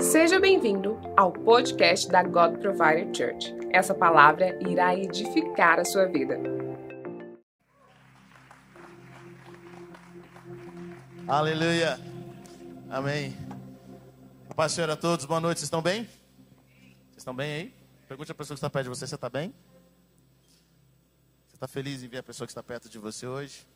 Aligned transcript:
Seja 0.00 0.38
bem-vindo 0.38 0.96
ao 1.16 1.32
podcast 1.32 2.08
da 2.08 2.22
God 2.22 2.60
Provider 2.60 3.12
Church. 3.14 3.52
Essa 3.72 3.92
palavra 3.92 4.56
irá 4.68 4.94
edificar 4.94 5.80
a 5.80 5.84
sua 5.84 6.06
vida. 6.06 6.38
Aleluia. 11.26 11.98
Amém. 12.88 13.36
Paz 14.54 14.72
Senhor 14.72 14.88
a 14.88 14.96
todos, 14.96 15.24
boa 15.24 15.40
noite. 15.40 15.58
Vocês 15.58 15.66
estão 15.66 15.82
bem? 15.82 16.04
Vocês 16.04 17.18
estão 17.18 17.34
bem 17.34 17.52
aí? 17.52 17.74
Pergunte 18.06 18.30
a 18.30 18.34
pessoa 18.34 18.54
que 18.54 18.58
está 18.58 18.70
perto 18.70 18.84
de 18.84 18.90
você, 18.90 19.06
você 19.06 19.14
está 19.16 19.28
bem? 19.28 19.52
Você 21.48 21.56
está 21.56 21.66
feliz 21.66 22.02
em 22.04 22.08
ver 22.08 22.18
a 22.18 22.22
pessoa 22.22 22.46
que 22.46 22.52
está 22.52 22.62
perto 22.62 22.88
de 22.88 22.98
você 22.98 23.26
hoje? 23.26 23.66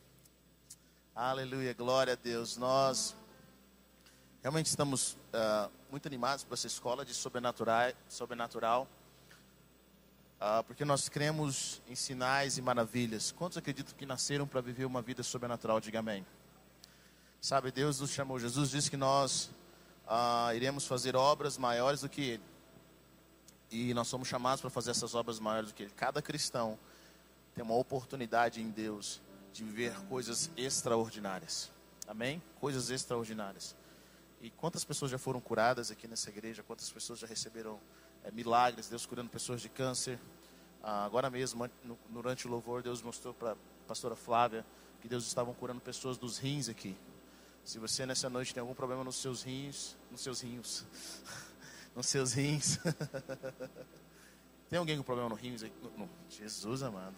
Aleluia, 1.13 1.73
glória 1.73 2.13
a 2.13 2.15
Deus. 2.15 2.55
Nós 2.55 3.13
realmente 4.41 4.67
estamos 4.67 5.17
uh, 5.37 5.71
muito 5.91 6.07
animados 6.07 6.43
para 6.43 6.55
essa 6.55 6.67
escola 6.67 7.05
de 7.05 7.13
sobrenatural, 7.13 7.93
sobrenatural 8.09 8.87
uh, 10.37 10.63
porque 10.63 10.85
nós 10.85 11.09
cremos 11.09 11.81
em 11.87 11.95
sinais 11.95 12.57
e 12.57 12.61
maravilhas. 12.61 13.31
Quantos 13.31 13.57
acreditam 13.57 13.95
que 13.95 14.05
nasceram 14.05 14.47
para 14.47 14.61
viver 14.61 14.85
uma 14.85 15.01
vida 15.01 15.23
sobrenatural? 15.23 15.79
Diga 15.79 15.99
amém. 15.99 16.25
Sabe, 17.39 17.71
Deus 17.71 17.99
nos 17.99 18.11
chamou, 18.11 18.39
Jesus 18.39 18.71
disse 18.71 18.89
que 18.89 18.97
nós 18.97 19.49
uh, 20.07 20.53
iremos 20.55 20.87
fazer 20.87 21.15
obras 21.15 21.57
maiores 21.57 22.01
do 22.01 22.09
que 22.09 22.21
Ele. 22.21 22.43
E 23.69 23.93
nós 23.93 24.07
somos 24.07 24.27
chamados 24.27 24.61
para 24.61 24.69
fazer 24.69 24.91
essas 24.91 25.13
obras 25.13 25.39
maiores 25.39 25.69
do 25.69 25.75
que 25.75 25.83
Ele. 25.83 25.93
Cada 25.95 26.21
cristão 26.21 26.79
tem 27.53 27.63
uma 27.63 27.75
oportunidade 27.75 28.61
em 28.61 28.69
Deus 28.69 29.21
de 29.53 29.63
viver 29.63 29.93
coisas 30.07 30.49
extraordinárias. 30.55 31.71
Amém? 32.07 32.41
Coisas 32.59 32.89
extraordinárias. 32.89 33.75
E 34.41 34.49
quantas 34.51 34.83
pessoas 34.85 35.09
já 35.09 35.17
foram 35.17 35.39
curadas 35.41 35.89
aqui 35.89 36.07
nessa 36.07 36.29
igreja? 36.29 36.63
Quantas 36.63 36.89
pessoas 36.89 37.19
já 37.19 37.27
receberam 37.27 37.79
é, 38.23 38.31
milagres? 38.31 38.87
Deus 38.87 39.05
curando 39.05 39.29
pessoas 39.29 39.61
de 39.61 39.69
câncer. 39.69 40.19
Ah, 40.83 41.05
agora 41.05 41.29
mesmo, 41.29 41.69
no, 41.83 41.97
durante 42.09 42.47
o 42.47 42.49
louvor, 42.49 42.83
Deus 42.83 43.01
mostrou 43.01 43.33
para 43.33 43.53
a 43.53 43.55
pastora 43.87 44.15
Flávia 44.15 44.65
que 45.01 45.07
Deus 45.07 45.25
estava 45.25 45.53
curando 45.53 45.81
pessoas 45.81 46.17
dos 46.17 46.37
rins 46.37 46.69
aqui. 46.69 46.95
Se 47.63 47.79
você 47.79 48.05
nessa 48.05 48.29
noite 48.29 48.53
tem 48.53 48.61
algum 48.61 48.73
problema 48.73 49.03
nos 49.03 49.17
seus 49.17 49.41
rins, 49.41 49.97
nos 50.11 50.21
seus 50.21 50.41
rins, 50.41 50.85
nos 51.95 52.07
seus 52.07 52.33
rins. 52.33 52.79
tem 54.69 54.79
alguém 54.79 54.97
com 54.97 55.03
problema 55.03 55.29
no 55.29 55.35
rins? 55.35 55.63
No, 55.81 55.89
no, 55.97 56.09
Jesus 56.29 56.83
amado. 56.83 57.15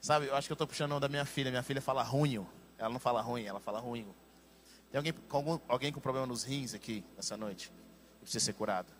Sabe, 0.00 0.26
eu 0.26 0.36
acho 0.36 0.48
que 0.48 0.52
eu 0.52 0.54
estou 0.54 0.66
puxando 0.66 0.98
da 1.00 1.08
minha 1.08 1.24
filha. 1.24 1.50
Minha 1.50 1.62
filha 1.62 1.80
fala 1.80 2.02
ruim. 2.02 2.46
Ela 2.78 2.90
não 2.90 3.00
fala 3.00 3.20
ruim, 3.22 3.44
ela 3.44 3.58
fala 3.58 3.80
ruim. 3.80 4.06
Tem 4.90 4.98
alguém 4.98 5.12
com, 5.12 5.36
algum, 5.36 5.58
alguém 5.68 5.92
com 5.92 6.00
problema 6.00 6.26
nos 6.26 6.44
rins 6.44 6.74
aqui 6.74 7.04
nessa 7.16 7.36
noite? 7.36 7.72
Precisa 8.20 8.44
ser 8.44 8.52
curado? 8.54 8.92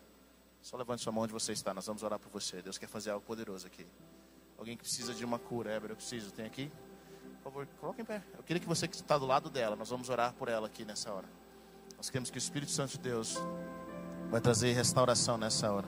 Só 0.61 0.77
levante 0.77 1.03
sua 1.03 1.13
mão 1.13 1.25
onde 1.25 1.33
você 1.33 1.53
está. 1.53 1.73
Nós 1.73 1.87
vamos 1.87 2.03
orar 2.03 2.19
por 2.19 2.31
você. 2.31 2.61
Deus 2.61 2.77
quer 2.77 2.89
fazer 2.89 3.11
algo 3.11 3.25
poderoso 3.25 3.67
aqui. 3.67 3.87
Alguém 4.59 4.77
que 4.77 4.83
precisa 4.83 5.15
de 5.15 5.25
uma 5.25 5.39
cura. 5.39 5.71
Éber, 5.71 5.91
eu 5.91 5.97
preciso. 5.97 6.33
Tem 6.33 6.45
aqui? 6.45 6.71
Por 7.43 7.53
favor, 7.53 7.69
coloque 7.81 8.03
em 8.03 8.05
pé. 8.05 8.23
Eu 8.37 8.43
queria 8.43 8.61
que 8.61 8.67
você 8.67 8.89
que 8.89 8.97
está 8.97 9.17
do 9.17 9.27
lado 9.27 9.49
dela, 9.49 9.77
nós 9.77 9.89
vamos 9.89 10.09
orar 10.09 10.33
por 10.35 10.49
ela 10.49 10.67
aqui 10.67 10.85
nessa 10.85 11.13
hora. 11.13 11.29
Nós 11.97 12.11
queremos 12.11 12.31
que 12.31 12.37
o 12.37 12.41
Espírito 12.41 12.73
Santo 12.73 12.93
de 12.93 12.99
Deus 12.99 13.37
vai 14.31 14.41
trazer 14.41 14.73
restauração 14.73 15.39
nessa 15.39 15.71
hora. 15.71 15.87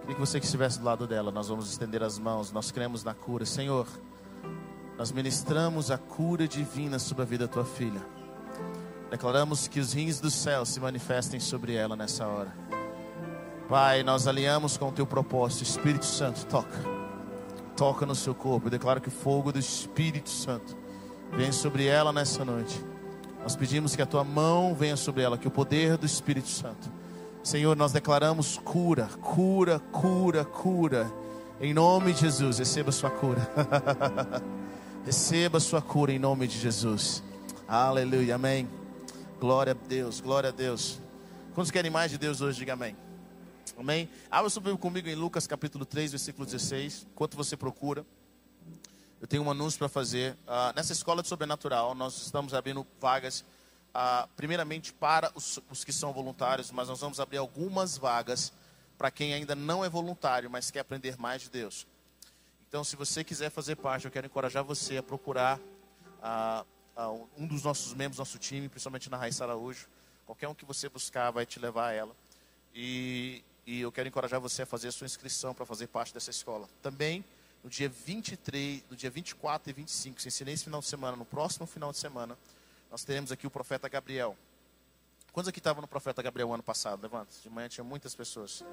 Queria 0.00 0.14
que 0.14 0.20
você 0.20 0.40
que 0.40 0.46
estivesse 0.46 0.80
do 0.80 0.84
lado 0.84 1.06
dela, 1.06 1.30
nós 1.30 1.48
vamos 1.48 1.70
estender 1.70 2.02
as 2.02 2.18
mãos. 2.18 2.50
Nós 2.50 2.72
cremos 2.72 3.04
na 3.04 3.14
cura. 3.14 3.46
Senhor, 3.46 3.86
nós 4.98 5.12
ministramos 5.12 5.90
a 5.90 5.98
cura 5.98 6.48
divina 6.48 6.98
sobre 6.98 7.22
a 7.22 7.26
vida 7.26 7.46
da 7.46 7.52
tua 7.52 7.64
filha. 7.64 8.00
Declaramos 9.10 9.68
que 9.68 9.80
os 9.80 9.92
rins 9.92 10.20
do 10.20 10.30
céu 10.30 10.64
se 10.64 10.78
manifestem 10.80 11.40
sobre 11.40 11.74
ela 11.74 11.96
nessa 11.96 12.26
hora. 12.26 12.54
Pai, 13.68 14.02
nós 14.02 14.26
alinhamos 14.26 14.76
com 14.76 14.88
o 14.88 14.92
teu 14.92 15.06
propósito. 15.06 15.62
Espírito 15.62 16.06
Santo, 16.06 16.46
toca 16.46 17.00
toca 17.80 18.04
no 18.04 18.14
seu 18.14 18.34
corpo. 18.34 18.66
Eu 18.66 18.70
declaro 18.70 19.00
que 19.00 19.08
o 19.08 19.10
fogo 19.10 19.50
do 19.50 19.58
Espírito 19.58 20.28
Santo 20.28 20.76
vem 21.32 21.50
sobre 21.50 21.86
ela 21.86 22.12
nessa 22.12 22.44
noite. 22.44 22.78
Nós 23.42 23.56
pedimos 23.56 23.96
que 23.96 24.02
a 24.02 24.06
tua 24.06 24.22
mão 24.22 24.74
venha 24.74 24.98
sobre 24.98 25.22
ela, 25.22 25.38
que 25.38 25.48
o 25.48 25.50
poder 25.50 25.96
do 25.96 26.04
Espírito 26.04 26.48
Santo. 26.48 26.92
Senhor, 27.42 27.74
nós 27.74 27.90
declaramos 27.90 28.58
cura, 28.62 29.08
cura, 29.22 29.78
cura, 29.78 30.44
cura. 30.44 31.10
Em 31.58 31.72
nome 31.72 32.12
de 32.12 32.20
Jesus, 32.20 32.58
receba 32.58 32.92
sua 32.92 33.08
cura. 33.08 33.50
receba 35.06 35.58
sua 35.58 35.80
cura 35.80 36.12
em 36.12 36.18
nome 36.18 36.46
de 36.46 36.58
Jesus. 36.58 37.22
Aleluia, 37.66 38.34
amém. 38.34 38.79
Glória 39.40 39.72
a 39.72 39.88
Deus, 39.88 40.20
glória 40.20 40.50
a 40.50 40.52
Deus. 40.52 41.00
Quantos 41.54 41.70
querem 41.70 41.90
mais 41.90 42.10
de 42.10 42.18
Deus 42.18 42.42
hoje? 42.42 42.58
Diga 42.58 42.74
amém. 42.74 42.94
Amém? 43.74 44.06
Abra 44.30 44.50
sua 44.50 44.60
Bíblia 44.60 44.76
comigo 44.76 45.08
em 45.08 45.14
Lucas 45.14 45.46
capítulo 45.46 45.86
3, 45.86 46.10
versículo 46.10 46.44
16. 46.44 47.06
Enquanto 47.10 47.38
você 47.38 47.56
procura, 47.56 48.04
eu 49.18 49.26
tenho 49.26 49.42
um 49.42 49.50
anúncio 49.50 49.78
para 49.78 49.88
fazer. 49.88 50.34
Uh, 50.46 50.76
nessa 50.76 50.92
escola 50.92 51.22
de 51.22 51.28
sobrenatural, 51.28 51.94
nós 51.94 52.20
estamos 52.20 52.52
abrindo 52.52 52.86
vagas, 53.00 53.40
uh, 53.94 54.28
primeiramente 54.36 54.92
para 54.92 55.32
os, 55.34 55.58
os 55.70 55.84
que 55.84 55.92
são 55.92 56.12
voluntários, 56.12 56.70
mas 56.70 56.88
nós 56.88 57.00
vamos 57.00 57.18
abrir 57.18 57.38
algumas 57.38 57.96
vagas 57.96 58.52
para 58.98 59.10
quem 59.10 59.32
ainda 59.32 59.54
não 59.54 59.82
é 59.82 59.88
voluntário, 59.88 60.50
mas 60.50 60.70
quer 60.70 60.80
aprender 60.80 61.18
mais 61.18 61.40
de 61.40 61.48
Deus. 61.48 61.86
Então, 62.68 62.84
se 62.84 62.94
você 62.94 63.24
quiser 63.24 63.48
fazer 63.48 63.76
parte, 63.76 64.04
eu 64.04 64.10
quero 64.10 64.26
encorajar 64.26 64.62
você 64.62 64.98
a 64.98 65.02
procurar 65.02 65.58
uh, 65.58 66.66
um 67.08 67.46
dos 67.46 67.62
nossos 67.62 67.94
membros 67.94 68.18
nosso 68.18 68.38
time, 68.38 68.68
principalmente 68.68 69.08
na 69.08 69.16
Raíssa 69.16 69.44
Araújo. 69.44 69.88
Qualquer 70.26 70.48
um 70.48 70.54
que 70.54 70.64
você 70.64 70.88
buscar 70.88 71.30
vai 71.30 71.46
te 71.46 71.58
levar 71.58 71.88
a 71.88 71.92
ela. 71.92 72.16
E 72.74 73.42
e 73.66 73.82
eu 73.82 73.92
quero 73.92 74.08
encorajar 74.08 74.40
você 74.40 74.62
a 74.62 74.66
fazer 74.66 74.88
a 74.88 74.92
sua 74.92 75.04
inscrição 75.04 75.54
para 75.54 75.64
fazer 75.64 75.86
parte 75.86 76.12
dessa 76.12 76.30
escola. 76.30 76.68
Também, 76.82 77.24
no 77.62 77.70
dia 77.70 77.88
23, 77.88 78.82
no 78.90 78.96
dia 78.96 79.10
24 79.10 79.70
e 79.70 79.72
25, 79.72 80.20
se 80.20 80.28
ensinei 80.28 80.54
esse 80.54 80.64
final 80.64 80.80
de 80.80 80.86
semana, 80.86 81.16
no 81.16 81.24
próximo 81.24 81.66
final 81.66 81.92
de 81.92 81.98
semana, 81.98 82.36
nós 82.90 83.04
teremos 83.04 83.30
aqui 83.30 83.46
o 83.46 83.50
profeta 83.50 83.88
Gabriel. 83.88 84.36
Quantos 85.32 85.48
aqui 85.48 85.60
estavam 85.60 85.80
no 85.80 85.86
profeta 85.86 86.20
Gabriel 86.20 86.52
ano 86.52 86.62
passado? 86.62 87.00
Levanta. 87.00 87.32
De 87.40 87.48
manhã 87.48 87.68
tinha 87.68 87.84
muitas 87.84 88.12
pessoas. 88.12 88.64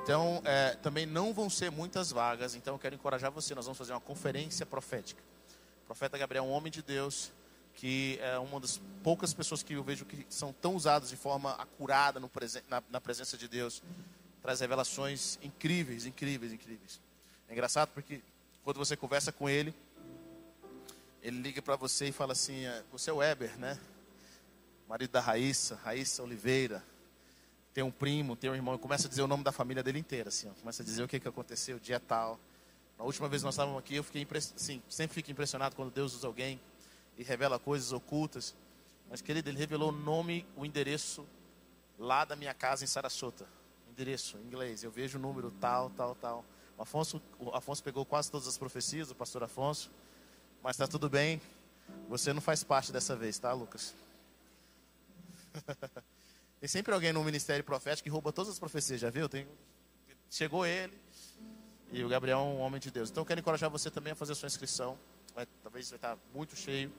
Então, 0.00 0.40
é, 0.44 0.76
também 0.76 1.04
não 1.04 1.34
vão 1.34 1.50
ser 1.50 1.72
muitas 1.72 2.12
vagas. 2.12 2.54
Então, 2.54 2.76
eu 2.76 2.78
quero 2.78 2.94
encorajar 2.94 3.32
você. 3.32 3.56
Nós 3.56 3.64
vamos 3.64 3.76
fazer 3.76 3.92
uma 3.92 4.00
conferência 4.00 4.64
profética. 4.64 5.20
O 5.82 5.86
profeta 5.86 6.16
Gabriel 6.16 6.44
é 6.44 6.46
um 6.46 6.52
homem 6.52 6.70
de 6.70 6.82
Deus 6.82 7.32
que 7.78 8.18
é 8.20 8.36
uma 8.40 8.58
das 8.58 8.80
poucas 9.04 9.32
pessoas 9.32 9.62
que 9.62 9.72
eu 9.72 9.84
vejo 9.84 10.04
que 10.04 10.26
são 10.28 10.52
tão 10.52 10.74
usadas 10.74 11.10
de 11.10 11.16
forma 11.16 11.52
acurada 11.52 12.20
presen 12.28 12.60
na, 12.68 12.82
na 12.90 13.00
presença 13.00 13.38
de 13.38 13.46
Deus 13.46 13.80
traz 14.42 14.58
revelações 14.60 15.38
incríveis, 15.42 16.04
incríveis, 16.04 16.52
incríveis. 16.52 17.00
É 17.48 17.52
engraçado 17.52 17.90
porque 17.94 18.20
quando 18.64 18.78
você 18.78 18.96
conversa 18.96 19.30
com 19.30 19.48
ele, 19.48 19.72
ele 21.22 21.40
liga 21.40 21.62
para 21.62 21.76
você 21.76 22.08
e 22.08 22.12
fala 22.12 22.32
assim: 22.32 22.64
é, 22.64 22.82
Você 22.90 23.10
é 23.10 23.12
o 23.12 23.16
Weber, 23.16 23.56
né? 23.58 23.78
Marido 24.88 25.10
da 25.10 25.20
Raíssa, 25.20 25.76
Raíssa 25.76 26.22
Oliveira. 26.22 26.82
Tem 27.72 27.84
um 27.84 27.90
primo, 27.92 28.34
tem 28.34 28.50
um 28.50 28.54
irmão. 28.54 28.74
E 28.74 28.78
começa 28.78 29.06
a 29.06 29.10
dizer 29.10 29.22
o 29.22 29.28
nome 29.28 29.44
da 29.44 29.52
família 29.52 29.82
dele 29.82 30.00
inteira, 30.00 30.30
assim. 30.30 30.48
Ó. 30.48 30.52
Começa 30.60 30.82
a 30.82 30.84
dizer 30.84 31.02
o 31.02 31.08
que, 31.08 31.20
que 31.20 31.28
aconteceu, 31.28 31.76
o 31.76 31.80
dia 31.80 32.00
tal. 32.00 32.40
Na 32.98 33.04
última 33.04 33.28
vez 33.28 33.42
que 33.42 33.44
nós 33.44 33.54
estávamos 33.54 33.78
aqui, 33.78 33.96
eu 33.96 34.02
fiquei. 34.02 34.26
Assim, 34.34 34.82
sempre 34.88 35.14
fico 35.14 35.30
impressionado 35.30 35.76
quando 35.76 35.92
Deus 35.92 36.14
usa 36.14 36.26
alguém 36.26 36.58
e 37.18 37.22
revela 37.22 37.58
coisas 37.58 37.92
ocultas. 37.92 38.56
Mas, 39.10 39.20
querido, 39.20 39.50
ele 39.50 39.58
revelou 39.58 39.90
o 39.90 39.92
nome, 39.92 40.46
o 40.56 40.64
endereço 40.64 41.26
lá 41.98 42.24
da 42.24 42.34
minha 42.34 42.54
casa 42.54 42.84
em 42.84 42.86
Sarasota 42.86 43.46
endereço 43.98 44.38
em 44.38 44.42
inglês, 44.42 44.84
eu 44.84 44.92
vejo 44.92 45.18
o 45.18 45.20
número 45.20 45.50
tal, 45.50 45.90
tal, 45.90 46.14
tal. 46.14 46.44
O 46.76 46.82
Afonso, 46.82 47.20
o 47.36 47.50
Afonso 47.50 47.82
pegou 47.82 48.06
quase 48.06 48.30
todas 48.30 48.46
as 48.46 48.56
profecias, 48.56 49.10
o 49.10 49.14
pastor 49.14 49.42
Afonso, 49.42 49.90
mas 50.62 50.76
está 50.76 50.86
tudo 50.86 51.10
bem. 51.10 51.42
Você 52.08 52.32
não 52.32 52.40
faz 52.40 52.62
parte 52.62 52.92
dessa 52.92 53.16
vez, 53.16 53.36
tá, 53.40 53.52
Lucas? 53.52 53.96
Tem 56.60 56.68
sempre 56.68 56.94
alguém 56.94 57.12
no 57.12 57.24
ministério 57.24 57.64
profético 57.64 58.04
que 58.04 58.10
rouba 58.10 58.32
todas 58.32 58.52
as 58.52 58.58
profecias, 58.58 59.00
já 59.00 59.10
viu? 59.10 59.28
Tem... 59.28 59.48
Chegou 60.30 60.64
ele 60.64 60.96
e 61.90 62.04
o 62.04 62.08
Gabriel 62.08 62.38
é 62.38 62.42
um 62.42 62.60
homem 62.60 62.80
de 62.80 62.92
Deus. 62.92 63.10
Então 63.10 63.22
eu 63.22 63.26
quero 63.26 63.40
encorajar 63.40 63.68
você 63.68 63.90
também 63.90 64.12
a 64.12 64.16
fazer 64.16 64.32
a 64.32 64.36
sua 64.36 64.46
inscrição. 64.46 64.96
Vai, 65.34 65.46
talvez 65.60 65.90
vai 65.90 65.96
estar 65.96 66.16
muito 66.32 66.54
cheio 66.54 66.92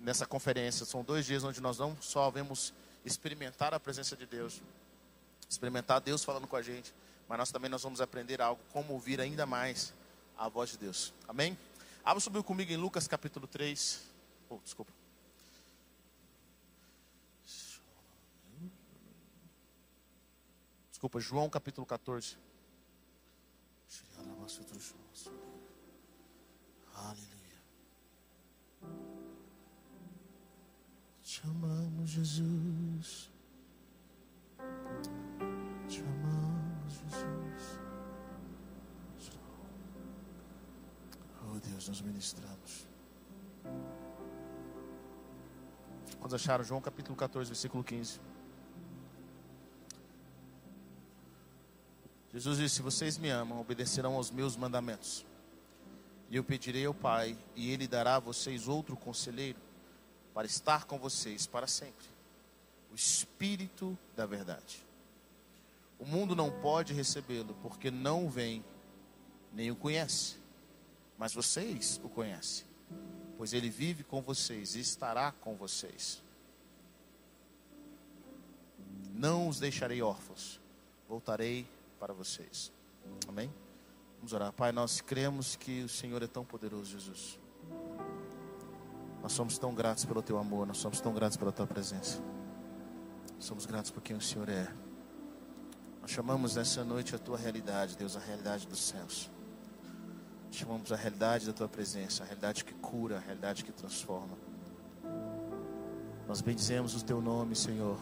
nessa 0.00 0.26
conferência. 0.26 0.84
São 0.84 1.02
dois 1.02 1.26
dias 1.26 1.44
onde 1.44 1.60
nós 1.60 1.78
não 1.78 1.96
só 2.00 2.30
vamos 2.30 2.72
experimentar 3.04 3.72
a 3.72 3.80
presença 3.80 4.16
de 4.16 4.26
Deus, 4.26 4.60
experimentar 5.48 6.00
Deus 6.00 6.24
falando 6.24 6.46
com 6.46 6.56
a 6.56 6.62
gente, 6.62 6.92
mas 7.28 7.38
nós 7.38 7.50
também 7.50 7.70
nós 7.70 7.82
vamos 7.82 8.00
aprender 8.00 8.40
algo, 8.40 8.60
como 8.72 8.92
ouvir 8.92 9.20
ainda 9.20 9.46
mais 9.46 9.92
a 10.36 10.48
voz 10.48 10.70
de 10.70 10.78
Deus. 10.78 11.12
Amém? 11.28 11.56
Abra 12.04 12.20
subiu 12.20 12.44
comigo 12.44 12.72
em 12.72 12.76
Lucas 12.76 13.08
capítulo 13.08 13.46
3. 13.46 14.00
Oh, 14.48 14.58
desculpa. 14.62 14.92
Desculpa, 20.90 21.20
João 21.20 21.50
capítulo 21.50 21.86
14. 21.86 22.36
Aleluia. 26.94 27.35
Amamos, 31.46 32.10
Jesus. 32.10 33.30
Te 35.88 36.00
amamos, 36.00 36.92
Jesus. 36.92 37.80
Oh 41.42 41.58
Deus, 41.60 41.88
nós 41.88 42.00
ministramos. 42.00 42.86
Quando 46.20 46.34
acharam 46.34 46.64
João 46.64 46.80
capítulo 46.80 47.16
14, 47.16 47.48
versículo 47.48 47.84
15. 47.84 48.20
Jesus 52.32 52.58
disse: 52.58 52.74
Se 52.76 52.82
vocês 52.82 53.16
me 53.16 53.30
amam, 53.30 53.60
obedecerão 53.60 54.14
aos 54.14 54.30
meus 54.30 54.56
mandamentos. 54.56 55.24
E 56.28 56.36
eu 56.36 56.44
pedirei 56.44 56.84
ao 56.84 56.92
Pai, 56.92 57.38
e 57.54 57.70
Ele 57.70 57.86
dará 57.86 58.16
a 58.16 58.18
vocês 58.20 58.66
outro 58.66 58.96
conselheiro, 58.96 59.58
para 60.36 60.46
estar 60.46 60.84
com 60.84 60.98
vocês 60.98 61.46
para 61.46 61.66
sempre 61.66 62.04
o 62.92 62.94
Espírito 62.94 63.96
da 64.14 64.26
Verdade. 64.26 64.84
O 65.98 66.04
mundo 66.04 66.36
não 66.36 66.50
pode 66.60 66.92
recebê-lo, 66.92 67.56
porque 67.62 67.90
não 67.90 68.28
vem, 68.28 68.62
nem 69.50 69.70
o 69.70 69.76
conhece. 69.76 70.36
Mas 71.16 71.32
vocês 71.32 71.98
o 72.04 72.10
conhecem, 72.10 72.66
pois 73.38 73.54
ele 73.54 73.70
vive 73.70 74.04
com 74.04 74.20
vocês 74.20 74.74
e 74.74 74.80
estará 74.80 75.32
com 75.32 75.56
vocês. 75.56 76.22
Não 79.14 79.48
os 79.48 79.58
deixarei 79.58 80.02
órfãos, 80.02 80.60
voltarei 81.08 81.66
para 81.98 82.12
vocês. 82.12 82.70
Amém? 83.26 83.50
Vamos 84.18 84.34
orar. 84.34 84.52
Pai, 84.52 84.70
nós 84.70 85.00
cremos 85.00 85.56
que 85.56 85.82
o 85.82 85.88
Senhor 85.88 86.22
é 86.22 86.26
tão 86.26 86.44
poderoso, 86.44 86.90
Jesus. 86.90 87.38
Nós 89.22 89.32
somos 89.32 89.58
tão 89.58 89.74
gratos 89.74 90.04
pelo 90.04 90.22
teu 90.22 90.38
amor, 90.38 90.66
nós 90.66 90.78
somos 90.78 91.00
tão 91.00 91.12
gratos 91.12 91.36
pela 91.36 91.52
tua 91.52 91.66
presença. 91.66 92.20
Somos 93.38 93.66
gratos 93.66 93.90
por 93.90 94.02
quem 94.02 94.16
o 94.16 94.20
Senhor 94.20 94.48
é. 94.48 94.68
Nós 96.00 96.10
chamamos 96.10 96.56
nessa 96.56 96.84
noite 96.84 97.14
a 97.14 97.18
tua 97.18 97.36
realidade, 97.36 97.96
Deus, 97.96 98.16
a 98.16 98.20
realidade 98.20 98.66
dos 98.66 98.80
céus. 98.80 99.30
Chamamos 100.50 100.90
a 100.92 100.96
realidade 100.96 101.46
da 101.46 101.52
tua 101.52 101.68
presença, 101.68 102.22
a 102.22 102.26
realidade 102.26 102.64
que 102.64 102.72
cura, 102.74 103.16
a 103.16 103.20
realidade 103.20 103.64
que 103.64 103.72
transforma. 103.72 104.38
Nós 106.26 106.40
bendizemos 106.40 106.94
o 106.94 107.04
teu 107.04 107.20
nome, 107.20 107.54
Senhor. 107.54 107.98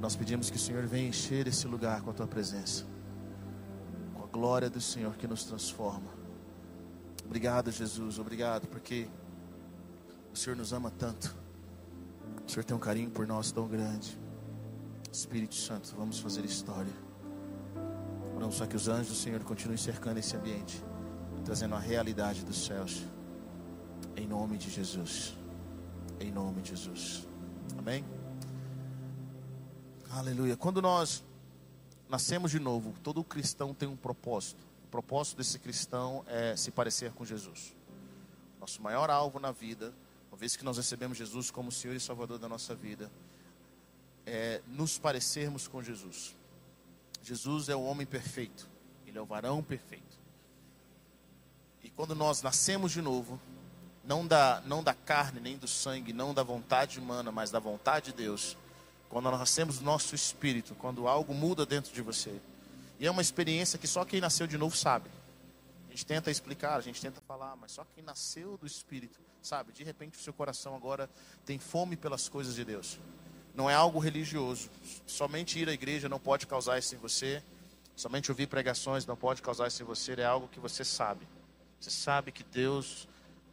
Nós 0.00 0.16
pedimos 0.16 0.50
que 0.50 0.56
o 0.56 0.60
Senhor 0.60 0.86
venha 0.86 1.08
encher 1.08 1.46
esse 1.46 1.66
lugar 1.66 2.02
com 2.02 2.10
a 2.10 2.12
tua 2.12 2.26
presença, 2.26 2.84
com 4.14 4.22
a 4.22 4.26
glória 4.26 4.70
do 4.70 4.80
Senhor 4.80 5.14
que 5.16 5.26
nos 5.26 5.44
transforma. 5.44 6.10
Obrigado, 7.24 7.70
Jesus, 7.70 8.18
obrigado, 8.18 8.66
porque 8.68 9.08
o 10.32 10.36
Senhor 10.36 10.56
nos 10.56 10.72
ama 10.72 10.90
tanto. 10.90 11.34
O 12.46 12.50
Senhor 12.50 12.64
tem 12.64 12.76
um 12.76 12.80
carinho 12.80 13.10
por 13.10 13.26
nós 13.26 13.52
tão 13.52 13.68
grande. 13.68 14.18
Espírito 15.12 15.54
Santo, 15.54 15.94
vamos 15.96 16.18
fazer 16.18 16.44
história. 16.44 16.92
Oramos 18.34 18.56
só 18.56 18.66
que 18.66 18.74
os 18.74 18.88
anjos 18.88 19.08
do 19.08 19.14
Senhor 19.14 19.42
continuem 19.44 19.76
cercando 19.76 20.18
esse 20.18 20.34
ambiente, 20.36 20.82
trazendo 21.44 21.74
a 21.74 21.78
realidade 21.78 22.44
dos 22.44 22.64
céus. 22.64 23.04
Em 24.16 24.26
nome 24.26 24.56
de 24.56 24.70
Jesus. 24.70 25.36
Em 26.18 26.32
nome 26.32 26.62
de 26.62 26.70
Jesus. 26.70 27.26
Amém? 27.78 28.04
Aleluia. 30.10 30.56
Quando 30.56 30.80
nós 30.80 31.22
nascemos 32.08 32.50
de 32.50 32.58
novo, 32.58 32.94
todo 33.02 33.22
cristão 33.22 33.72
tem 33.74 33.88
um 33.88 33.96
propósito. 33.96 34.62
O 34.84 34.88
propósito 34.88 35.38
desse 35.38 35.58
cristão 35.58 36.24
é 36.26 36.56
se 36.56 36.70
parecer 36.70 37.12
com 37.12 37.24
Jesus. 37.24 37.74
Nosso 38.60 38.82
maior 38.82 39.10
alvo 39.10 39.38
na 39.38 39.50
vida, 39.50 39.94
vez 40.42 40.56
que 40.56 40.64
nós 40.64 40.76
recebemos 40.76 41.16
Jesus 41.16 41.52
como 41.52 41.70
Senhor 41.70 41.94
e 41.94 42.00
Salvador 42.00 42.36
da 42.36 42.48
nossa 42.48 42.74
vida, 42.74 43.08
é 44.26 44.60
nos 44.66 44.98
parecermos 44.98 45.68
com 45.68 45.80
Jesus. 45.80 46.34
Jesus 47.22 47.68
é 47.68 47.76
o 47.76 47.84
homem 47.84 48.04
perfeito, 48.04 48.68
ele 49.06 49.16
é 49.16 49.20
o 49.20 49.24
varão 49.24 49.62
perfeito. 49.62 50.18
E 51.80 51.88
quando 51.90 52.16
nós 52.16 52.42
nascemos 52.42 52.90
de 52.90 53.00
novo, 53.00 53.40
não 54.02 54.26
da, 54.26 54.60
não 54.66 54.82
da 54.82 54.92
carne 54.92 55.38
nem 55.38 55.56
do 55.56 55.68
sangue, 55.68 56.12
não 56.12 56.34
da 56.34 56.42
vontade 56.42 56.98
humana, 56.98 57.30
mas 57.30 57.52
da 57.52 57.60
vontade 57.60 58.06
de 58.06 58.16
Deus, 58.16 58.56
quando 59.08 59.30
nós 59.30 59.38
nascemos 59.38 59.78
do 59.78 59.84
nosso 59.84 60.12
espírito, 60.12 60.74
quando 60.74 61.06
algo 61.06 61.32
muda 61.32 61.64
dentro 61.64 61.94
de 61.94 62.02
você. 62.02 62.40
E 62.98 63.06
é 63.06 63.10
uma 63.12 63.22
experiência 63.22 63.78
que 63.78 63.86
só 63.86 64.04
quem 64.04 64.20
nasceu 64.20 64.48
de 64.48 64.58
novo 64.58 64.76
sabe. 64.76 65.08
Gente 65.92 66.06
tenta 66.06 66.30
explicar, 66.30 66.76
a 66.76 66.80
gente 66.80 67.02
tenta 67.02 67.20
falar, 67.20 67.54
mas 67.54 67.72
só 67.72 67.84
quem 67.84 68.02
nasceu 68.02 68.56
do 68.56 68.66
espírito 68.66 69.20
sabe. 69.42 69.72
De 69.72 69.84
repente 69.84 70.18
o 70.18 70.22
seu 70.22 70.32
coração 70.32 70.74
agora 70.74 71.10
tem 71.44 71.58
fome 71.58 71.96
pelas 71.96 72.30
coisas 72.30 72.54
de 72.54 72.64
Deus. 72.64 72.98
Não 73.54 73.68
é 73.68 73.74
algo 73.74 73.98
religioso. 73.98 74.70
Somente 75.06 75.58
ir 75.58 75.68
à 75.68 75.72
igreja 75.72 76.08
não 76.08 76.18
pode 76.18 76.46
causar 76.46 76.78
isso 76.78 76.94
em 76.94 76.98
você. 76.98 77.42
Somente 77.94 78.30
ouvir 78.30 78.46
pregações 78.46 79.04
não 79.04 79.14
pode 79.14 79.42
causar 79.42 79.68
isso 79.68 79.82
em 79.82 79.84
você. 79.84 80.14
É 80.14 80.24
algo 80.24 80.48
que 80.48 80.58
você 80.58 80.82
sabe. 80.82 81.28
Você 81.78 81.90
sabe 81.90 82.32
que 82.32 82.42
Deus 82.42 83.06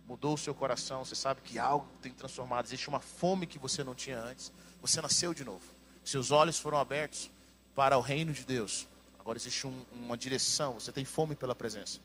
mudou 0.07 0.35
o 0.35 0.37
seu 0.37 0.55
coração. 0.55 1.03
Você 1.03 1.15
sabe 1.15 1.41
que 1.41 1.59
algo 1.59 1.89
tem 2.01 2.13
transformado. 2.13 2.67
Existe 2.67 2.87
uma 2.87 3.01
fome 3.01 3.45
que 3.45 3.59
você 3.59 3.83
não 3.83 3.93
tinha 3.93 4.17
antes. 4.17 4.49
Você 4.81 5.01
nasceu 5.01 5.33
de 5.33 5.43
novo. 5.43 5.65
Seus 6.05 6.31
olhos 6.31 6.57
foram 6.57 6.77
abertos 6.77 7.29
para 7.75 7.97
o 7.97 8.01
reino 8.01 8.31
de 8.31 8.45
Deus. 8.45 8.87
Agora 9.19 9.37
existe 9.37 9.67
um, 9.67 9.85
uma 9.91 10.17
direção. 10.17 10.75
Você 10.75 10.93
tem 10.93 11.03
fome 11.03 11.35
pela 11.35 11.53
presença. 11.53 11.99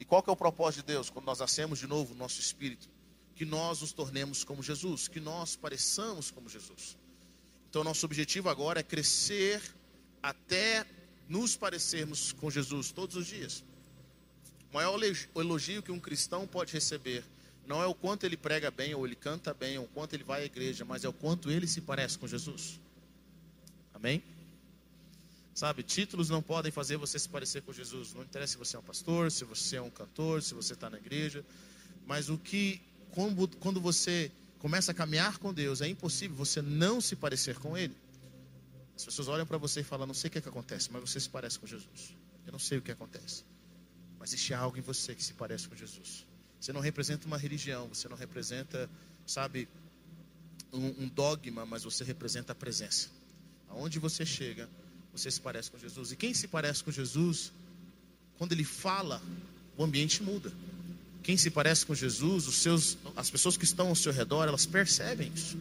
E 0.00 0.04
qual 0.04 0.22
que 0.22 0.30
é 0.30 0.32
o 0.32 0.36
propósito 0.36 0.80
de 0.80 0.92
Deus 0.92 1.10
quando 1.10 1.26
nós 1.26 1.40
nascemos 1.40 1.78
de 1.78 1.86
novo 1.86 2.14
no 2.14 2.20
nosso 2.20 2.40
espírito? 2.40 2.88
Que 3.34 3.44
nós 3.44 3.80
nos 3.80 3.92
tornemos 3.92 4.44
como 4.44 4.62
Jesus, 4.62 5.08
que 5.08 5.20
nós 5.20 5.56
pareçamos 5.56 6.30
como 6.30 6.48
Jesus. 6.48 6.96
Então 7.68 7.84
nosso 7.84 8.06
objetivo 8.06 8.48
agora 8.48 8.80
é 8.80 8.82
crescer 8.82 9.62
até 10.22 10.86
nos 11.28 11.56
parecermos 11.56 12.32
com 12.32 12.50
Jesus 12.50 12.90
todos 12.90 13.16
os 13.16 13.26
dias. 13.26 13.64
O 14.70 14.74
maior 14.74 14.98
elogio 15.36 15.82
que 15.82 15.92
um 15.92 16.00
cristão 16.00 16.46
pode 16.46 16.72
receber 16.72 17.24
não 17.66 17.82
é 17.82 17.86
o 17.86 17.94
quanto 17.94 18.24
ele 18.24 18.36
prega 18.36 18.70
bem, 18.70 18.94
ou 18.94 19.06
ele 19.06 19.14
canta 19.14 19.52
bem, 19.52 19.76
ou 19.76 19.84
o 19.84 19.88
quanto 19.88 20.14
ele 20.14 20.24
vai 20.24 20.42
à 20.42 20.44
igreja, 20.46 20.86
mas 20.86 21.04
é 21.04 21.08
o 21.08 21.12
quanto 21.12 21.50
ele 21.50 21.66
se 21.66 21.82
parece 21.82 22.18
com 22.18 22.26
Jesus. 22.26 22.80
Amém? 23.92 24.22
Sabe, 25.58 25.82
títulos 25.82 26.30
não 26.30 26.40
podem 26.40 26.70
fazer 26.70 26.96
você 26.96 27.18
se 27.18 27.28
parecer 27.28 27.62
com 27.62 27.72
Jesus. 27.72 28.14
Não 28.14 28.22
interessa 28.22 28.52
se 28.52 28.58
você 28.58 28.76
é 28.76 28.78
um 28.78 28.82
pastor, 28.82 29.28
se 29.28 29.44
você 29.44 29.74
é 29.74 29.82
um 29.82 29.90
cantor, 29.90 30.40
se 30.40 30.54
você 30.54 30.72
está 30.72 30.88
na 30.88 30.98
igreja. 30.98 31.44
Mas 32.06 32.28
o 32.28 32.38
que, 32.38 32.80
quando, 33.10 33.80
você 33.80 34.30
começa 34.60 34.92
a 34.92 34.94
caminhar 34.94 35.38
com 35.38 35.52
Deus, 35.52 35.80
é 35.80 35.88
impossível 35.88 36.36
você 36.36 36.62
não 36.62 37.00
se 37.00 37.16
parecer 37.16 37.58
com 37.58 37.76
Ele. 37.76 37.92
As 38.94 39.04
pessoas 39.04 39.26
olham 39.26 39.44
para 39.44 39.58
você 39.58 39.80
e 39.80 39.82
falam: 39.82 40.06
Não 40.06 40.14
sei 40.14 40.28
o 40.28 40.30
que, 40.30 40.38
é 40.38 40.40
que 40.40 40.48
acontece, 40.48 40.92
mas 40.92 41.00
você 41.02 41.18
se 41.18 41.28
parece 41.28 41.58
com 41.58 41.66
Jesus. 41.66 42.14
Eu 42.46 42.52
não 42.52 42.60
sei 42.60 42.78
o 42.78 42.80
que 42.80 42.92
acontece. 42.92 43.42
Mas 44.16 44.30
existe 44.32 44.54
algo 44.54 44.78
em 44.78 44.80
você 44.80 45.12
que 45.12 45.24
se 45.24 45.34
parece 45.34 45.66
com 45.66 45.74
Jesus. 45.74 46.24
Você 46.60 46.72
não 46.72 46.80
representa 46.80 47.26
uma 47.26 47.36
religião, 47.36 47.88
você 47.88 48.08
não 48.08 48.16
representa, 48.16 48.88
sabe, 49.26 49.68
um, 50.72 51.02
um 51.02 51.08
dogma, 51.08 51.66
mas 51.66 51.82
você 51.82 52.04
representa 52.04 52.52
a 52.52 52.54
presença. 52.54 53.08
Aonde 53.68 53.98
você 53.98 54.24
chega, 54.24 54.68
você 55.18 55.30
se 55.30 55.40
parece 55.40 55.70
com 55.70 55.78
Jesus. 55.78 56.12
E 56.12 56.16
quem 56.16 56.32
se 56.32 56.48
parece 56.48 56.82
com 56.82 56.90
Jesus, 56.90 57.52
quando 58.38 58.52
ele 58.52 58.64
fala, 58.64 59.20
o 59.76 59.84
ambiente 59.84 60.22
muda. 60.22 60.52
Quem 61.22 61.36
se 61.36 61.50
parece 61.50 61.84
com 61.84 61.94
Jesus, 61.94 62.46
os 62.46 62.56
seus, 62.56 62.96
as 63.16 63.30
pessoas 63.30 63.56
que 63.56 63.64
estão 63.64 63.88
ao 63.88 63.94
seu 63.94 64.12
redor, 64.12 64.48
elas 64.48 64.64
percebem 64.64 65.30
isso. 65.34 65.58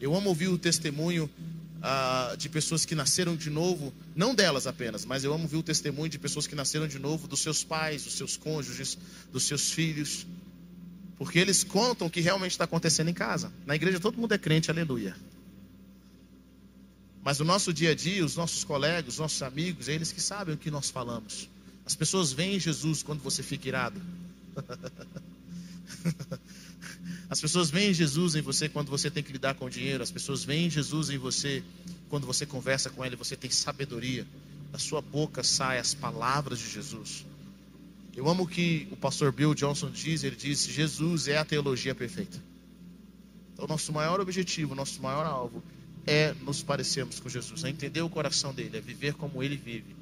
Eu 0.00 0.14
amo 0.14 0.30
ouvir 0.30 0.48
o 0.48 0.56
testemunho 0.56 1.28
ah, 1.82 2.34
de 2.38 2.48
pessoas 2.48 2.84
que 2.84 2.94
nasceram 2.94 3.36
de 3.36 3.50
novo, 3.50 3.92
não 4.14 4.34
delas 4.34 4.66
apenas, 4.66 5.04
mas 5.04 5.24
eu 5.24 5.32
amo 5.32 5.46
ver 5.46 5.58
o 5.58 5.62
testemunho 5.62 6.08
de 6.08 6.18
pessoas 6.18 6.46
que 6.46 6.54
nasceram 6.54 6.86
de 6.86 6.98
novo 6.98 7.28
dos 7.28 7.40
seus 7.40 7.62
pais, 7.62 8.04
dos 8.04 8.14
seus 8.14 8.36
cônjuges, 8.36 8.96
dos 9.32 9.44
seus 9.44 9.70
filhos, 9.70 10.26
porque 11.18 11.38
eles 11.38 11.62
contam 11.62 12.06
o 12.06 12.10
que 12.10 12.20
realmente 12.20 12.52
está 12.52 12.64
acontecendo 12.64 13.08
em 13.08 13.14
casa. 13.14 13.52
Na 13.66 13.74
igreja 13.74 14.00
todo 14.00 14.16
mundo 14.16 14.32
é 14.32 14.38
crente, 14.38 14.70
aleluia. 14.70 15.14
Mas 17.22 17.38
no 17.38 17.44
nosso 17.44 17.72
dia 17.72 17.90
a 17.90 17.94
dia, 17.94 18.24
os 18.24 18.36
nossos 18.36 18.64
colegas, 18.64 19.14
os 19.14 19.18
nossos 19.18 19.42
amigos, 19.42 19.88
é 19.88 19.94
eles 19.94 20.10
que 20.10 20.20
sabem 20.20 20.54
o 20.54 20.58
que 20.58 20.70
nós 20.70 20.88
falamos. 20.90 21.48
As 21.84 21.94
pessoas 21.94 22.32
veem 22.32 22.58
Jesus 22.58 23.02
quando 23.02 23.20
você 23.20 23.42
fica 23.42 23.68
irado. 23.68 24.00
As 27.28 27.40
pessoas 27.40 27.70
veem 27.70 27.92
Jesus 27.92 28.34
em 28.34 28.40
você 28.40 28.68
quando 28.68 28.88
você 28.88 29.10
tem 29.10 29.22
que 29.22 29.32
lidar 29.32 29.54
com 29.54 29.68
dinheiro. 29.68 30.02
As 30.02 30.10
pessoas 30.10 30.44
veem 30.44 30.70
Jesus 30.70 31.10
em 31.10 31.18
você 31.18 31.62
quando 32.08 32.26
você 32.26 32.46
conversa 32.46 32.90
com 32.90 33.04
Ele. 33.04 33.16
Você 33.16 33.36
tem 33.36 33.50
sabedoria. 33.50 34.26
Da 34.72 34.78
sua 34.78 35.00
boca 35.00 35.42
saem 35.42 35.80
as 35.80 35.94
palavras 35.94 36.58
de 36.58 36.70
Jesus. 36.70 37.26
Eu 38.16 38.28
amo 38.28 38.44
o 38.44 38.48
que 38.48 38.88
o 38.90 38.96
pastor 38.96 39.30
Bill 39.32 39.54
Johnson 39.54 39.90
diz. 39.90 40.24
Ele 40.24 40.36
diz: 40.36 40.66
Jesus 40.66 41.28
é 41.28 41.38
a 41.38 41.44
teologia 41.44 41.94
perfeita. 41.94 42.40
Então, 43.52 43.66
nosso 43.66 43.92
maior 43.92 44.20
objetivo, 44.20 44.74
nosso 44.74 45.02
maior 45.02 45.26
alvo 45.26 45.62
é 46.06 46.34
nos 46.42 46.62
parecermos 46.62 47.20
com 47.20 47.28
Jesus, 47.28 47.64
é 47.64 47.70
entender 47.70 48.02
o 48.02 48.08
coração 48.08 48.52
dele, 48.54 48.76
é 48.76 48.80
viver 48.80 49.14
como 49.14 49.42
ele 49.42 49.56
vive, 49.56 49.94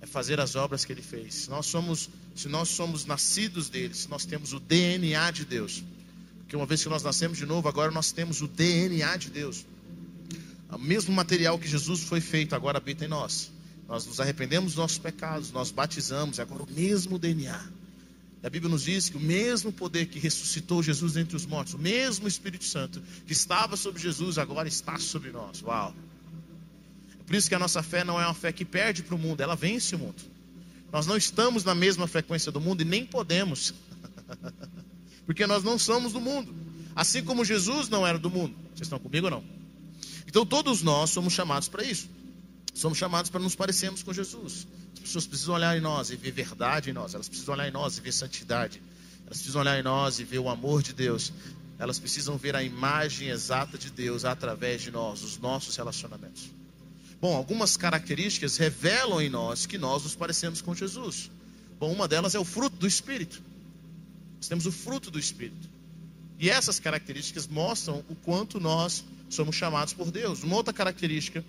é 0.00 0.06
fazer 0.06 0.40
as 0.40 0.56
obras 0.56 0.84
que 0.84 0.92
ele 0.92 1.02
fez. 1.02 1.34
Se 1.34 1.50
nós 1.50 1.66
somos, 1.66 2.10
se 2.34 2.48
nós 2.48 2.68
somos 2.68 3.04
nascidos 3.04 3.68
dele, 3.68 3.94
se 3.94 4.08
nós 4.08 4.24
temos 4.24 4.52
o 4.52 4.60
DNA 4.60 5.30
de 5.30 5.44
Deus, 5.44 5.82
Porque 6.40 6.54
uma 6.54 6.66
vez 6.66 6.80
que 6.80 6.88
nós 6.88 7.02
nascemos 7.02 7.38
de 7.38 7.44
novo, 7.44 7.68
agora 7.68 7.90
nós 7.90 8.12
temos 8.12 8.40
o 8.40 8.46
DNA 8.46 9.16
de 9.16 9.30
Deus. 9.30 9.66
O 10.70 10.78
mesmo 10.78 11.12
material 11.12 11.58
que 11.58 11.66
Jesus 11.66 12.04
foi 12.04 12.20
feito 12.20 12.54
agora 12.54 12.78
habita 12.78 13.04
em 13.04 13.08
nós. 13.08 13.50
Nós 13.88 14.06
nos 14.06 14.20
arrependemos 14.20 14.72
dos 14.72 14.78
nossos 14.78 14.98
pecados, 14.98 15.50
nós 15.50 15.72
batizamos, 15.72 16.38
agora 16.38 16.62
o 16.62 16.70
mesmo 16.70 17.18
DNA. 17.18 17.60
A 18.46 18.48
Bíblia 18.48 18.70
nos 18.70 18.84
diz 18.84 19.08
que 19.08 19.16
o 19.16 19.20
mesmo 19.20 19.72
poder 19.72 20.06
que 20.06 20.20
ressuscitou 20.20 20.80
Jesus 20.80 21.16
entre 21.16 21.34
os 21.34 21.44
mortos, 21.44 21.74
o 21.74 21.78
mesmo 21.78 22.28
Espírito 22.28 22.64
Santo 22.64 23.02
que 23.26 23.32
estava 23.32 23.76
sobre 23.76 24.00
Jesus, 24.00 24.38
agora 24.38 24.68
está 24.68 24.96
sobre 24.98 25.32
nós. 25.32 25.60
Uau! 25.64 25.92
É 27.18 27.24
por 27.24 27.34
isso 27.34 27.48
que 27.48 27.56
a 27.56 27.58
nossa 27.58 27.82
fé 27.82 28.04
não 28.04 28.20
é 28.20 28.24
uma 28.24 28.34
fé 28.34 28.52
que 28.52 28.64
perde 28.64 29.02
para 29.02 29.16
o 29.16 29.18
mundo, 29.18 29.40
ela 29.40 29.56
vence 29.56 29.96
o 29.96 29.98
mundo. 29.98 30.22
Nós 30.92 31.08
não 31.08 31.16
estamos 31.16 31.64
na 31.64 31.74
mesma 31.74 32.06
frequência 32.06 32.52
do 32.52 32.60
mundo 32.60 32.82
e 32.82 32.84
nem 32.84 33.04
podemos, 33.04 33.74
porque 35.26 35.44
nós 35.44 35.64
não 35.64 35.76
somos 35.76 36.12
do 36.12 36.20
mundo. 36.20 36.54
Assim 36.94 37.24
como 37.24 37.44
Jesus 37.44 37.88
não 37.88 38.06
era 38.06 38.16
do 38.16 38.30
mundo. 38.30 38.54
Vocês 38.68 38.82
estão 38.82 39.00
comigo 39.00 39.26
ou 39.26 39.30
não? 39.32 39.44
Então 40.24 40.46
todos 40.46 40.82
nós 40.82 41.10
somos 41.10 41.32
chamados 41.32 41.66
para 41.66 41.82
isso. 41.82 42.08
Somos 42.72 42.96
chamados 42.96 43.28
para 43.28 43.40
nos 43.40 43.56
parecermos 43.56 44.04
com 44.04 44.12
Jesus. 44.12 44.68
As 45.06 45.10
pessoas 45.10 45.26
precisam 45.28 45.54
olhar 45.54 45.78
em 45.78 45.80
nós 45.80 46.10
e 46.10 46.16
ver 46.16 46.32
verdade 46.32 46.90
em 46.90 46.92
nós. 46.92 47.14
Elas 47.14 47.28
precisam 47.28 47.54
olhar 47.54 47.68
em 47.68 47.70
nós 47.70 47.96
e 47.96 48.00
ver 48.00 48.10
santidade. 48.10 48.82
Elas 49.24 49.36
precisam 49.38 49.60
olhar 49.60 49.78
em 49.78 49.82
nós 49.82 50.18
e 50.18 50.24
ver 50.24 50.40
o 50.40 50.48
amor 50.48 50.82
de 50.82 50.92
Deus. 50.92 51.32
Elas 51.78 52.00
precisam 52.00 52.36
ver 52.36 52.56
a 52.56 52.62
imagem 52.64 53.28
exata 53.28 53.78
de 53.78 53.88
Deus 53.88 54.24
através 54.24 54.82
de 54.82 54.90
nós, 54.90 55.22
os 55.22 55.38
nossos 55.38 55.76
relacionamentos. 55.76 56.50
Bom, 57.20 57.36
algumas 57.36 57.76
características 57.76 58.56
revelam 58.56 59.22
em 59.22 59.30
nós 59.30 59.64
que 59.64 59.78
nós 59.78 60.02
nos 60.02 60.16
parecemos 60.16 60.60
com 60.60 60.74
Jesus. 60.74 61.30
Bom, 61.78 61.92
uma 61.92 62.08
delas 62.08 62.34
é 62.34 62.40
o 62.40 62.44
fruto 62.44 62.76
do 62.76 62.86
Espírito. 62.86 63.40
Nós 64.38 64.48
temos 64.48 64.66
o 64.66 64.72
fruto 64.72 65.08
do 65.08 65.20
Espírito. 65.20 65.68
E 66.36 66.50
essas 66.50 66.80
características 66.80 67.46
mostram 67.46 68.04
o 68.08 68.16
quanto 68.16 68.58
nós 68.58 69.04
somos 69.30 69.54
chamados 69.54 69.92
por 69.92 70.10
Deus. 70.10 70.42
Uma 70.42 70.56
outra 70.56 70.74
característica 70.74 71.44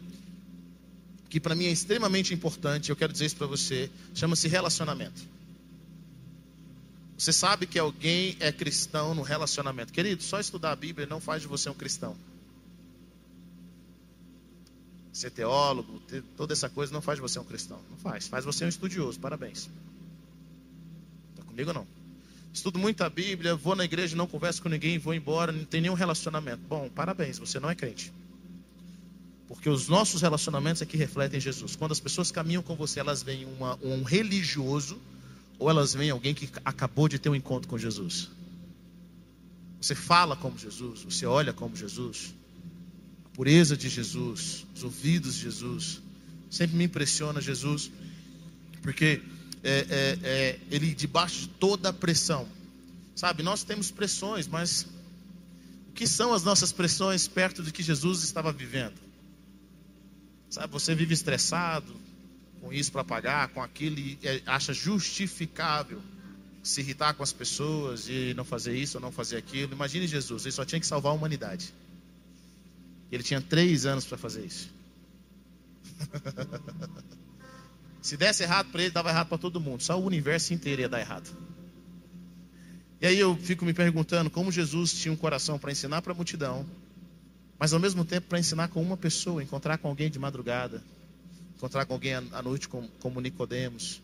que 1.30 1.40
para 1.40 1.56
mim 1.56 1.66
é 1.66 1.72
extremamente 1.72 2.34
importante, 2.34 2.90
eu 2.90 2.96
quero 2.96 3.12
dizer 3.12 3.26
isso 3.26 3.36
para 3.36 3.48
você, 3.48 3.90
chama-se 4.14 4.48
relacionamento. 4.48 5.22
Você 7.18 7.34
sabe 7.34 7.66
que 7.66 7.80
alguém 7.80 8.38
é 8.40 8.52
cristão 8.52 9.16
no 9.16 9.24
relacionamento. 9.24 9.92
Querido, 9.92 10.22
só 10.22 10.40
estudar 10.40 10.72
a 10.72 10.76
Bíblia 10.76 11.08
não 11.08 11.20
faz 11.20 11.42
de 11.42 11.48
você 11.48 11.70
um 11.70 11.74
cristão 11.74 12.16
ser 15.18 15.32
teólogo, 15.32 16.00
ter 16.02 16.24
toda 16.36 16.54
essa 16.54 16.70
coisa 16.70 16.94
não 16.94 17.02
faz 17.02 17.18
de 17.18 17.22
você 17.22 17.40
um 17.40 17.44
cristão. 17.44 17.82
Não 17.90 17.98
faz. 17.98 18.28
Faz 18.28 18.46
você 18.46 18.64
um 18.64 18.68
estudioso. 18.68 19.20
Parabéns. 19.20 19.70
Está 21.32 21.44
comigo 21.44 21.70
ou 21.70 21.74
não? 21.74 21.88
Estudo 22.54 22.80
muito 22.80 23.04
a 23.04 23.10
Bíblia, 23.10 23.56
vou 23.56 23.76
na 23.76 23.84
igreja, 23.84 24.16
não 24.16 24.28
converso 24.28 24.62
com 24.62 24.70
ninguém, 24.70 24.98
vou 24.98 25.14
embora, 25.14 25.52
não 25.52 25.66
tem 25.66 25.82
nenhum 25.82 25.94
relacionamento. 25.94 26.62
Bom, 26.68 26.90
parabéns, 26.90 27.38
você 27.38 27.60
não 27.60 27.70
é 27.70 27.76
crente. 27.76 28.12
Porque 29.58 29.70
os 29.70 29.90
nossos 29.90 30.22
relacionamentos 30.22 30.82
é 30.82 30.86
que 30.86 30.96
refletem 30.96 31.40
Jesus. 31.40 31.76
Quando 31.76 31.92
as 31.92 32.00
pessoas 32.00 32.32
caminham 32.32 32.64
com 32.64 32.76
você, 32.76 33.02
elas 33.02 33.22
veem 33.22 33.46
uma, 33.46 33.78
um 33.84 34.04
religioso 34.04 34.98
ou 35.60 35.70
elas 35.70 35.94
veem 35.94 36.12
alguém 36.12 36.34
que 36.34 36.48
acabou 36.64 37.10
de 37.10 37.20
ter 37.20 37.28
um 37.28 37.36
encontro 37.36 37.68
com 37.68 37.78
Jesus. 37.78 38.30
Você 39.82 39.94
fala 39.94 40.36
como 40.36 40.58
Jesus, 40.58 41.04
você 41.04 41.26
olha 41.26 41.52
como 41.52 41.76
Jesus 41.76 42.34
pureza 43.38 43.78
de 43.78 43.88
Jesus, 43.88 44.66
os 44.76 44.84
ouvidos 44.84 45.36
de 45.36 45.42
Jesus. 45.44 46.02
Sempre 46.50 46.76
me 46.76 46.86
impressiona 46.86 47.40
Jesus, 47.40 47.92
porque 48.82 49.22
é, 49.64 49.86
é, 49.90 50.20
é, 50.24 50.60
ele 50.72 50.96
debaixo 50.96 51.42
de 51.42 51.48
toda 51.50 51.90
a 51.90 51.94
pressão. 51.94 52.48
Sabe, 53.16 53.44
nós 53.44 53.64
temos 53.64 53.92
pressões, 53.92 54.48
mas 54.48 54.88
o 55.90 55.92
que 55.94 56.08
são 56.08 56.34
as 56.34 56.44
nossas 56.44 56.72
pressões 56.72 57.28
perto 57.28 57.62
do 57.62 57.72
que 57.72 57.84
Jesus 57.84 58.24
estava 58.24 58.52
vivendo? 58.52 59.07
Sabe, 60.50 60.72
você 60.72 60.96
vive 60.96 61.14
estressado 61.14 61.96
com 62.62 62.72
isso 62.74 62.92
para 62.92 63.04
pagar, 63.04 63.50
com 63.50 63.62
aquilo, 63.62 64.00
e 64.00 64.18
é, 64.24 64.42
acha 64.46 64.74
justificável 64.74 66.02
se 66.64 66.82
irritar 66.82 67.14
com 67.14 67.24
as 67.24 67.32
pessoas 67.32 68.08
e 68.10 68.34
não 68.36 68.44
fazer 68.44 68.76
isso 68.76 68.98
ou 68.98 69.02
não 69.02 69.12
fazer 69.12 69.38
aquilo. 69.38 69.74
Imagine 69.74 70.08
Jesus, 70.08 70.46
ele 70.46 70.52
só 70.52 70.66
tinha 70.66 70.80
que 70.80 70.88
salvar 70.88 71.12
a 71.12 71.16
humanidade. 71.16 71.74
Ele 73.12 73.24
tinha 73.24 73.40
três 73.40 73.86
anos 73.86 74.06
para 74.06 74.18
fazer 74.18 74.46
isso. 74.46 74.70
Se 78.02 78.16
desse 78.18 78.44
errado 78.44 78.70
para 78.72 78.82
ele, 78.82 78.92
dava 78.92 79.10
errado 79.10 79.28
para 79.28 79.38
todo 79.38 79.60
mundo. 79.60 79.82
Só 79.82 80.00
o 80.00 80.06
universo 80.06 80.54
inteiro 80.54 80.82
ia 80.82 80.90
dar 80.90 81.00
errado. 81.00 81.30
E 83.02 83.06
aí 83.06 83.18
eu 83.18 83.36
fico 83.38 83.64
me 83.64 83.74
perguntando 83.74 84.30
como 84.30 84.52
Jesus 84.52 84.94
tinha 84.94 85.12
um 85.12 85.18
coração 85.18 85.60
para 85.60 85.72
ensinar 85.72 86.02
para 86.02 86.14
a 86.14 86.16
multidão, 86.16 86.66
mas 87.60 87.74
ao 87.74 87.80
mesmo 87.80 88.06
tempo 88.06 88.28
para 88.28 88.40
ensinar 88.40 88.68
com 88.68 88.82
uma 88.82 88.98
pessoa, 88.98 89.42
encontrar 89.42 89.78
com 89.78 89.88
alguém 89.88 90.10
de 90.10 90.20
madrugada, 90.20 90.84
encontrar 91.56 91.86
com 91.86 91.94
alguém 91.94 92.14
à 92.14 92.42
noite 92.42 92.68
como, 92.68 93.20
Nicodemos, 93.20 94.02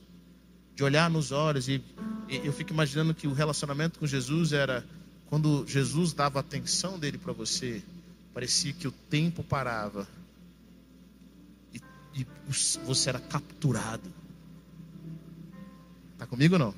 de 0.76 0.84
olhar 0.84 1.10
nos 1.10 1.32
olhos 1.32 1.68
e, 1.68 1.84
e 2.28 2.38
eu 2.38 2.52
fico 2.52 2.74
imaginando 2.74 3.14
que 3.14 3.28
o 3.28 3.34
relacionamento 3.34 4.00
com 4.00 4.08
Jesus 4.08 4.54
era 4.54 4.84
quando 5.28 5.66
Jesus 5.68 6.14
dava 6.14 6.40
atenção 6.40 6.98
dele 6.98 7.18
para 7.18 7.34
você, 7.34 7.82
parecia 8.34 8.74
que 8.74 8.88
o 8.88 8.92
tempo 8.92 9.44
parava 9.44 10.08
e, 11.74 11.80
e 12.16 12.28
você 12.86 13.10
era 13.10 13.20
capturado. 13.20 14.12
Está 16.14 16.26
comigo 16.28 16.56
ou 16.56 16.60
não? 16.60 16.76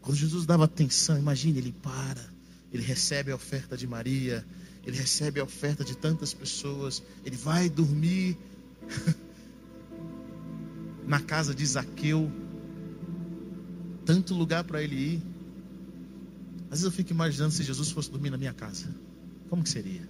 Quando 0.00 0.16
Jesus 0.16 0.46
dava 0.46 0.64
atenção, 0.64 1.18
imagine, 1.18 1.58
ele 1.58 1.72
para, 1.72 2.24
ele 2.72 2.82
recebe 2.82 3.30
a 3.30 3.34
oferta 3.34 3.76
de 3.76 3.86
Maria, 3.86 4.46
ele 4.84 4.96
recebe 4.96 5.40
a 5.40 5.44
oferta 5.44 5.84
de 5.84 5.96
tantas 5.96 6.32
pessoas, 6.32 7.02
ele 7.24 7.36
vai 7.36 7.68
dormir 7.68 8.36
na 11.06 11.20
casa 11.20 11.54
de 11.54 11.64
Zaqueu, 11.64 12.30
tanto 14.04 14.34
lugar 14.34 14.64
para 14.64 14.82
ele 14.82 14.96
ir. 14.96 15.22
Às 16.64 16.80
vezes 16.80 16.84
eu 16.84 16.90
fico 16.90 17.12
imaginando 17.12 17.52
se 17.52 17.62
Jesus 17.62 17.90
fosse 17.90 18.10
dormir 18.10 18.30
na 18.30 18.36
minha 18.36 18.52
casa, 18.52 18.94
como 19.48 19.62
que 19.62 19.70
seria? 19.70 20.08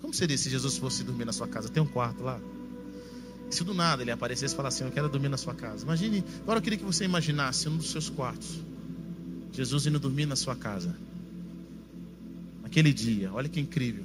Como 0.00 0.14
seria 0.14 0.38
se 0.38 0.48
Jesus 0.48 0.76
fosse 0.78 1.04
dormir 1.04 1.24
na 1.24 1.32
sua 1.32 1.46
casa? 1.46 1.68
Tem 1.68 1.82
um 1.82 1.86
quarto 1.86 2.22
lá? 2.22 2.40
Se 3.50 3.64
do 3.64 3.72
nada 3.74 4.02
ele 4.02 4.10
aparecesse 4.10 4.52
e 4.54 4.56
falasse 4.56 4.82
assim, 4.82 4.90
eu 4.90 4.94
quero 4.94 5.08
dormir 5.08 5.28
na 5.28 5.36
sua 5.36 5.54
casa. 5.54 5.84
Imagine, 5.84 6.24
agora 6.42 6.58
eu 6.58 6.62
queria 6.62 6.78
que 6.78 6.84
você 6.84 7.04
imaginasse 7.04 7.68
um 7.68 7.76
dos 7.76 7.90
seus 7.90 8.10
quartos. 8.10 8.60
Jesus 9.52 9.86
indo 9.86 9.98
dormir 9.98 10.26
na 10.26 10.36
sua 10.36 10.54
casa. 10.54 10.94
Naquele 12.68 12.92
dia, 12.92 13.32
olha 13.32 13.48
que 13.48 13.58
incrível. 13.58 14.04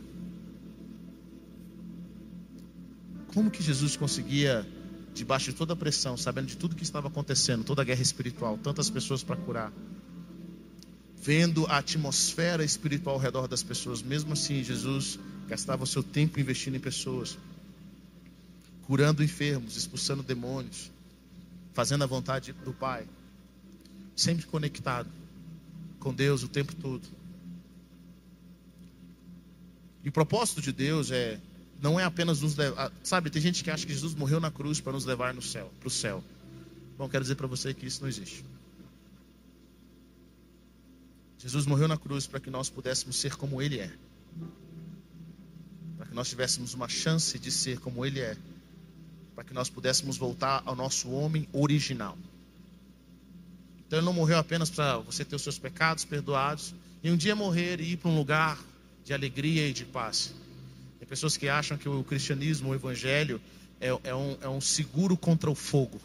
Como 3.34 3.52
que 3.52 3.62
Jesus 3.62 3.98
conseguia, 3.98 4.66
debaixo 5.14 5.52
de 5.52 5.58
toda 5.58 5.74
a 5.74 5.76
pressão, 5.76 6.16
sabendo 6.16 6.48
de 6.48 6.56
tudo 6.56 6.74
que 6.74 6.84
estava 6.84 7.10
acontecendo, 7.10 7.66
toda 7.66 7.82
a 7.82 7.86
guerra 7.86 8.02
espiritual, 8.02 8.58
tantas 8.58 8.90
pessoas 8.90 9.22
para 9.22 9.36
curar, 9.36 9.74
vendo 11.22 11.66
a 11.66 11.80
atmosfera 11.80 12.64
espiritual 12.64 13.16
ao 13.16 13.22
redor 13.22 13.50
das 13.50 13.62
pessoas, 13.62 14.02
mesmo 14.02 14.32
assim, 14.32 14.64
Jesus 14.64 15.20
gastava 15.50 15.84
o 15.84 15.88
seu 15.88 16.02
tempo 16.02 16.40
investindo 16.40 16.76
em 16.76 16.80
pessoas, 16.80 17.38
curando 18.84 19.22
enfermos, 19.22 19.76
expulsando 19.76 20.24
demônios, 20.24 20.90
fazendo 21.74 22.06
a 22.06 22.08
vontade 22.08 22.54
do 22.64 22.72
Pai, 22.72 23.06
sempre 24.16 24.46
conectado 24.46 25.10
com 26.00 26.14
Deus 26.14 26.44
o 26.44 26.48
tempo 26.48 26.74
todo. 26.76 27.23
E 30.04 30.10
o 30.10 30.12
propósito 30.12 30.62
de 30.62 30.72
Deus 30.72 31.12
é 31.12 31.40
não 31.82 32.00
é 32.00 32.04
apenas 32.04 32.42
nos 32.42 32.56
levar, 32.56 32.92
sabe, 33.04 33.30
tem 33.30 33.42
gente 33.42 33.64
que 33.64 33.70
acha 33.70 33.86
que 33.86 33.92
Jesus 33.92 34.16
morreu 34.16 34.40
na 34.40 34.50
cruz 34.50 34.80
para 34.80 34.94
nos 34.94 35.04
levar 35.04 35.34
no 35.34 35.42
céu, 35.42 35.72
para 35.80 35.88
o 35.88 35.92
céu. 35.92 36.24
Bom, 36.98 37.10
quero 37.10 37.24
dizer 37.24 37.36
para 37.36 37.48
você 37.48 37.74
que 37.74 37.86
isso 37.86 38.02
não 38.02 38.08
existe. 38.08 38.46
Jesus 41.40 41.66
morreu 41.66 41.90
na 41.90 41.98
cruz 41.98 42.26
para 42.26 42.40
que 42.40 42.50
nós 42.50 42.70
pudéssemos 42.70 43.18
ser 43.18 43.36
como 43.36 43.62
Ele 43.62 43.80
é 43.80 43.92
que 46.14 46.16
nós 46.16 46.30
tivéssemos 46.30 46.76
uma 46.76 46.88
chance 46.88 47.40
de 47.40 47.50
ser 47.50 47.80
como 47.80 48.06
Ele 48.06 48.20
é, 48.20 48.38
para 49.34 49.44
que 49.44 49.52
nós 49.52 49.68
pudéssemos 49.68 50.16
voltar 50.16 50.62
ao 50.64 50.76
nosso 50.76 51.10
homem 51.10 51.50
original. 51.52 52.16
Então 53.80 53.98
Ele 53.98 54.06
não 54.06 54.14
morreu 54.14 54.38
apenas 54.38 54.70
para 54.70 55.00
você 55.00 55.26
ter 55.26 55.36
os 55.36 55.42
seus 55.42 55.58
pecados 55.58 56.06
perdoados 56.06 56.76
e 57.04 57.10
um 57.10 57.18
dia 57.18 57.36
morrer 57.36 57.82
e 57.82 57.94
ir 57.94 57.98
para 57.98 58.12
um 58.12 58.16
lugar 58.16 58.60
de 59.04 59.14
alegria 59.14 59.68
e 59.68 59.74
de 59.74 59.86
paz. 59.86 60.34
Tem 61.00 61.08
pessoas 61.08 61.36
que 61.36 61.50
acham 61.50 61.78
que 61.78 61.90
o 61.90 62.04
cristianismo, 62.04 62.70
o 62.70 62.76
evangelho, 62.76 63.42
é, 63.80 63.88
é, 64.04 64.16
um, 64.16 64.38
é 64.42 64.48
um 64.48 64.62
seguro 64.62 65.18
contra 65.18 65.52
o 65.52 65.56
fogo. 65.56 66.00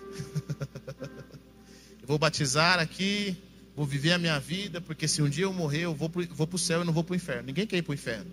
eu 2.00 2.06
vou 2.06 2.18
batizar 2.18 2.78
aqui, 2.78 3.36
vou 3.76 3.84
viver 3.84 4.12
a 4.12 4.18
minha 4.18 4.38
vida, 4.38 4.80
porque 4.80 5.06
se 5.06 5.20
um 5.20 5.28
dia 5.28 5.44
eu 5.44 5.52
morrer, 5.52 5.82
eu 5.82 5.94
vou 5.94 6.08
para 6.08 6.56
o 6.56 6.58
céu 6.58 6.82
e 6.82 6.84
não 6.84 6.92
vou 6.92 7.04
para 7.04 7.12
o 7.12 7.16
inferno. 7.16 7.42
Ninguém 7.42 7.66
quer 7.66 7.76
ir 7.76 7.82
para 7.82 7.92
o 7.92 7.94
inferno. 7.94 8.30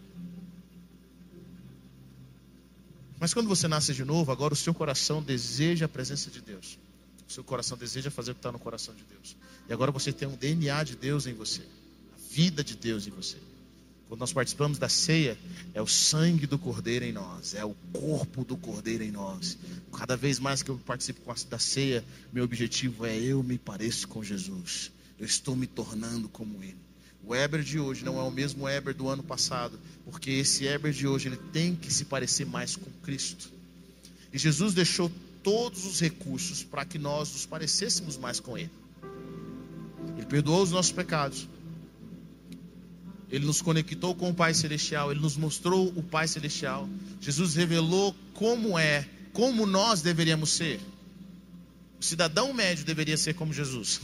Mas 3.20 3.34
quando 3.34 3.48
você 3.48 3.68
nasce 3.68 3.94
de 3.94 4.04
novo, 4.04 4.32
agora 4.32 4.54
o 4.54 4.58
seu 4.58 4.74
coração 4.74 5.22
deseja 5.22 5.86
a 5.86 5.89
presença 5.89 6.30
de 6.30 6.42
Deus. 6.42 6.77
O 7.27 7.32
seu 7.32 7.44
coração 7.44 7.77
deseja 7.77 8.12
fazer 8.12 8.32
o 8.32 8.36
que 8.36 8.39
está 8.39 8.51
no 8.51 8.60
coração 8.60 8.94
de 8.94 9.04
Deus. 9.04 9.36
E 9.68 9.74
agora 9.74 9.92
você 9.92 10.13
tem 10.13 10.27
um 10.27 10.36
DNA 10.36 10.84
de 10.84 10.96
Deus 10.96 11.25
em 11.25 11.34
você. 11.34 11.63
Vida 12.36 12.65
de 12.65 12.75
Deus 12.75 13.08
em 13.08 13.12
você. 13.12 13.38
Quando 14.10 14.20
nós 14.20 14.34
participamos 14.34 14.77
da 14.77 14.89
ceia, 14.89 15.38
é 15.74 15.82
o 15.82 15.88
sangue 15.88 16.46
do 16.46 16.60
Cordeiro 16.60 17.06
em 17.06 17.13
nós, 17.13 17.54
é 17.54 17.63
o 17.63 17.74
corpo 17.94 18.44
do 18.44 18.58
Cordeiro 18.58 19.06
em 19.06 19.10
nós. 19.10 19.58
Cada 19.98 20.18
vez 20.18 20.38
mais 20.38 20.62
que 20.62 20.70
eu 20.70 20.77
participo 20.80 21.22
da 21.50 21.58
ceia, 21.58 22.04
meu 22.34 22.44
objetivo 22.44 23.06
é 23.06 23.18
eu 23.18 23.42
me 23.42 23.58
pareço 23.58 24.10
com 24.10 24.22
Jesus. 24.22 24.92
Eu 25.18 25.25
estou 25.25 25.56
me 25.56 25.65
tornando 25.65 26.27
como 26.27 26.62
Ele. 26.62 26.75
O 27.24 27.34
Eber 27.34 27.63
de 27.63 27.80
hoje 27.80 28.04
não 28.04 28.20
é 28.20 28.24
o 28.24 28.30
mesmo 28.30 28.68
Eber 28.68 28.94
do 28.94 29.08
ano 29.08 29.24
passado, 29.24 29.80
porque 30.04 30.30
esse 30.32 30.65
Eber 30.65 30.92
de 30.92 31.08
hoje 31.08 31.30
ele 31.30 31.39
tem 31.54 31.74
que 31.74 31.92
se 31.92 32.04
parecer 32.04 32.46
mais 32.46 32.75
com 32.75 32.92
Cristo. 33.01 33.50
E 34.34 34.38
Jesus 34.38 34.74
deixou 34.74 35.10
todos 35.42 35.86
os 35.86 36.01
recursos 36.01 36.63
para 36.65 36.84
que 36.84 37.00
nós 37.00 37.32
nos 37.32 37.46
parecêssemos 37.46 38.18
mais 38.18 38.42
com 38.42 38.58
Ele. 38.58 38.72
Ele 40.18 40.25
perdoou 40.25 40.62
os 40.62 40.72
nossos 40.72 40.92
pecados. 40.92 41.48
Ele 43.32 43.46
nos 43.46 43.62
conectou 43.62 44.13
com 44.13 44.29
o 44.29 44.34
Pai 44.34 44.53
Celestial, 44.53 45.12
Ele 45.12 45.20
nos 45.20 45.36
mostrou 45.36 45.88
o 45.96 46.03
Pai 46.03 46.27
Celestial. 46.27 46.88
Jesus 47.20 47.55
revelou 47.55 48.15
como 48.34 48.77
é, 48.77 49.08
como 49.34 49.65
nós 49.65 50.01
deveríamos 50.01 50.51
ser. 50.51 50.79
O 52.00 52.03
cidadão 52.03 52.53
médio 52.53 52.86
deveria 52.86 53.17
ser 53.17 53.34
como 53.34 53.53
Jesus. 53.53 54.01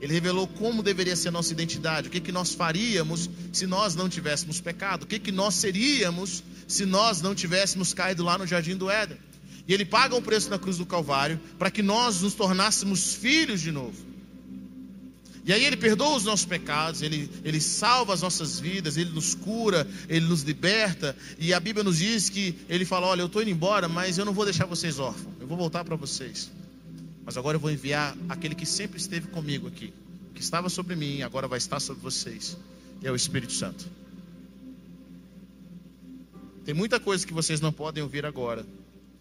Ele 0.00 0.12
revelou 0.12 0.46
como 0.46 0.82
deveria 0.82 1.16
ser 1.16 1.28
a 1.28 1.32
nossa 1.32 1.52
identidade, 1.52 2.08
o 2.08 2.10
que, 2.10 2.20
que 2.20 2.30
nós 2.30 2.54
faríamos 2.54 3.28
se 3.52 3.66
nós 3.66 3.96
não 3.96 4.08
tivéssemos 4.08 4.60
pecado, 4.60 5.02
o 5.02 5.06
que, 5.06 5.18
que 5.18 5.32
nós 5.32 5.54
seríamos 5.54 6.42
se 6.68 6.86
nós 6.86 7.20
não 7.20 7.34
tivéssemos 7.34 7.92
caído 7.92 8.22
lá 8.22 8.38
no 8.38 8.46
jardim 8.46 8.76
do 8.76 8.88
Éden. 8.88 9.18
E 9.66 9.74
ele 9.74 9.84
paga 9.84 10.14
um 10.14 10.22
preço 10.22 10.48
na 10.48 10.58
cruz 10.58 10.78
do 10.78 10.86
Calvário 10.86 11.40
para 11.58 11.70
que 11.70 11.82
nós 11.82 12.22
nos 12.22 12.34
tornássemos 12.34 13.14
filhos 13.14 13.60
de 13.60 13.72
novo. 13.72 14.07
E 15.48 15.52
aí 15.54 15.64
ele 15.64 15.78
perdoa 15.78 16.14
os 16.14 16.24
nossos 16.24 16.44
pecados, 16.44 17.00
ele, 17.00 17.30
ele 17.42 17.58
salva 17.58 18.12
as 18.12 18.20
nossas 18.20 18.60
vidas, 18.60 18.98
ele 18.98 19.08
nos 19.08 19.34
cura, 19.34 19.88
ele 20.06 20.26
nos 20.26 20.42
liberta. 20.42 21.16
E 21.38 21.54
a 21.54 21.58
Bíblia 21.58 21.82
nos 21.82 21.96
diz 21.96 22.28
que 22.28 22.54
ele 22.68 22.84
fala: 22.84 23.06
Olha, 23.06 23.22
eu 23.22 23.28
estou 23.28 23.40
indo 23.40 23.50
embora, 23.50 23.88
mas 23.88 24.18
eu 24.18 24.26
não 24.26 24.34
vou 24.34 24.44
deixar 24.44 24.66
vocês 24.66 24.98
órfãos, 24.98 25.34
eu 25.40 25.46
vou 25.46 25.56
voltar 25.56 25.86
para 25.86 25.96
vocês. 25.96 26.50
Mas 27.24 27.38
agora 27.38 27.56
eu 27.56 27.60
vou 27.60 27.70
enviar 27.70 28.14
aquele 28.28 28.54
que 28.54 28.66
sempre 28.66 29.00
esteve 29.00 29.28
comigo 29.28 29.66
aqui, 29.66 29.90
que 30.34 30.42
estava 30.42 30.68
sobre 30.68 30.94
mim, 30.94 31.22
agora 31.22 31.48
vai 31.48 31.56
estar 31.56 31.80
sobre 31.80 32.02
vocês, 32.02 32.54
e 33.00 33.06
é 33.06 33.10
o 33.10 33.16
Espírito 33.16 33.54
Santo. 33.54 33.86
Tem 36.62 36.74
muita 36.74 37.00
coisa 37.00 37.26
que 37.26 37.32
vocês 37.32 37.58
não 37.58 37.72
podem 37.72 38.02
ouvir 38.02 38.26
agora, 38.26 38.66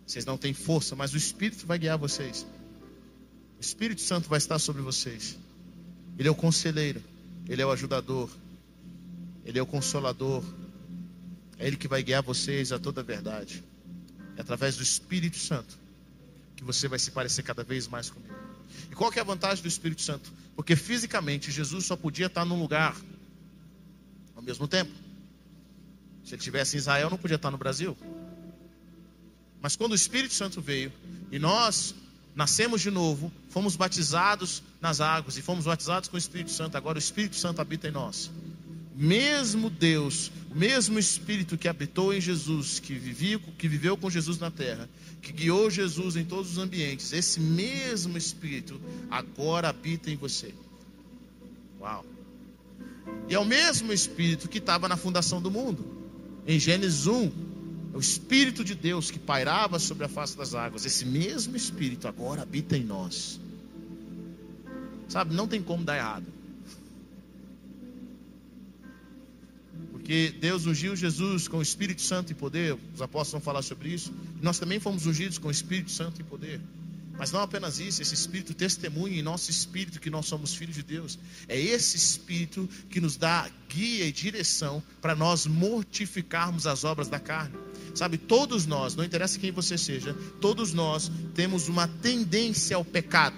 vocês 0.06 0.26
não 0.26 0.38
têm 0.38 0.54
força, 0.54 0.94
mas 0.94 1.14
o 1.14 1.18
Espírito 1.18 1.66
vai 1.66 1.80
guiar 1.80 1.98
vocês. 1.98 2.46
O 3.58 3.62
Espírito 3.62 4.02
Santo 4.02 4.28
vai 4.28 4.40
estar 4.40 4.60
sobre 4.60 4.82
vocês. 4.82 5.38
Ele 6.18 6.28
é 6.28 6.32
o 6.32 6.36
conselheiro, 6.36 7.02
ele 7.48 7.62
é 7.62 7.66
o 7.66 7.72
ajudador, 7.72 8.30
ele 9.46 9.60
é 9.60 9.62
o 9.62 9.66
consolador. 9.66 10.44
É 11.58 11.66
ele 11.66 11.78
que 11.78 11.88
vai 11.88 12.04
guiar 12.04 12.22
vocês 12.22 12.72
a 12.72 12.78
toda 12.78 13.02
a 13.02 13.04
verdade. 13.04 13.64
É 14.36 14.42
através 14.42 14.76
do 14.76 14.84
Espírito 14.84 15.38
Santo 15.38 15.78
que 16.56 16.64
você 16.64 16.88
vai 16.88 17.00
se 17.00 17.12
parecer 17.12 17.44
cada 17.44 17.64
vez 17.64 17.88
mais 17.88 18.10
comigo. 18.10 18.34
E 18.92 18.96
qual 18.96 19.12
que 19.12 19.20
é 19.20 19.22
a 19.22 19.26
vantagem 19.26 19.62
do 19.62 19.68
Espírito 19.68 20.02
Santo? 20.02 20.32
Porque 20.56 20.76
fisicamente 20.76 21.52
Jesus 21.52 21.86
só 21.86 21.96
podia 21.96 22.26
estar 22.26 22.44
num 22.44 22.60
lugar 22.60 22.96
ao 24.36 24.42
mesmo 24.42 24.68
tempo. 24.68 24.92
Se 26.24 26.34
ele 26.34 26.40
estivesse 26.40 26.76
em 26.76 26.80
Israel, 26.80 27.10
não 27.10 27.18
podia 27.18 27.36
estar 27.36 27.52
no 27.52 27.58
Brasil. 27.58 27.96
Mas 29.62 29.76
quando 29.76 29.94
o 29.94 29.96
Espírito 29.96 30.34
Santo 30.34 30.62
veio 30.62 30.92
e 31.32 31.40
nós 31.40 31.96
nascemos 32.38 32.82
de 32.82 32.92
novo, 32.92 33.32
fomos 33.50 33.76
batizados 33.76 34.62
nas 34.80 35.02
águas 35.02 35.38
e 35.38 35.42
fomos 35.42 35.66
batizados 35.66 36.08
com 36.08 36.16
o 36.16 36.20
Espírito 36.20 36.52
Santo. 36.52 36.78
Agora 36.78 36.96
o 36.96 37.00
Espírito 37.00 37.36
Santo 37.36 37.60
habita 37.60 37.88
em 37.88 37.92
nós. 37.92 38.30
Mesmo 38.96 39.72
Deus, 39.72 40.32
o 40.52 40.56
mesmo 40.56 41.00
Espírito 41.00 41.58
que 41.58 41.68
habitou 41.68 42.14
em 42.14 42.22
Jesus, 42.22 42.80
que, 42.80 42.94
vivia, 42.94 43.40
que 43.58 43.68
viveu 43.68 43.98
com 43.98 44.08
Jesus 44.08 44.38
na 44.38 44.52
terra, 44.52 44.88
que 45.20 45.34
guiou 45.34 45.72
Jesus 45.72 46.16
em 46.16 46.24
todos 46.24 46.52
os 46.52 46.58
ambientes, 46.60 47.12
esse 47.12 47.40
mesmo 47.40 48.16
Espírito 48.16 48.80
agora 49.10 49.70
habita 49.70 50.12
em 50.12 50.16
você. 50.16 50.54
Uau! 51.82 52.06
E 53.28 53.34
é 53.34 53.40
o 53.40 53.46
mesmo 53.46 53.92
Espírito 53.92 54.48
que 54.48 54.60
estava 54.60 54.88
na 54.88 54.96
fundação 54.96 55.42
do 55.42 55.50
mundo. 55.50 55.84
Em 56.46 56.60
Gênesis 56.60 57.08
1, 57.08 57.32
o 57.94 58.00
Espírito 58.00 58.64
de 58.64 58.76
Deus 58.76 59.10
que 59.10 59.20
pairava 59.20 59.80
sobre 59.80 60.06
a 60.06 60.10
face 60.10 60.38
das 60.38 60.54
águas, 60.54 60.86
esse 60.86 61.06
mesmo 61.06 61.56
Espírito 61.56 62.08
agora 62.08 62.44
habita 62.44 62.78
em 62.78 62.84
nós. 62.84 63.40
Sabe, 65.08 65.34
não 65.34 65.48
tem 65.48 65.62
como 65.62 65.84
dar 65.84 65.98
errado. 65.98 66.26
Porque 69.92 70.34
Deus 70.40 70.66
ungiu 70.66 70.96
Jesus 70.96 71.48
com 71.48 71.58
o 71.58 71.62
Espírito 71.62 72.02
Santo 72.02 72.32
e 72.32 72.36
poder, 72.36 72.78
os 72.94 73.02
apóstolos 73.02 73.32
vão 73.32 73.42
falar 73.42 73.62
sobre 73.62 73.90
isso. 73.90 74.14
Nós 74.42 74.58
também 74.58 74.80
fomos 74.80 75.06
ungidos 75.06 75.38
com 75.38 75.48
o 75.48 75.52
Espírito 75.52 75.92
Santo 75.92 76.22
e 76.22 76.24
poder. 76.24 76.62
Mas 77.18 77.32
não 77.32 77.42
apenas 77.42 77.80
isso, 77.80 78.02
esse 78.02 78.14
Espírito 78.14 78.54
testemunha 78.54 79.20
em 79.20 79.24
nosso 79.24 79.50
espírito 79.50 80.00
que 80.00 80.10
nós 80.10 80.28
somos 80.28 80.54
filhos 80.54 80.76
de 80.76 80.84
Deus. 80.84 81.18
É 81.48 81.60
esse 81.60 81.98
Espírito 81.98 82.70
que 82.90 83.02
nos 83.02 83.18
dá 83.18 83.50
guia 83.68 84.06
e 84.06 84.12
direção 84.12 84.84
para 85.02 85.16
nós 85.16 85.48
mortificarmos 85.48 86.68
as 86.68 86.84
obras 86.84 87.08
da 87.08 87.20
carne. 87.20 87.58
Sabe, 87.96 88.20
todos 88.20 88.68
nós, 88.68 88.96
não 88.96 89.04
interessa 89.04 89.40
quem 89.40 89.52
você 89.52 89.78
seja, 89.78 90.14
todos 90.40 90.74
nós 90.74 91.12
temos 91.34 91.68
uma 91.68 91.88
tendência 91.88 92.76
ao 92.76 92.86
pecado. 92.86 93.36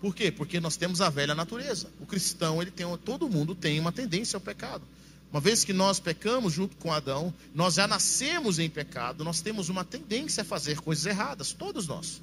Por 0.00 0.14
quê? 0.14 0.30
Porque 0.30 0.60
nós 0.60 0.76
temos 0.76 1.00
a 1.00 1.10
velha 1.10 1.34
natureza. 1.34 1.90
O 2.00 2.06
cristão, 2.06 2.62
ele 2.62 2.70
tem, 2.70 2.86
todo 2.98 3.28
mundo 3.28 3.54
tem 3.54 3.78
uma 3.80 3.92
tendência 3.92 4.36
ao 4.36 4.40
pecado. 4.40 4.84
Uma 5.30 5.40
vez 5.40 5.62
que 5.62 5.72
nós 5.72 6.00
pecamos 6.00 6.54
junto 6.54 6.76
com 6.76 6.92
Adão, 6.92 7.34
nós 7.54 7.74
já 7.74 7.86
nascemos 7.86 8.58
em 8.58 8.70
pecado, 8.70 9.24
nós 9.24 9.42
temos 9.42 9.68
uma 9.68 9.84
tendência 9.84 10.42
a 10.42 10.44
fazer 10.44 10.80
coisas 10.80 11.04
erradas, 11.04 11.52
todos 11.52 11.86
nós. 11.86 12.22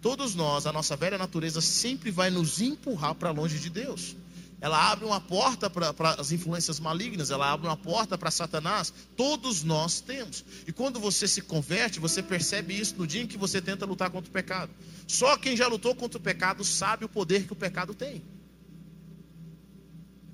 Todos 0.00 0.34
nós, 0.34 0.66
a 0.66 0.72
nossa 0.72 0.96
velha 0.96 1.18
natureza 1.18 1.60
sempre 1.60 2.10
vai 2.10 2.30
nos 2.30 2.60
empurrar 2.60 3.14
para 3.14 3.30
longe 3.30 3.58
de 3.58 3.70
Deus. 3.70 4.16
Ela 4.60 4.92
abre 4.92 5.04
uma 5.04 5.20
porta 5.20 5.68
para 5.68 6.10
as 6.12 6.30
influências 6.30 6.78
malignas, 6.78 7.32
ela 7.32 7.52
abre 7.52 7.66
uma 7.66 7.76
porta 7.76 8.16
para 8.16 8.30
Satanás. 8.30 8.94
Todos 9.16 9.64
nós 9.64 10.00
temos. 10.00 10.44
E 10.68 10.72
quando 10.72 11.00
você 11.00 11.26
se 11.26 11.42
converte, 11.42 11.98
você 11.98 12.22
percebe 12.22 12.78
isso 12.78 12.94
no 12.96 13.04
dia 13.04 13.22
em 13.22 13.26
que 13.26 13.36
você 13.36 13.60
tenta 13.60 13.84
lutar 13.84 14.10
contra 14.10 14.30
o 14.30 14.32
pecado. 14.32 14.70
Só 15.08 15.36
quem 15.36 15.56
já 15.56 15.66
lutou 15.66 15.96
contra 15.96 16.16
o 16.16 16.22
pecado 16.22 16.64
sabe 16.64 17.04
o 17.04 17.08
poder 17.08 17.44
que 17.44 17.52
o 17.52 17.56
pecado 17.56 17.92
tem. 17.92 18.22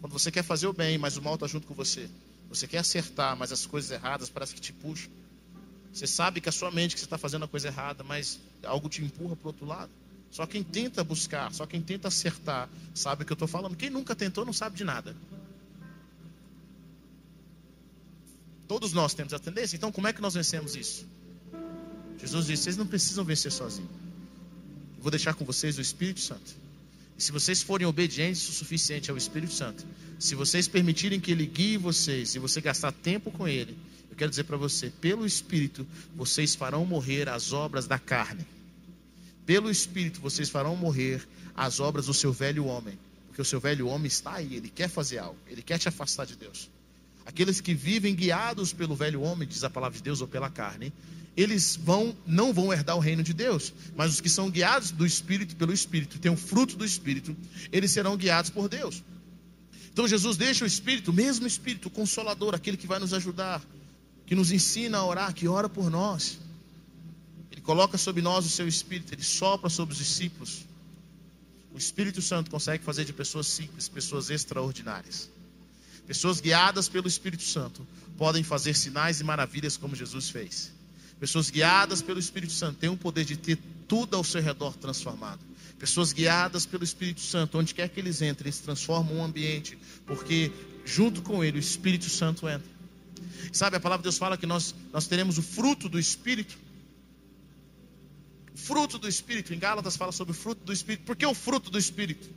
Quando 0.00 0.12
você 0.12 0.30
quer 0.30 0.42
fazer 0.42 0.66
o 0.66 0.72
bem, 0.72 0.96
mas 0.98 1.16
o 1.16 1.22
mal 1.22 1.34
está 1.34 1.46
junto 1.46 1.66
com 1.66 1.74
você. 1.74 2.08
Você 2.48 2.66
quer 2.66 2.78
acertar, 2.78 3.36
mas 3.36 3.52
as 3.52 3.66
coisas 3.66 3.90
erradas 3.90 4.30
parece 4.30 4.54
que 4.54 4.60
te 4.60 4.72
puxam. 4.72 5.10
Você 5.92 6.06
sabe 6.06 6.40
que 6.40 6.48
a 6.48 6.52
sua 6.52 6.70
mente 6.70 6.94
que 6.94 7.00
você 7.00 7.06
está 7.06 7.18
fazendo 7.18 7.44
a 7.44 7.48
coisa 7.48 7.68
errada, 7.68 8.04
mas 8.04 8.38
algo 8.62 8.88
te 8.88 9.02
empurra 9.02 9.34
para 9.34 9.46
o 9.46 9.48
outro 9.48 9.66
lado. 9.66 9.90
Só 10.30 10.46
quem 10.46 10.62
tenta 10.62 11.02
buscar, 11.02 11.52
só 11.52 11.66
quem 11.66 11.80
tenta 11.80 12.08
acertar, 12.08 12.68
sabe 12.94 13.22
o 13.22 13.26
que 13.26 13.32
eu 13.32 13.34
estou 13.34 13.48
falando. 13.48 13.76
Quem 13.76 13.90
nunca 13.90 14.14
tentou 14.14 14.44
não 14.44 14.52
sabe 14.52 14.76
de 14.76 14.84
nada. 14.84 15.16
Todos 18.66 18.92
nós 18.92 19.14
temos 19.14 19.32
a 19.32 19.38
tendência. 19.38 19.76
Então, 19.76 19.90
como 19.90 20.06
é 20.06 20.12
que 20.12 20.20
nós 20.20 20.34
vencemos 20.34 20.76
isso? 20.76 21.06
Jesus 22.18 22.46
disse: 22.46 22.64
vocês 22.64 22.76
não 22.76 22.86
precisam 22.86 23.24
vencer 23.24 23.50
sozinhos. 23.50 23.90
vou 24.98 25.10
deixar 25.10 25.34
com 25.34 25.44
vocês 25.44 25.78
o 25.78 25.80
Espírito 25.80 26.20
Santo. 26.20 26.67
Se 27.18 27.32
vocês 27.32 27.60
forem 27.60 27.84
obedientes 27.84 28.48
o 28.48 28.52
suficiente 28.52 29.10
ao 29.10 29.16
Espírito 29.16 29.52
Santo, 29.52 29.84
se 30.20 30.36
vocês 30.36 30.68
permitirem 30.68 31.18
que 31.18 31.32
Ele 31.32 31.46
guie 31.46 31.76
vocês, 31.76 32.30
se 32.30 32.38
você 32.38 32.60
gastar 32.60 32.92
tempo 32.92 33.32
com 33.32 33.48
Ele, 33.48 33.76
eu 34.08 34.16
quero 34.16 34.30
dizer 34.30 34.44
para 34.44 34.56
você, 34.56 34.88
pelo 34.88 35.26
Espírito, 35.26 35.84
vocês 36.14 36.54
farão 36.54 36.86
morrer 36.86 37.28
as 37.28 37.52
obras 37.52 37.88
da 37.88 37.98
carne. 37.98 38.46
Pelo 39.44 39.68
Espírito, 39.68 40.20
vocês 40.20 40.48
farão 40.48 40.76
morrer 40.76 41.26
as 41.56 41.80
obras 41.80 42.06
do 42.06 42.14
seu 42.14 42.32
velho 42.32 42.66
homem. 42.66 42.96
Porque 43.26 43.42
o 43.42 43.44
seu 43.44 43.58
velho 43.58 43.88
homem 43.88 44.06
está 44.06 44.34
aí, 44.34 44.54
ele 44.54 44.68
quer 44.68 44.88
fazer 44.88 45.18
algo, 45.18 45.38
ele 45.48 45.62
quer 45.62 45.78
te 45.78 45.88
afastar 45.88 46.24
de 46.24 46.36
Deus. 46.36 46.70
Aqueles 47.26 47.60
que 47.60 47.74
vivem 47.74 48.14
guiados 48.14 48.72
pelo 48.72 48.94
velho 48.94 49.22
homem, 49.22 49.46
diz 49.46 49.64
a 49.64 49.70
palavra 49.70 49.96
de 49.96 50.04
Deus, 50.04 50.20
ou 50.20 50.28
pela 50.28 50.48
carne, 50.48 50.92
eles 51.38 51.76
vão 51.76 52.16
não 52.26 52.52
vão 52.52 52.72
herdar 52.72 52.96
o 52.96 52.98
reino 52.98 53.22
de 53.22 53.32
Deus, 53.32 53.72
mas 53.94 54.14
os 54.14 54.20
que 54.20 54.28
são 54.28 54.50
guiados 54.50 54.90
do 54.90 55.06
Espírito 55.06 55.54
pelo 55.54 55.72
Espírito, 55.72 56.18
têm 56.18 56.32
o 56.32 56.36
fruto 56.36 56.76
do 56.76 56.84
Espírito, 56.84 57.36
eles 57.70 57.92
serão 57.92 58.16
guiados 58.16 58.50
por 58.50 58.68
Deus. 58.68 59.04
Então 59.92 60.08
Jesus 60.08 60.36
deixa 60.36 60.64
o 60.64 60.66
Espírito, 60.66 61.12
o 61.12 61.14
mesmo 61.14 61.46
Espírito, 61.46 61.88
consolador, 61.90 62.56
aquele 62.56 62.76
que 62.76 62.88
vai 62.88 62.98
nos 62.98 63.14
ajudar, 63.14 63.62
que 64.26 64.34
nos 64.34 64.50
ensina 64.50 64.98
a 64.98 65.06
orar, 65.06 65.32
que 65.32 65.46
ora 65.46 65.68
por 65.68 65.88
nós. 65.88 66.40
Ele 67.52 67.60
coloca 67.60 67.96
sobre 67.96 68.20
nós 68.20 68.44
o 68.44 68.48
seu 68.48 68.66
Espírito, 68.66 69.14
ele 69.14 69.22
sopra 69.22 69.70
sobre 69.70 69.92
os 69.92 69.98
discípulos. 69.98 70.64
O 71.72 71.78
Espírito 71.78 72.20
Santo 72.20 72.50
consegue 72.50 72.82
fazer 72.82 73.04
de 73.04 73.12
pessoas 73.12 73.46
simples 73.46 73.88
pessoas 73.88 74.28
extraordinárias. 74.28 75.30
Pessoas 76.04 76.40
guiadas 76.40 76.88
pelo 76.88 77.06
Espírito 77.06 77.44
Santo 77.44 77.86
podem 78.16 78.42
fazer 78.42 78.74
sinais 78.74 79.20
e 79.20 79.24
maravilhas 79.24 79.76
como 79.76 79.94
Jesus 79.94 80.30
fez. 80.30 80.77
Pessoas 81.20 81.50
guiadas 81.50 82.00
pelo 82.00 82.20
Espírito 82.20 82.52
Santo 82.52 82.78
têm 82.78 82.88
o 82.88 82.96
poder 82.96 83.24
de 83.24 83.36
ter 83.36 83.58
tudo 83.88 84.16
ao 84.16 84.22
seu 84.22 84.40
redor 84.40 84.74
transformado. 84.76 85.40
Pessoas 85.78 86.12
guiadas 86.12 86.66
pelo 86.66 86.84
Espírito 86.84 87.20
Santo, 87.20 87.58
onde 87.58 87.74
quer 87.74 87.88
que 87.88 88.00
eles 88.00 88.20
entrem, 88.20 88.48
eles 88.48 88.58
transformam 88.58 89.18
o 89.18 89.22
ambiente, 89.22 89.78
porque 90.06 90.52
junto 90.84 91.22
com 91.22 91.42
ele 91.42 91.58
o 91.58 91.60
Espírito 91.60 92.08
Santo 92.08 92.48
entra. 92.48 92.68
Sabe, 93.52 93.76
a 93.76 93.80
palavra 93.80 94.02
de 94.02 94.04
Deus 94.04 94.18
fala 94.18 94.36
que 94.36 94.46
nós, 94.46 94.74
nós 94.92 95.06
teremos 95.06 95.38
o 95.38 95.42
fruto 95.42 95.88
do 95.88 95.98
Espírito. 95.98 96.58
Fruto 98.54 98.98
do 98.98 99.08
Espírito, 99.08 99.54
em 99.54 99.58
Gálatas 99.58 99.96
fala 99.96 100.12
sobre 100.12 100.32
o 100.32 100.34
fruto 100.34 100.64
do 100.64 100.72
Espírito. 100.72 101.04
Por 101.04 101.16
que 101.16 101.24
o 101.24 101.34
fruto 101.34 101.70
do 101.70 101.78
Espírito? 101.78 102.28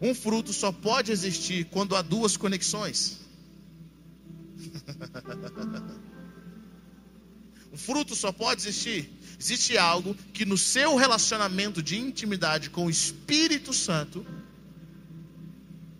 Um 0.00 0.14
fruto 0.14 0.52
só 0.52 0.70
pode 0.70 1.10
existir 1.12 1.66
quando 1.66 1.96
há 1.96 2.02
duas 2.02 2.36
conexões. 2.36 3.20
fruto 7.76 8.14
só 8.14 8.32
pode 8.32 8.60
existir. 8.62 9.10
Existe 9.38 9.78
algo 9.78 10.14
que 10.34 10.44
no 10.44 10.58
seu 10.58 10.96
relacionamento 10.96 11.82
de 11.82 11.98
intimidade 11.98 12.68
com 12.68 12.86
o 12.86 12.90
Espírito 12.90 13.72
Santo, 13.72 14.26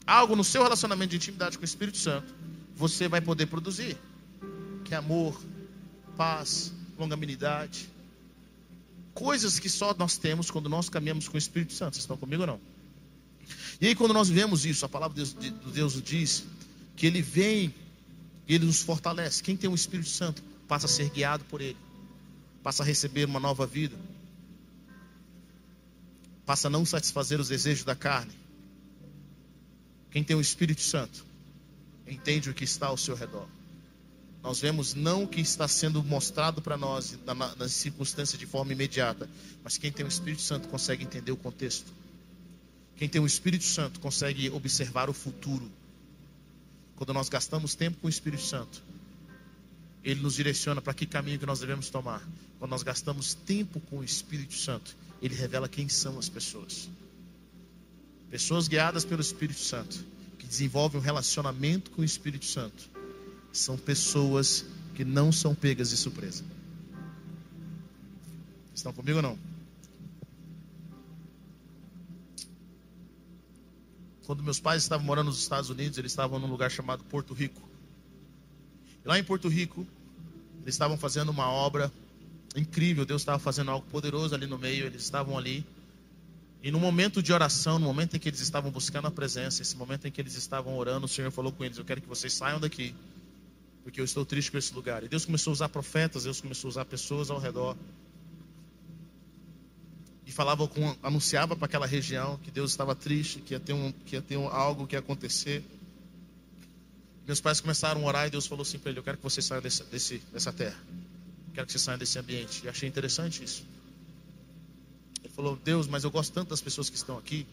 algo 0.06 0.36
no 0.36 0.44
seu 0.44 0.62
relacionamento 0.62 1.10
de 1.10 1.16
intimidade 1.16 1.56
com 1.56 1.62
o 1.62 1.64
Espírito 1.64 1.96
Santo, 1.96 2.34
você 2.76 3.08
vai 3.08 3.20
poder 3.20 3.46
produzir. 3.46 3.96
Que 4.84 4.94
é 4.94 4.96
amor, 4.96 5.40
paz, 6.16 6.72
longanimidade. 6.98 7.88
Coisas 9.14 9.58
que 9.58 9.68
só 9.68 9.94
nós 9.98 10.18
temos 10.18 10.50
quando 10.50 10.68
nós 10.68 10.88
caminhamos 10.88 11.28
com 11.28 11.36
o 11.36 11.38
Espírito 11.38 11.72
Santo. 11.72 11.94
Vocês 11.94 12.04
estão 12.04 12.16
comigo 12.16 12.42
ou 12.42 12.46
não? 12.46 12.60
E 13.80 13.86
aí, 13.86 13.94
quando 13.94 14.12
nós 14.12 14.28
vemos 14.28 14.66
isso, 14.66 14.84
a 14.84 14.88
palavra 14.88 15.24
de 15.24 15.50
Deus 15.72 16.00
diz 16.02 16.44
que 16.94 17.06
Ele 17.06 17.22
vem 17.22 17.74
e 18.46 18.54
Ele 18.54 18.66
nos 18.66 18.82
fortalece. 18.82 19.42
Quem 19.42 19.56
tem 19.56 19.70
o 19.70 19.74
Espírito 19.74 20.10
Santo 20.10 20.42
passa 20.70 20.86
a 20.86 20.88
ser 20.88 21.10
guiado 21.10 21.44
por 21.46 21.60
Ele, 21.60 21.76
passa 22.62 22.84
a 22.84 22.86
receber 22.86 23.24
uma 23.24 23.40
nova 23.40 23.66
vida, 23.66 23.96
passa 26.46 26.68
a 26.68 26.70
não 26.70 26.86
satisfazer 26.86 27.40
os 27.40 27.48
desejos 27.48 27.82
da 27.82 27.96
carne. 27.96 28.32
Quem 30.12 30.22
tem 30.22 30.36
o 30.36 30.40
Espírito 30.40 30.80
Santo 30.80 31.26
entende 32.06 32.48
o 32.48 32.54
que 32.54 32.62
está 32.62 32.86
ao 32.86 32.96
seu 32.96 33.16
redor. 33.16 33.48
Nós 34.44 34.60
vemos 34.60 34.94
não 34.94 35.24
o 35.24 35.28
que 35.28 35.40
está 35.40 35.66
sendo 35.66 36.04
mostrado 36.04 36.62
para 36.62 36.76
nós 36.76 37.18
nas 37.58 37.72
circunstâncias 37.72 38.38
de 38.38 38.46
forma 38.46 38.72
imediata, 38.72 39.28
mas 39.64 39.76
quem 39.76 39.90
tem 39.90 40.06
o 40.06 40.08
Espírito 40.08 40.42
Santo 40.42 40.68
consegue 40.68 41.02
entender 41.02 41.32
o 41.32 41.36
contexto. 41.36 41.92
Quem 42.96 43.08
tem 43.08 43.20
o 43.20 43.26
Espírito 43.26 43.64
Santo 43.64 43.98
consegue 43.98 44.48
observar 44.50 45.10
o 45.10 45.12
futuro. 45.12 45.68
Quando 46.94 47.12
nós 47.12 47.28
gastamos 47.28 47.74
tempo 47.74 47.98
com 47.98 48.06
o 48.06 48.10
Espírito 48.10 48.44
Santo, 48.44 48.80
ele 50.02 50.20
nos 50.20 50.34
direciona 50.34 50.80
para 50.80 50.94
que 50.94 51.06
caminho 51.06 51.38
que 51.38 51.46
nós 51.46 51.60
devemos 51.60 51.90
tomar. 51.90 52.26
Quando 52.58 52.70
nós 52.70 52.82
gastamos 52.82 53.34
tempo 53.34 53.80
com 53.80 53.98
o 53.98 54.04
Espírito 54.04 54.54
Santo, 54.54 54.96
ele 55.20 55.34
revela 55.34 55.68
quem 55.68 55.88
são 55.88 56.18
as 56.18 56.28
pessoas. 56.28 56.88
Pessoas 58.30 58.68
guiadas 58.68 59.04
pelo 59.04 59.20
Espírito 59.20 59.60
Santo, 59.60 60.04
que 60.38 60.46
desenvolvem 60.46 61.00
um 61.00 61.04
relacionamento 61.04 61.90
com 61.90 62.02
o 62.02 62.04
Espírito 62.04 62.44
Santo, 62.46 62.88
são 63.52 63.76
pessoas 63.76 64.64
que 64.94 65.04
não 65.04 65.32
são 65.32 65.54
pegas 65.54 65.90
de 65.90 65.96
surpresa. 65.96 66.44
Estão 68.74 68.92
comigo 68.92 69.18
ou 69.18 69.22
não? 69.22 69.38
Quando 74.24 74.44
meus 74.44 74.60
pais 74.60 74.82
estavam 74.84 75.04
morando 75.04 75.26
nos 75.26 75.40
Estados 75.40 75.70
Unidos, 75.70 75.98
eles 75.98 76.12
estavam 76.12 76.38
num 76.38 76.46
lugar 76.46 76.70
chamado 76.70 77.02
Porto 77.04 77.34
Rico. 77.34 77.69
Lá 79.04 79.18
em 79.18 79.24
Porto 79.24 79.48
Rico, 79.48 79.86
eles 80.62 80.74
estavam 80.74 80.96
fazendo 80.96 81.30
uma 81.30 81.50
obra 81.50 81.90
incrível. 82.56 83.04
Deus 83.04 83.22
estava 83.22 83.38
fazendo 83.38 83.70
algo 83.70 83.86
poderoso 83.90 84.34
ali 84.34 84.46
no 84.46 84.58
meio. 84.58 84.86
Eles 84.86 85.02
estavam 85.02 85.36
ali. 85.36 85.64
E 86.62 86.70
no 86.70 86.78
momento 86.78 87.22
de 87.22 87.32
oração, 87.32 87.78
no 87.78 87.86
momento 87.86 88.16
em 88.16 88.18
que 88.18 88.28
eles 88.28 88.40
estavam 88.40 88.70
buscando 88.70 89.06
a 89.06 89.10
presença, 89.10 89.62
esse 89.62 89.76
momento 89.76 90.06
em 90.06 90.10
que 90.10 90.20
eles 90.20 90.36
estavam 90.36 90.76
orando, 90.76 91.06
o 91.06 91.08
Senhor 91.08 91.30
falou 91.30 91.50
com 91.50 91.64
eles: 91.64 91.78
Eu 91.78 91.84
quero 91.84 92.00
que 92.00 92.08
vocês 92.08 92.34
saiam 92.34 92.60
daqui, 92.60 92.94
porque 93.82 94.00
eu 94.00 94.04
estou 94.04 94.26
triste 94.26 94.50
com 94.50 94.58
esse 94.58 94.74
lugar. 94.74 95.02
E 95.02 95.08
Deus 95.08 95.24
começou 95.24 95.52
a 95.52 95.54
usar 95.54 95.68
profetas, 95.70 96.24
Deus 96.24 96.40
começou 96.40 96.68
a 96.68 96.70
usar 96.70 96.84
pessoas 96.84 97.30
ao 97.30 97.38
redor 97.38 97.76
e 100.30 100.32
falava 100.32 100.68
com, 100.68 100.96
anunciava 101.02 101.56
para 101.56 101.66
aquela 101.66 101.86
região 101.86 102.38
que 102.38 102.52
Deus 102.52 102.70
estava 102.70 102.94
triste, 102.94 103.40
que 103.40 103.52
ia 103.52 103.58
ter, 103.58 103.72
um, 103.72 103.90
que 103.90 104.14
ia 104.14 104.22
ter 104.22 104.36
um, 104.36 104.46
algo 104.46 104.86
que 104.86 104.94
ia 104.94 105.00
acontecer. 105.00 105.64
Meus 107.30 107.40
pais 107.40 107.60
começaram 107.60 108.02
a 108.02 108.04
orar 108.08 108.26
e 108.26 108.30
Deus 108.30 108.48
falou 108.48 108.62
assim 108.62 108.76
para 108.76 108.90
ele: 108.90 108.98
Eu 108.98 109.04
quero 109.04 109.16
que 109.16 109.22
você 109.22 109.40
saia 109.40 109.60
desse, 109.60 109.84
desse, 109.84 110.18
dessa 110.32 110.52
terra, 110.52 110.76
eu 111.46 111.54
quero 111.54 111.64
que 111.64 111.72
você 111.72 111.78
saia 111.78 111.96
desse 111.96 112.18
ambiente. 112.18 112.62
E 112.64 112.68
achei 112.68 112.88
interessante 112.88 113.44
isso. 113.44 113.64
Ele 115.22 115.32
falou: 115.32 115.54
Deus, 115.54 115.86
mas 115.86 116.02
eu 116.02 116.10
gosto 116.10 116.32
tanto 116.32 116.48
das 116.48 116.60
pessoas 116.60 116.90
que 116.90 116.96
estão 116.96 117.16
aqui, 117.16 117.46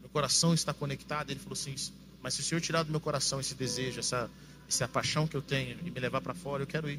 meu 0.00 0.08
coração 0.08 0.54
está 0.54 0.72
conectado. 0.72 1.30
Ele 1.30 1.38
falou 1.38 1.52
assim: 1.52 1.74
Mas 2.22 2.32
se 2.32 2.40
o 2.40 2.42
Senhor 2.42 2.58
tirar 2.62 2.84
do 2.84 2.90
meu 2.90 2.98
coração 2.98 3.38
esse 3.38 3.54
desejo, 3.54 4.00
essa, 4.00 4.30
essa 4.66 4.88
paixão 4.88 5.28
que 5.28 5.36
eu 5.36 5.42
tenho 5.42 5.78
e 5.84 5.90
me 5.90 6.00
levar 6.00 6.22
para 6.22 6.32
fora, 6.32 6.62
eu 6.62 6.66
quero 6.66 6.88
ir. 6.88 6.98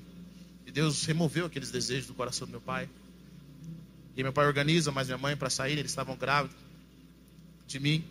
E 0.68 0.72
Deus 0.72 1.04
removeu 1.04 1.48
aqueles 1.48 1.72
desejos 1.72 2.06
do 2.06 2.14
coração 2.14 2.46
do 2.46 2.52
meu 2.52 2.62
pai. 2.62 2.88
E 4.16 4.22
meu 4.22 4.32
pai 4.32 4.46
organiza 4.46 4.92
mais 4.92 5.08
minha 5.08 5.18
mãe 5.18 5.36
para 5.36 5.50
sair, 5.50 5.80
eles 5.80 5.90
estavam 5.90 6.16
grávidos 6.16 6.56
de 7.66 7.80
mim. 7.80 8.06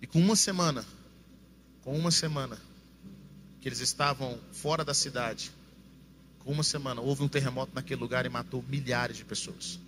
E 0.00 0.06
com 0.06 0.20
uma 0.20 0.36
semana, 0.36 0.84
com 1.84 1.96
uma 1.96 2.10
semana 2.10 2.58
que 3.60 3.68
eles 3.68 3.80
estavam 3.80 4.38
fora 4.52 4.84
da 4.84 4.92
cidade, 4.92 5.52
com 6.40 6.52
uma 6.52 6.62
semana 6.62 7.00
houve 7.00 7.22
um 7.22 7.28
terremoto 7.28 7.72
naquele 7.74 8.00
lugar 8.00 8.26
e 8.26 8.28
matou 8.28 8.64
milhares 8.68 9.16
de 9.16 9.24
pessoas. 9.24 9.78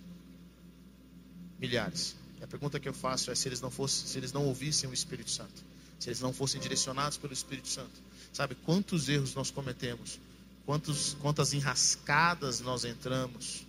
Milhares. 1.59 2.15
E 2.39 2.43
a 2.43 2.47
pergunta 2.47 2.79
que 2.79 2.87
eu 2.87 2.93
faço 2.93 3.31
é 3.31 3.35
se 3.35 3.47
eles 3.47 3.59
não 3.59 3.69
fossem, 3.69 4.07
se 4.07 4.17
eles 4.17 4.31
não 4.31 4.45
ouvissem 4.45 4.89
o 4.89 4.93
Espírito 4.93 5.31
Santo, 5.31 5.63
se 5.99 6.09
eles 6.09 6.21
não 6.21 6.31
fossem 6.31 6.61
direcionados 6.61 7.17
pelo 7.17 7.33
Espírito 7.33 7.67
Santo. 7.67 8.01
Sabe 8.31 8.55
quantos 8.55 9.09
erros 9.09 9.33
nós 9.33 9.51
cometemos? 9.51 10.19
Quantos, 10.65 11.15
quantas 11.19 11.53
enrascadas 11.53 12.59
nós 12.59 12.85
entramos? 12.85 13.67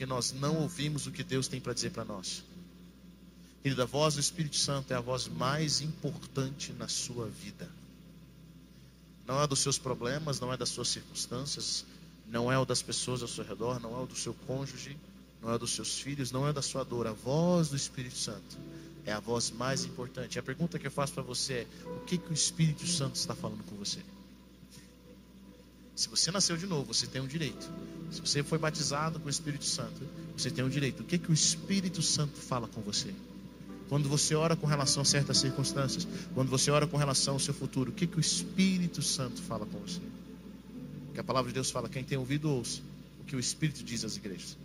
porque 0.00 0.06
nós 0.06 0.32
não 0.32 0.62
ouvimos 0.62 1.06
o 1.06 1.12
que 1.12 1.22
Deus 1.22 1.46
tem 1.46 1.60
para 1.60 1.74
dizer 1.74 1.90
para 1.90 2.06
nós. 2.06 2.42
Querida, 3.62 3.82
a 3.82 3.86
voz 3.86 4.14
do 4.14 4.20
Espírito 4.20 4.56
Santo 4.56 4.92
é 4.92 4.96
a 4.96 5.00
voz 5.00 5.28
mais 5.28 5.82
importante 5.82 6.72
na 6.72 6.88
sua 6.88 7.26
vida. 7.26 7.68
Não 9.26 9.40
é 9.42 9.46
dos 9.46 9.60
seus 9.60 9.78
problemas, 9.78 10.40
não 10.40 10.52
é 10.52 10.56
das 10.56 10.70
suas 10.70 10.88
circunstâncias, 10.88 11.84
não 12.26 12.50
é 12.50 12.58
o 12.58 12.64
das 12.64 12.80
pessoas 12.80 13.22
ao 13.22 13.28
seu 13.28 13.44
redor, 13.44 13.78
não 13.78 13.98
é 13.98 14.02
o 14.02 14.06
do 14.06 14.16
seu 14.16 14.32
cônjuge, 14.46 14.96
não 15.42 15.52
é 15.52 15.58
dos 15.58 15.72
seus 15.72 15.98
filhos, 15.98 16.32
não 16.32 16.48
é 16.48 16.52
da 16.52 16.62
sua 16.62 16.84
dor. 16.84 17.06
A 17.06 17.12
voz 17.12 17.68
do 17.68 17.76
Espírito 17.76 18.16
Santo 18.16 18.56
é 19.04 19.12
a 19.12 19.20
voz 19.20 19.50
mais 19.50 19.84
importante. 19.84 20.38
A 20.38 20.42
pergunta 20.42 20.78
que 20.78 20.86
eu 20.86 20.90
faço 20.90 21.12
para 21.12 21.22
você 21.22 21.52
é: 21.52 21.66
o 21.86 22.00
que, 22.06 22.16
que 22.16 22.30
o 22.30 22.34
Espírito 22.34 22.86
Santo 22.86 23.16
está 23.16 23.34
falando 23.34 23.62
com 23.64 23.76
você? 23.76 24.00
Se 25.94 26.08
você 26.08 26.30
nasceu 26.30 26.56
de 26.56 26.66
novo, 26.66 26.94
você 26.94 27.06
tem 27.06 27.20
um 27.20 27.26
direito. 27.26 27.70
Se 28.10 28.22
você 28.22 28.42
foi 28.42 28.58
batizado 28.58 29.20
com 29.20 29.26
o 29.26 29.30
Espírito 29.30 29.66
Santo, 29.66 30.00
você 30.34 30.50
tem 30.50 30.64
um 30.64 30.68
direito. 30.70 31.02
O 31.02 31.04
que, 31.04 31.18
que 31.18 31.30
o 31.30 31.34
Espírito 31.34 32.00
Santo 32.00 32.38
fala 32.38 32.66
com 32.66 32.80
você? 32.80 33.14
Quando 33.90 34.08
você 34.08 34.34
ora 34.34 34.56
com 34.56 34.66
relação 34.66 35.02
a 35.02 35.04
certas 35.04 35.36
circunstâncias, 35.36 36.06
quando 36.32 36.48
você 36.48 36.70
ora 36.70 36.86
com 36.86 36.96
relação 36.96 37.34
ao 37.34 37.40
seu 37.40 37.52
futuro, 37.52 37.90
o 37.90 37.92
que, 37.92 38.06
que 38.06 38.16
o 38.16 38.20
Espírito 38.20 39.02
Santo 39.02 39.42
fala 39.42 39.66
com 39.66 39.78
você? 39.80 40.00
Que 41.12 41.20
a 41.20 41.24
palavra 41.24 41.50
de 41.50 41.54
Deus 41.54 41.70
fala: 41.70 41.88
quem 41.88 42.02
tem 42.02 42.16
ouvido, 42.16 42.48
ouça 42.48 42.80
o 43.20 43.24
que 43.24 43.36
o 43.36 43.40
Espírito 43.40 43.84
diz 43.84 44.04
às 44.04 44.16
igrejas. 44.16 44.56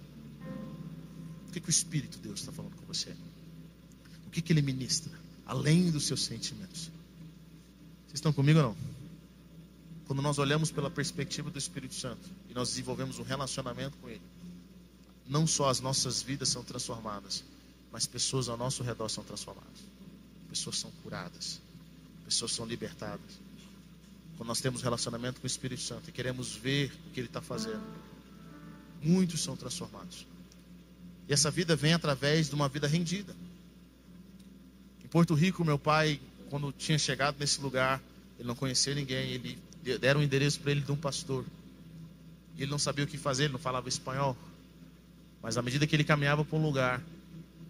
O 1.49 1.51
que, 1.51 1.59
que 1.59 1.67
o 1.67 1.71
Espírito 1.71 2.17
de 2.17 2.23
Deus 2.27 2.39
está 2.39 2.51
falando 2.51 2.75
com 2.75 2.85
você? 2.85 3.09
O 4.27 4.29
que, 4.29 4.41
que 4.41 4.53
ele 4.53 4.61
ministra, 4.61 5.11
além 5.45 5.89
dos 5.89 6.05
seus 6.05 6.23
sentimentos? 6.23 6.91
Vocês 8.05 8.15
estão 8.15 8.31
comigo 8.31 8.59
ou 8.59 8.65
não? 8.65 8.95
quando 10.05 10.21
nós 10.21 10.37
olhamos 10.37 10.71
pela 10.71 10.89
perspectiva 10.89 11.49
do 11.49 11.57
Espírito 11.57 11.95
Santo 11.95 12.29
e 12.49 12.53
nós 12.53 12.69
desenvolvemos 12.69 13.19
um 13.19 13.23
relacionamento 13.23 13.97
com 13.97 14.07
Ele, 14.07 14.21
não 15.27 15.47
só 15.47 15.69
as 15.69 15.79
nossas 15.79 16.21
vidas 16.21 16.49
são 16.49 16.63
transformadas, 16.63 17.43
mas 17.95 18.05
pessoas 18.05 18.49
ao 18.49 18.57
nosso 18.57 18.83
redor 18.83 19.07
são 19.07 19.23
transformadas. 19.23 19.79
Pessoas 20.49 20.77
são 20.79 20.91
curadas, 21.01 21.61
pessoas 22.25 22.51
são 22.51 22.65
libertadas. 22.65 23.39
Quando 24.35 24.49
nós 24.49 24.59
temos 24.59 24.81
relacionamento 24.81 25.39
com 25.39 25.45
o 25.45 25.47
Espírito 25.47 25.81
Santo 25.81 26.09
e 26.09 26.11
queremos 26.11 26.53
ver 26.57 26.91
o 27.07 27.11
que 27.11 27.21
Ele 27.21 27.27
está 27.27 27.41
fazendo, 27.41 27.81
muitos 29.01 29.41
são 29.41 29.55
transformados. 29.55 30.27
E 31.29 31.31
essa 31.31 31.49
vida 31.49 31.73
vem 31.73 31.93
através 31.93 32.49
de 32.49 32.55
uma 32.55 32.67
vida 32.67 32.85
rendida. 32.85 33.33
Em 35.01 35.07
Porto 35.07 35.33
Rico, 35.33 35.63
meu 35.63 35.79
pai, 35.79 36.19
quando 36.49 36.73
tinha 36.73 36.99
chegado 36.99 37.37
nesse 37.39 37.61
lugar, 37.61 38.03
ele 38.37 38.45
não 38.45 38.55
conhecia 38.55 38.93
ninguém, 38.93 39.29
ele 39.29 39.57
deram 40.01 40.19
um 40.19 40.23
endereço 40.23 40.59
para 40.59 40.71
ele 40.71 40.81
de 40.81 40.91
um 40.91 40.97
pastor. 40.97 41.45
E 42.57 42.63
ele 42.63 42.71
não 42.71 42.77
sabia 42.77 43.05
o 43.05 43.07
que 43.07 43.17
fazer, 43.17 43.45
ele 43.45 43.53
não 43.53 43.59
falava 43.59 43.87
espanhol. 43.87 44.35
Mas 45.41 45.57
à 45.57 45.61
medida 45.61 45.87
que 45.87 45.95
ele 45.95 46.03
caminhava 46.03 46.43
para 46.43 46.57
um 46.57 46.61
lugar, 46.61 47.01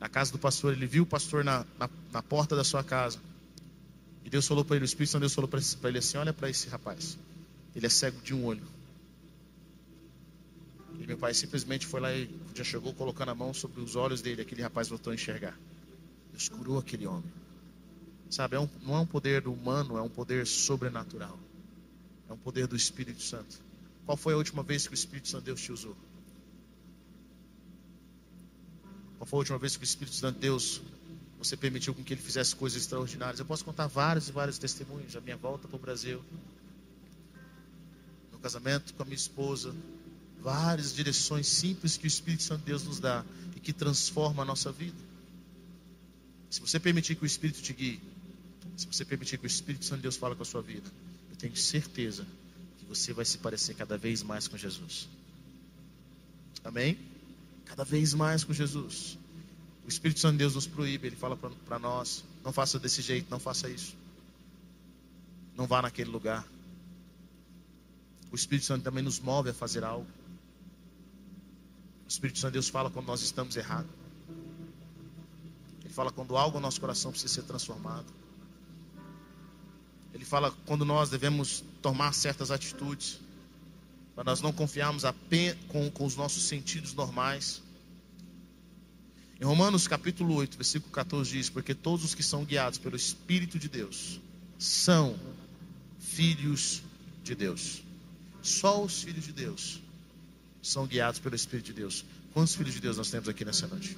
na 0.06 0.10
casa 0.10 0.32
do 0.32 0.38
pastor, 0.38 0.74
ele 0.74 0.86
viu 0.86 1.02
o 1.02 1.06
pastor 1.06 1.44
na, 1.44 1.66
na, 1.80 1.90
na 2.12 2.22
porta 2.22 2.56
da 2.56 2.64
sua 2.64 2.84
casa. 2.84 3.18
E 4.24 4.30
Deus 4.30 4.46
falou 4.46 4.64
para 4.64 4.76
ele, 4.76 4.86
o 4.86 4.92
Espírito 4.92 5.10
Santo 5.10 5.22
Deus 5.22 5.34
falou 5.34 5.48
para 5.48 5.60
ele 5.90 5.98
assim: 5.98 6.16
Olha 6.20 6.32
para 6.32 6.48
esse 6.48 6.70
rapaz, 6.70 7.18
ele 7.76 7.88
é 7.88 7.90
cego 7.90 8.22
de 8.22 8.32
um 8.32 8.46
olho. 8.46 8.62
meu 10.94 11.18
pai 11.18 11.34
simplesmente 11.34 11.88
foi 11.88 12.00
lá 12.00 12.14
e 12.14 12.30
já 12.54 12.64
chegou 12.64 12.94
colocando 12.94 13.30
a 13.30 13.36
mão 13.36 13.52
sobre 13.52 13.82
os 13.82 13.96
olhos 13.96 14.22
dele. 14.22 14.44
Aquele 14.44 14.62
rapaz 14.62 14.90
voltou 14.90 15.10
a 15.10 15.16
enxergar. 15.16 15.58
Deus 16.32 16.50
curou 16.50 16.78
aquele 16.78 17.08
homem. 17.08 17.34
Sabe, 18.30 18.58
é 18.58 18.60
um, 18.60 18.70
não 18.84 18.96
é 18.96 19.00
um 19.00 19.08
poder 19.08 19.48
humano, 19.48 19.98
é 19.98 20.02
um 20.04 20.10
poder 20.10 20.46
sobrenatural. 20.46 21.40
É 22.30 22.34
um 22.34 22.38
poder 22.38 22.68
do 22.68 22.76
Espírito 22.76 23.24
Santo. 23.24 23.60
Qual 24.06 24.16
foi 24.16 24.36
a 24.36 24.38
última 24.38 24.62
vez 24.62 24.86
que 24.86 24.94
o 24.94 25.00
Espírito 25.02 25.30
Santo 25.30 25.46
Deus 25.46 25.62
te 25.62 25.72
usou? 25.72 25.98
Qual 29.18 29.26
foi 29.26 29.38
a 29.38 29.40
última 29.40 29.58
vez 29.58 29.78
que 29.78 29.84
o 29.84 29.86
Espírito 29.86 30.16
Santo 30.16 30.40
Deus 30.40 30.82
você 31.38 31.56
permitiu 31.56 31.94
com 31.94 32.04
que 32.04 32.14
ele 32.14 32.22
fizesse 32.22 32.56
coisas 32.56 32.82
extraordinárias? 32.82 33.40
Eu 33.40 33.46
posso 33.46 33.64
contar 33.64 33.88
vários 33.88 34.28
e 34.28 34.32
vários 34.32 34.58
testemunhos. 34.58 35.16
A 35.16 35.22
minha 35.22 35.38
volta 35.38 35.68
para 35.68 35.76
o 35.76 35.80
Brasil, 35.80 36.22
no 38.32 38.40
casamento 38.40 38.94
com 38.94 39.04
a 39.04 39.06
minha 39.06 39.16
esposa, 39.16 39.74
várias 40.40 40.94
direções 40.94 41.48
simples 41.48 41.98
que 41.98 42.06
o 42.06 42.08
Espírito 42.08 42.44
Santo 42.44 42.64
Deus 42.66 42.84
nos 42.84 43.00
dá 43.00 43.26
e 43.56 43.60
que 43.60 43.74
transforma 43.74 44.44
a 44.44 44.46
nossa 44.46 44.72
vida. 44.72 44.98
Se 46.50 46.62
você 46.62 46.80
permitir 46.80 47.16
que 47.16 47.24
o 47.24 47.26
Espírito 47.26 47.62
te 47.62 47.74
guie, 47.74 48.02
se 48.78 48.88
você 48.88 49.06
permitir 49.06 49.38
que 49.38 49.46
o 49.46 49.48
Espírito 49.48 49.86
Santo 49.86 50.02
Deus 50.02 50.18
fale 50.18 50.36
com 50.36 50.44
a 50.44 50.46
sua 50.46 50.62
vida, 50.62 50.90
eu 51.30 51.36
tenho 51.36 51.56
certeza 51.56 52.26
que 52.78 52.86
você 52.86 53.14
vai 53.14 53.26
se 53.26 53.38
parecer 53.38 53.74
cada 53.76 53.98
vez 53.98 54.22
mais 54.22 54.48
com 54.48 54.58
Jesus. 54.58 55.08
Amém? 56.64 57.15
Cada 57.66 57.84
vez 57.84 58.14
mais 58.14 58.44
com 58.44 58.54
Jesus. 58.54 59.18
O 59.86 59.90
Espírito 59.90 60.20
Santo 60.20 60.34
de 60.34 60.38
Deus 60.40 60.56
nos 60.56 60.66
proíbe, 60.66 61.08
ele 61.08 61.16
fala 61.16 61.38
para 61.38 61.80
nós: 61.80 62.24
não 62.44 62.52
faça 62.52 62.80
desse 62.80 63.02
jeito, 63.02 63.28
não 63.30 63.40
faça 63.40 63.70
isso. 63.70 63.96
Não 65.56 65.68
vá 65.68 65.82
naquele 65.82 66.10
lugar. 66.10 66.46
O 68.32 68.36
Espírito 68.36 68.66
Santo 68.66 68.84
também 68.84 69.04
nos 69.04 69.20
move 69.20 69.50
a 69.50 69.54
fazer 69.54 69.84
algo. 69.84 70.08
O 72.06 72.08
Espírito 72.08 72.40
Santo 72.40 72.52
de 72.52 72.56
Deus 72.56 72.70
fala 72.70 72.90
quando 72.90 73.08
nós 73.08 73.22
estamos 73.22 73.56
errados. 73.56 73.90
Ele 75.84 75.94
fala 75.94 76.12
quando 76.12 76.36
algo 76.36 76.58
no 76.58 76.64
nosso 76.64 76.80
coração 76.80 77.12
precisa 77.12 77.34
ser 77.34 77.44
transformado. 77.44 78.06
Ele 80.14 80.26
fala 80.26 80.52
quando 80.66 80.86
nós 80.86 81.10
devemos 81.10 81.64
tomar 81.82 82.14
certas 82.14 82.52
atitudes, 82.52 83.20
para 84.16 84.24
nós 84.24 84.42
não 84.42 84.54
confiarmos 84.54 85.04
apenas 85.04 85.58
com, 85.68 85.92
com 85.92 86.06
os 86.06 86.16
nossos 86.16 86.44
sentidos 86.44 86.94
normais. 86.94 87.62
Em 89.40 89.44
Romanos 89.44 89.88
capítulo 89.88 90.34
8, 90.36 90.56
versículo 90.56 90.92
14 90.94 91.32
diz: 91.32 91.50
Porque 91.50 91.76
todos 91.76 92.06
os 92.06 92.16
que 92.16 92.24
são 92.24 92.46
guiados 92.46 92.80
pelo 92.80 92.96
Espírito 92.96 93.60
de 93.60 93.68
Deus 93.68 94.22
são 94.58 95.20
filhos 96.00 96.82
de 97.24 97.36
Deus. 97.36 97.84
Só 98.42 98.82
os 98.82 99.04
filhos 99.04 99.26
de 99.26 99.34
Deus 99.34 99.82
são 100.62 100.88
guiados 100.88 101.20
pelo 101.20 101.36
Espírito 101.36 101.66
de 101.66 101.74
Deus. 101.74 102.06
Quantos 102.34 102.56
filhos 102.56 102.74
de 102.74 102.80
Deus 102.80 102.96
nós 102.96 103.10
temos 103.12 103.28
aqui 103.28 103.44
nessa 103.44 103.68
noite? 103.68 103.98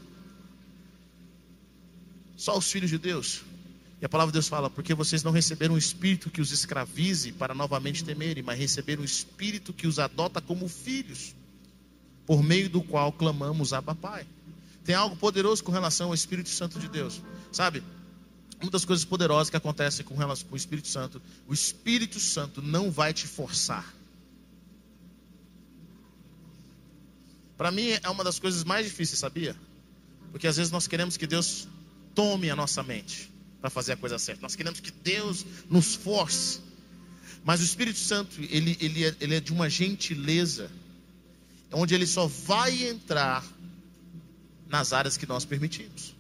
Só 2.36 2.58
os 2.58 2.71
filhos 2.71 2.89
de 2.89 2.97
Deus. 2.97 3.43
E 4.01 4.05
a 4.05 4.10
palavra 4.10 4.31
de 4.31 4.36
Deus 4.36 4.47
fala: 4.47 4.69
porque 4.69 4.93
vocês 4.93 5.23
não 5.23 5.31
receberam 5.31 5.75
um 5.75 5.77
espírito 5.77 6.29
que 6.29 6.41
os 6.41 6.51
escravize 6.51 7.31
para 7.31 7.53
novamente 7.53 8.03
temerem, 8.03 8.43
mas 8.43 8.60
receberam 8.60 9.01
um 9.01 9.05
espírito 9.05 9.73
que 9.73 9.88
os 9.88 9.97
adota 9.99 10.39
como 10.39 10.67
filhos, 10.67 11.36
por 12.25 12.43
meio 12.43 12.69
do 12.69 12.81
qual 12.81 13.12
clamamos 13.12 13.73
Abba 13.73 13.95
Pai. 13.95 14.25
Tem 14.83 14.95
algo 14.95 15.15
poderoso 15.15 15.63
com 15.63 15.71
relação 15.71 16.10
ao 16.10 16.13
Espírito 16.13 16.49
Santo 16.49 16.79
de 16.79 16.88
Deus, 16.88 17.21
sabe? 17.51 17.83
Uma 18.62 18.71
das 18.71 18.86
coisas 18.86 19.03
poderosas 19.03 19.49
que 19.49 19.57
acontecem 19.57 20.05
com 20.05 20.15
relação 20.15 20.47
com 20.47 20.53
o 20.53 20.57
Espírito 20.57 20.88
Santo, 20.88 21.21
o 21.47 21.53
Espírito 21.53 22.19
Santo 22.19 22.62
não 22.62 22.89
vai 22.89 23.13
te 23.13 23.27
forçar. 23.27 23.93
Para 27.57 27.71
mim 27.71 27.89
é 28.01 28.10
uma 28.10 28.23
das 28.23 28.39
coisas 28.39 28.63
mais 28.63 28.86
difíceis, 28.86 29.19
sabia? 29.19 29.55
Porque 30.31 30.47
às 30.47 30.57
vezes 30.57 30.71
nós 30.71 30.88
queremos 30.88 31.17
que 31.17 31.27
Deus 31.27 31.67
tome 32.15 32.49
a 32.49 32.55
nossa 32.55 32.81
mente 32.81 33.31
para 33.67 33.69
fazer 33.69 33.93
a 33.93 33.97
coisa 33.97 34.17
certa. 34.17 34.41
Nós 34.41 34.56
queremos 34.56 34.80
que 34.80 34.91
Deus 34.91 35.45
nos 35.69 35.93
force. 35.93 36.62
Mas 37.43 37.60
o 37.60 37.63
Espírito 37.63 37.99
Santo, 37.99 38.39
ele, 38.41 38.77
ele, 38.80 39.06
é, 39.06 39.15
ele 39.19 39.36
é 39.36 39.39
de 39.39 39.51
uma 39.51 39.69
gentileza, 39.69 40.71
onde 41.71 41.93
ele 41.93 42.08
só 42.08 42.27
vai 42.27 42.88
entrar 42.88 43.45
nas 44.69 44.93
áreas 44.93 45.17
que 45.17 45.25
nós 45.25 45.43
permitimos. 45.43 46.15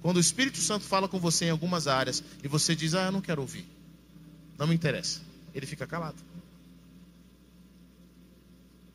Quando 0.00 0.16
o 0.16 0.20
Espírito 0.20 0.58
Santo 0.58 0.84
fala 0.84 1.08
com 1.08 1.18
você 1.18 1.46
em 1.46 1.50
algumas 1.50 1.86
áreas 1.86 2.22
e 2.42 2.48
você 2.48 2.74
diz, 2.74 2.94
ah, 2.94 3.06
eu 3.06 3.12
não 3.12 3.20
quero 3.20 3.42
ouvir, 3.42 3.66
não 4.58 4.66
me 4.66 4.74
interessa, 4.74 5.20
ele 5.54 5.66
fica 5.66 5.86
calado. 5.86 6.16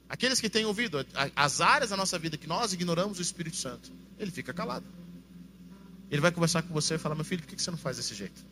Aqueles 0.10 0.42
que 0.42 0.50
têm 0.50 0.66
ouvido 0.66 1.06
as 1.36 1.62
áreas 1.62 1.92
da 1.92 1.98
nossa 1.98 2.18
vida 2.20 2.38
que 2.38 2.48
nós 2.48 2.74
ignoramos 2.74 3.20
o 3.20 3.22
Espírito 3.22 3.58
Santo, 3.58 3.92
ele 4.20 4.32
fica 4.32 4.54
calado. 4.54 4.86
Ele 6.12 6.20
vai 6.22 6.32
conversar 6.32 6.62
com 6.62 6.74
você 6.74 6.96
e 6.96 6.98
falar: 6.98 7.16
Meu 7.16 7.24
filho, 7.24 7.42
por 7.42 7.56
que 7.56 7.62
você 7.62 7.72
não 7.72 7.78
faz 7.78 7.96
desse 7.96 8.14
jeito? 8.14 8.44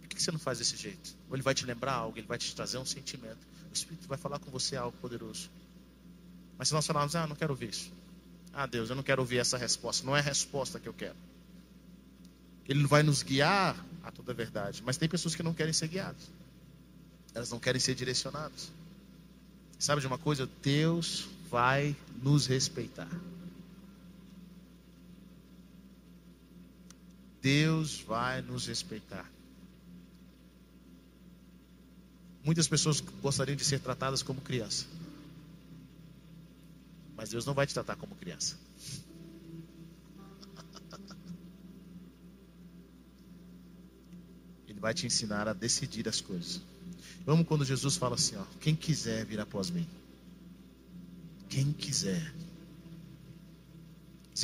Por 0.00 0.08
que 0.08 0.22
você 0.22 0.30
não 0.30 0.38
faz 0.38 0.58
desse 0.58 0.76
jeito? 0.76 1.16
Ou 1.28 1.34
ele 1.34 1.42
vai 1.42 1.54
te 1.54 1.66
lembrar 1.66 1.94
algo, 1.94 2.16
ele 2.16 2.26
vai 2.26 2.38
te 2.38 2.54
trazer 2.54 2.78
um 2.78 2.86
sentimento. 2.86 3.38
O 3.68 3.74
Espírito 3.74 4.06
vai 4.06 4.16
falar 4.16 4.38
com 4.38 4.50
você 4.52 4.76
algo 4.76 4.96
poderoso. 4.98 5.50
Mas 6.56 6.68
se 6.68 6.74
nós 6.74 6.86
falarmos: 6.86 7.16
Ah, 7.16 7.26
não 7.26 7.34
quero 7.34 7.52
ouvir 7.52 7.70
isso. 7.70 7.92
Ah, 8.52 8.66
Deus, 8.66 8.88
eu 8.88 8.94
não 8.94 9.02
quero 9.02 9.20
ouvir 9.20 9.38
essa 9.38 9.58
resposta. 9.58 10.06
Não 10.06 10.16
é 10.16 10.20
a 10.20 10.22
resposta 10.22 10.78
que 10.78 10.88
eu 10.88 10.94
quero. 10.94 11.16
Ele 12.68 12.86
vai 12.86 13.02
nos 13.02 13.24
guiar 13.24 13.76
a 14.04 14.12
toda 14.12 14.30
a 14.30 14.34
verdade. 14.34 14.84
Mas 14.86 14.96
tem 14.96 15.08
pessoas 15.08 15.34
que 15.34 15.42
não 15.42 15.52
querem 15.52 15.72
ser 15.72 15.88
guiadas. 15.88 16.30
Elas 17.34 17.50
não 17.50 17.58
querem 17.58 17.80
ser 17.80 17.96
direcionadas. 17.96 18.70
Sabe 19.80 20.00
de 20.00 20.06
uma 20.06 20.16
coisa? 20.16 20.48
Deus 20.62 21.26
vai 21.50 21.96
nos 22.22 22.46
respeitar. 22.46 23.08
Deus 27.44 28.00
vai 28.00 28.40
nos 28.40 28.66
respeitar. 28.66 29.30
Muitas 32.42 32.66
pessoas 32.66 33.00
gostariam 33.20 33.54
de 33.54 33.62
ser 33.62 33.80
tratadas 33.80 34.22
como 34.22 34.40
criança. 34.40 34.86
Mas 37.14 37.28
Deus 37.28 37.44
não 37.44 37.52
vai 37.52 37.66
te 37.66 37.74
tratar 37.74 37.96
como 37.96 38.14
criança. 38.14 38.56
Ele 44.66 44.80
vai 44.80 44.94
te 44.94 45.04
ensinar 45.04 45.46
a 45.46 45.52
decidir 45.52 46.08
as 46.08 46.22
coisas. 46.22 46.62
Amo 47.26 47.44
quando 47.44 47.62
Jesus 47.62 47.96
fala 47.96 48.14
assim: 48.14 48.36
ó, 48.36 48.44
quem 48.58 48.74
quiser 48.74 49.26
vir 49.26 49.38
após 49.38 49.68
mim. 49.68 49.86
Quem 51.50 51.74
quiser. 51.74 52.34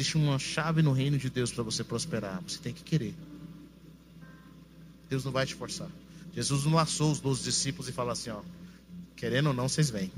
Existe 0.01 0.17
uma 0.17 0.39
chave 0.39 0.81
no 0.81 0.93
reino 0.93 1.19
de 1.19 1.29
Deus 1.29 1.53
para 1.53 1.63
você 1.63 1.85
prosperar. 1.85 2.43
Você 2.49 2.57
tem 2.57 2.73
que 2.73 2.83
querer. 2.83 3.15
Deus 5.11 5.27
não 5.27 5.31
vai 5.31 5.45
te 5.45 5.55
forçar. 5.55 5.91
Jesus 6.35 6.65
não 6.65 6.73
laçou 6.73 7.13
os 7.13 7.21
doze 7.21 7.43
discípulos 7.43 7.87
e 7.87 7.93
falou 7.93 8.11
assim: 8.11 8.31
ó, 8.31 8.41
querendo 9.15 9.49
ou 9.49 9.53
não, 9.53 9.69
vocês 9.69 9.91
vêm. 9.91 10.11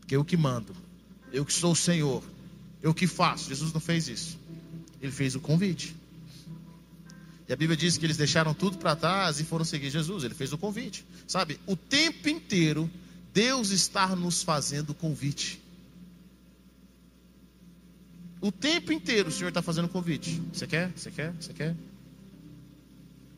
Porque 0.00 0.16
eu 0.16 0.24
que 0.24 0.38
mando, 0.38 0.74
eu 1.34 1.44
que 1.44 1.52
sou 1.52 1.72
o 1.72 1.76
Senhor, 1.76 2.24
eu 2.80 2.94
que 2.94 3.06
faço. 3.06 3.50
Jesus 3.50 3.74
não 3.74 3.80
fez 3.80 4.08
isso. 4.08 4.38
Ele 4.98 5.12
fez 5.12 5.34
o 5.34 5.40
convite. 5.40 5.94
E 7.46 7.52
a 7.52 7.56
Bíblia 7.56 7.76
diz 7.76 7.98
que 7.98 8.06
eles 8.06 8.16
deixaram 8.16 8.54
tudo 8.54 8.78
para 8.78 8.96
trás 8.96 9.38
e 9.38 9.44
foram 9.44 9.66
seguir 9.66 9.90
Jesus. 9.90 10.24
Ele 10.24 10.34
fez 10.34 10.50
o 10.50 10.56
convite. 10.56 11.04
Sabe, 11.26 11.60
o 11.66 11.76
tempo 11.76 12.26
inteiro, 12.30 12.90
Deus 13.34 13.68
está 13.68 14.16
nos 14.16 14.42
fazendo 14.42 14.94
convite. 14.94 15.65
O 18.40 18.52
tempo 18.52 18.92
inteiro 18.92 19.28
o 19.28 19.32
Senhor 19.32 19.48
está 19.48 19.62
fazendo 19.62 19.88
convite. 19.88 20.42
Você 20.52 20.66
quer? 20.66 20.90
Você 20.94 21.10
quer? 21.10 21.32
Você 21.40 21.52
quer? 21.52 21.74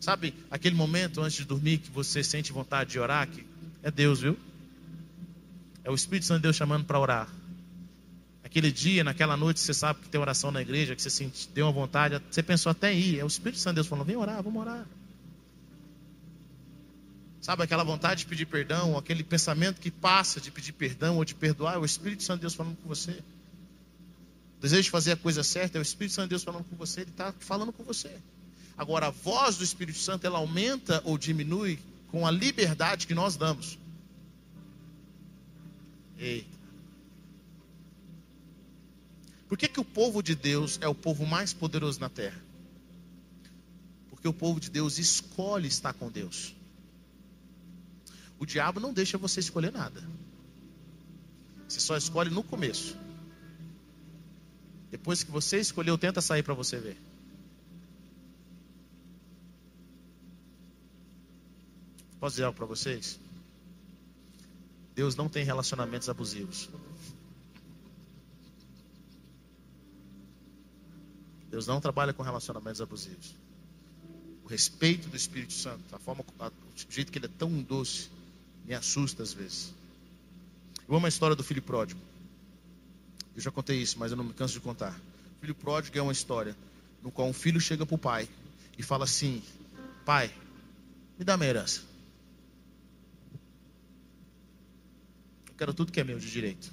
Sabe 0.00 0.34
aquele 0.50 0.74
momento 0.74 1.20
antes 1.20 1.36
de 1.38 1.44
dormir 1.44 1.78
que 1.78 1.90
você 1.90 2.22
sente 2.22 2.52
vontade 2.52 2.90
de 2.90 2.98
orar? 2.98 3.28
Que 3.28 3.44
é 3.82 3.90
Deus, 3.90 4.20
viu? 4.20 4.36
É 5.84 5.90
o 5.90 5.94
Espírito 5.94 6.26
Santo 6.26 6.38
de 6.38 6.42
Deus 6.44 6.56
chamando 6.56 6.84
para 6.84 6.98
orar. 6.98 7.28
Aquele 8.44 8.72
dia, 8.72 9.04
naquela 9.04 9.36
noite, 9.36 9.60
você 9.60 9.74
sabe 9.74 10.00
que 10.00 10.08
tem 10.08 10.20
oração 10.20 10.50
na 10.50 10.62
igreja, 10.62 10.94
que 10.94 11.02
você 11.02 11.10
sente, 11.10 11.48
deu 11.54 11.66
uma 11.66 11.72
vontade, 11.72 12.20
você 12.30 12.42
pensou 12.42 12.70
até 12.70 12.92
em 12.92 12.98
ir. 12.98 13.18
É 13.18 13.24
o 13.24 13.26
Espírito 13.26 13.58
Santo 13.60 13.74
de 13.74 13.76
Deus 13.76 13.86
falando: 13.86 14.06
vem 14.06 14.16
orar, 14.16 14.42
vamos 14.42 14.60
orar. 14.60 14.86
Sabe 17.40 17.62
aquela 17.62 17.84
vontade 17.84 18.20
de 18.20 18.26
pedir 18.26 18.46
perdão, 18.46 18.96
aquele 18.96 19.22
pensamento 19.22 19.80
que 19.80 19.90
passa 19.90 20.40
de 20.40 20.50
pedir 20.50 20.72
perdão 20.72 21.16
ou 21.16 21.24
de 21.24 21.34
perdoar, 21.34 21.74
é 21.74 21.78
o 21.78 21.84
Espírito 21.84 22.22
Santo 22.22 22.38
de 22.38 22.42
Deus 22.42 22.54
falando 22.54 22.76
com 22.76 22.88
você 22.88 23.22
desejo 24.60 24.82
de 24.82 24.90
fazer 24.90 25.12
a 25.12 25.16
coisa 25.16 25.42
certa, 25.42 25.78
é 25.78 25.80
o 25.80 25.82
Espírito 25.82 26.14
Santo 26.14 26.26
de 26.26 26.30
Deus 26.30 26.42
falando 26.42 26.64
com 26.64 26.76
você, 26.76 27.02
ele 27.02 27.10
está 27.10 27.32
falando 27.38 27.72
com 27.72 27.84
você. 27.84 28.10
Agora, 28.76 29.08
a 29.08 29.10
voz 29.10 29.56
do 29.56 29.64
Espírito 29.64 29.98
Santo, 29.98 30.26
ela 30.26 30.38
aumenta 30.38 31.02
ou 31.04 31.18
diminui 31.18 31.78
com 32.08 32.26
a 32.26 32.30
liberdade 32.30 33.06
que 33.06 33.14
nós 33.14 33.36
damos. 33.36 33.78
Eita. 36.18 36.58
Por 39.48 39.56
que, 39.56 39.66
que 39.66 39.80
o 39.80 39.84
povo 39.84 40.22
de 40.22 40.34
Deus 40.34 40.78
é 40.82 40.88
o 40.88 40.94
povo 40.94 41.24
mais 41.24 41.52
poderoso 41.52 41.98
na 42.00 42.08
terra? 42.08 42.40
Porque 44.10 44.28
o 44.28 44.32
povo 44.32 44.60
de 44.60 44.68
Deus 44.68 44.98
escolhe 44.98 45.68
estar 45.68 45.94
com 45.94 46.10
Deus. 46.10 46.54
O 48.38 48.44
diabo 48.44 48.78
não 48.78 48.92
deixa 48.92 49.16
você 49.16 49.40
escolher 49.40 49.72
nada. 49.72 50.06
Você 51.68 51.80
só 51.80 51.96
escolhe 51.96 52.30
no 52.30 52.42
começo. 52.42 52.96
Depois 54.90 55.22
que 55.22 55.30
você 55.30 55.58
escolheu, 55.58 55.98
tenta 55.98 56.20
sair 56.20 56.42
para 56.42 56.54
você 56.54 56.78
ver. 56.78 56.96
Posso 62.18 62.34
dizer 62.34 62.44
algo 62.44 62.56
para 62.56 62.66
vocês? 62.66 63.18
Deus 64.94 65.14
não 65.14 65.28
tem 65.28 65.44
relacionamentos 65.44 66.08
abusivos. 66.08 66.68
Deus 71.50 71.66
não 71.66 71.80
trabalha 71.80 72.12
com 72.12 72.22
relacionamentos 72.22 72.80
abusivos. 72.80 73.34
O 74.44 74.48
respeito 74.48 75.08
do 75.08 75.16
Espírito 75.16 75.52
Santo, 75.52 75.94
a 75.94 75.98
forma, 75.98 76.22
o 76.22 76.92
jeito 76.92 77.12
que 77.12 77.18
ele 77.18 77.26
é 77.26 77.30
tão 77.38 77.62
doce, 77.62 78.10
me 78.64 78.74
assusta 78.74 79.22
às 79.22 79.32
vezes. 79.32 79.72
Eu 80.88 80.96
amo 80.96 81.06
a 81.06 81.08
história 81.08 81.36
do 81.36 81.44
filho 81.44 81.62
pródigo. 81.62 82.00
Eu 83.38 83.42
já 83.42 83.52
contei 83.52 83.80
isso, 83.80 84.00
mas 84.00 84.10
eu 84.10 84.16
não 84.16 84.24
me 84.24 84.34
canso 84.34 84.54
de 84.54 84.58
contar. 84.58 85.00
Filho 85.40 85.54
pródigo 85.54 85.96
é 85.96 86.02
uma 86.02 86.10
história 86.10 86.56
no 87.00 87.08
qual 87.08 87.28
um 87.28 87.32
filho 87.32 87.60
chega 87.60 87.86
para 87.86 87.94
o 87.94 87.98
pai 87.98 88.28
e 88.76 88.82
fala 88.82 89.04
assim: 89.04 89.40
Pai, 90.04 90.34
me 91.16 91.24
dá 91.24 91.36
minha 91.36 91.48
herança. 91.48 91.82
Eu 95.48 95.54
quero 95.56 95.72
tudo 95.72 95.92
que 95.92 96.00
é 96.00 96.04
meu 96.04 96.18
de 96.18 96.28
direito. 96.28 96.72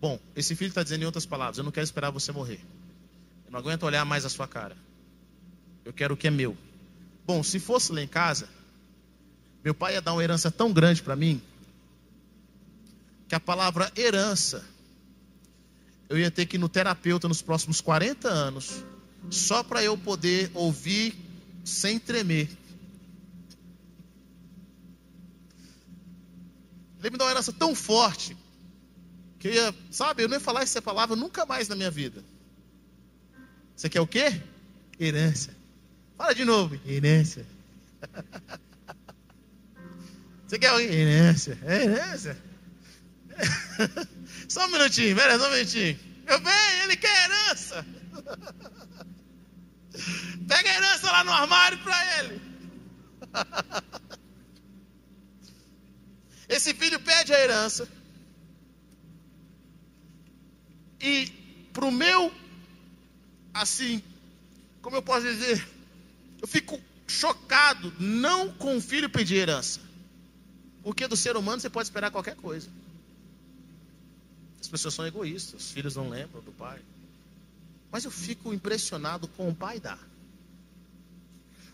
Bom, 0.00 0.18
esse 0.34 0.56
filho 0.56 0.70
está 0.70 0.82
dizendo 0.82 1.02
em 1.02 1.06
outras 1.06 1.24
palavras: 1.24 1.58
Eu 1.58 1.62
não 1.62 1.70
quero 1.70 1.84
esperar 1.84 2.10
você 2.10 2.32
morrer. 2.32 2.60
Eu 3.46 3.52
não 3.52 3.60
aguento 3.60 3.84
olhar 3.84 4.04
mais 4.04 4.24
a 4.24 4.28
sua 4.28 4.48
cara. 4.48 4.76
Eu 5.84 5.92
quero 5.92 6.14
o 6.14 6.16
que 6.16 6.26
é 6.26 6.32
meu. 6.32 6.58
Bom, 7.24 7.44
se 7.44 7.60
fosse 7.60 7.92
lá 7.92 8.02
em 8.02 8.08
casa, 8.08 8.48
meu 9.62 9.72
pai 9.72 9.94
ia 9.94 10.02
dar 10.02 10.14
uma 10.14 10.24
herança 10.24 10.50
tão 10.50 10.72
grande 10.72 11.00
para 11.00 11.14
mim, 11.14 11.40
que 13.28 13.36
a 13.36 13.40
palavra 13.40 13.92
herança, 13.96 14.64
eu 16.10 16.18
ia 16.18 16.30
ter 16.30 16.44
que 16.44 16.56
ir 16.56 16.58
no 16.58 16.68
terapeuta 16.68 17.28
nos 17.28 17.40
próximos 17.40 17.80
40 17.80 18.28
anos, 18.28 18.84
só 19.30 19.62
para 19.62 19.80
eu 19.80 19.96
poder 19.96 20.50
ouvir 20.54 21.14
sem 21.64 22.00
tremer. 22.00 22.50
Ele 26.98 27.10
me 27.10 27.16
deu 27.16 27.26
uma 27.26 27.30
herança 27.30 27.52
tão 27.52 27.76
forte, 27.76 28.36
que 29.38 29.46
eu 29.48 29.54
ia, 29.54 29.74
sabe, 29.88 30.24
eu 30.24 30.28
nem 30.28 30.36
ia 30.36 30.44
falar 30.44 30.62
essa 30.62 30.82
palavra 30.82 31.14
nunca 31.14 31.46
mais 31.46 31.68
na 31.68 31.76
minha 31.76 31.92
vida. 31.92 32.24
Você 33.76 33.88
quer 33.88 34.00
o 34.00 34.06
quê? 34.06 34.42
Herança. 34.98 35.56
Fala 36.18 36.34
de 36.34 36.44
novo. 36.44 36.78
Herança. 36.84 37.46
Você 40.46 40.58
quer? 40.58 40.74
Herança. 40.80 41.56
É 41.62 41.84
herança. 41.84 42.36
Só 44.50 44.66
um 44.66 44.68
minutinho, 44.68 45.14
velho, 45.14 45.38
só 45.38 45.46
um 45.46 45.52
minutinho. 45.52 45.96
Meu 46.24 46.40
bem, 46.40 46.82
ele 46.82 46.96
quer 46.96 47.24
herança. 47.24 47.86
Pega 50.48 50.70
a 50.70 50.74
herança 50.74 51.12
lá 51.12 51.22
no 51.22 51.30
armário 51.30 51.78
para 51.78 52.18
ele. 52.18 52.40
Esse 56.48 56.74
filho 56.74 56.98
pede 56.98 57.32
a 57.32 57.38
herança. 57.38 57.88
E 61.00 61.28
para 61.72 61.84
o 61.84 61.92
meu 61.92 62.34
assim, 63.54 64.02
como 64.82 64.96
eu 64.96 65.02
posso 65.02 65.26
dizer, 65.26 65.64
eu 66.42 66.48
fico 66.48 66.80
chocado 67.06 67.94
não 68.00 68.52
com 68.52 68.76
o 68.76 68.80
filho 68.80 69.08
pedir 69.08 69.36
herança. 69.36 69.78
Porque 70.82 71.06
do 71.06 71.16
ser 71.16 71.36
humano 71.36 71.60
você 71.60 71.70
pode 71.70 71.86
esperar 71.86 72.10
qualquer 72.10 72.34
coisa. 72.34 72.68
As 74.70 74.72
pessoas 74.72 74.94
são 74.94 75.06
egoístas, 75.06 75.62
os 75.62 75.70
filhos 75.72 75.96
não 75.96 76.08
lembram 76.08 76.40
do 76.42 76.52
pai. 76.52 76.80
Mas 77.90 78.04
eu 78.04 78.10
fico 78.10 78.54
impressionado 78.54 79.26
com 79.26 79.48
o 79.48 79.54
pai 79.54 79.80
dar. 79.80 79.98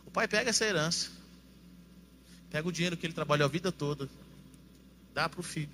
O 0.06 0.10
pai 0.10 0.26
pega 0.26 0.48
essa 0.48 0.64
herança, 0.64 1.10
pega 2.50 2.66
o 2.66 2.72
dinheiro 2.72 2.96
que 2.96 3.04
ele 3.04 3.12
trabalhou 3.12 3.44
a 3.44 3.50
vida 3.50 3.70
toda, 3.70 4.08
dá 5.12 5.28
para 5.28 5.40
o 5.40 5.42
filho. 5.42 5.68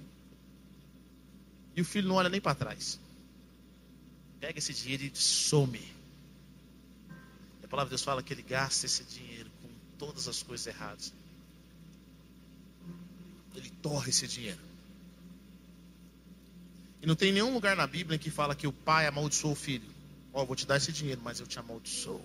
E 1.76 1.80
o 1.80 1.84
filho 1.84 2.08
não 2.08 2.16
olha 2.16 2.28
nem 2.28 2.40
para 2.40 2.56
trás 2.56 2.98
pega 4.42 4.58
esse 4.58 4.74
dinheiro 4.74 5.04
e 5.04 5.12
some. 5.14 5.80
A 7.62 7.68
palavra 7.68 7.88
de 7.88 7.90
Deus 7.90 8.02
fala 8.02 8.24
que 8.24 8.34
ele 8.34 8.42
gasta 8.42 8.86
esse 8.86 9.04
dinheiro 9.04 9.48
com 9.62 9.68
todas 9.96 10.26
as 10.26 10.42
coisas 10.42 10.66
erradas. 10.66 11.12
Ele 13.54 13.70
torre 13.80 14.10
esse 14.10 14.26
dinheiro. 14.26 14.58
E 17.02 17.06
não 17.06 17.16
tem 17.16 17.32
nenhum 17.32 17.52
lugar 17.52 17.74
na 17.74 17.84
Bíblia 17.84 18.16
que 18.16 18.30
fala 18.30 18.54
que 18.54 18.66
o 18.66 18.72
pai 18.72 19.08
amaldiçoou 19.08 19.54
o 19.54 19.56
filho. 19.56 19.90
Ó, 20.32 20.42
oh, 20.42 20.46
vou 20.46 20.54
te 20.54 20.64
dar 20.64 20.76
esse 20.76 20.92
dinheiro, 20.92 21.20
mas 21.22 21.40
eu 21.40 21.46
te 21.48 21.58
amaldiçoo. 21.58 22.22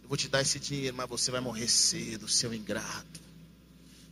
Eu 0.00 0.08
vou 0.08 0.16
te 0.16 0.28
dar 0.28 0.40
esse 0.40 0.60
dinheiro, 0.60 0.96
mas 0.96 1.08
você 1.08 1.32
vai 1.32 1.40
morrer 1.40 1.66
cedo, 1.66 2.28
seu 2.28 2.54
ingrato. 2.54 3.20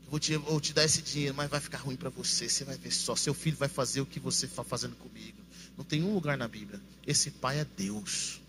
Eu 0.05 0.11
vou 0.11 0.19
te, 0.19 0.37
vou 0.37 0.61
te 0.61 0.73
dar 0.73 0.85
esse 0.85 1.01
dinheiro, 1.01 1.33
mas 1.33 1.49
vai 1.49 1.61
ficar 1.61 1.79
ruim 1.79 1.95
para 1.95 2.11
você. 2.11 2.49
Você 2.49 2.65
vai 2.65 2.77
ver 2.77 2.91
só. 2.91 3.15
Seu 3.15 3.33
filho 3.33 3.57
vai 3.57 3.69
fazer 3.69 4.01
o 4.01 4.07
que 4.07 4.19
você 4.19 4.47
está 4.47 4.65
fazendo 4.65 4.97
comigo. 4.97 5.39
Não 5.79 5.85
tem 5.85 6.03
um 6.03 6.13
lugar 6.13 6.37
na 6.37 6.49
Bíblia. 6.49 6.81
Esse 7.07 7.31
pai 7.31 7.61
é 7.61 7.65
Deus. 7.65 8.41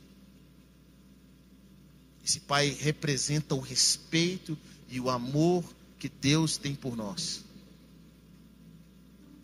Esse 2.25 2.39
pai 2.39 2.69
representa 2.69 3.53
o 3.53 3.59
respeito 3.59 4.57
e 4.89 4.99
o 4.99 5.11
amor 5.11 5.63
que 5.99 6.09
Deus 6.09 6.57
tem 6.57 6.73
por 6.73 6.95
nós. 6.95 7.43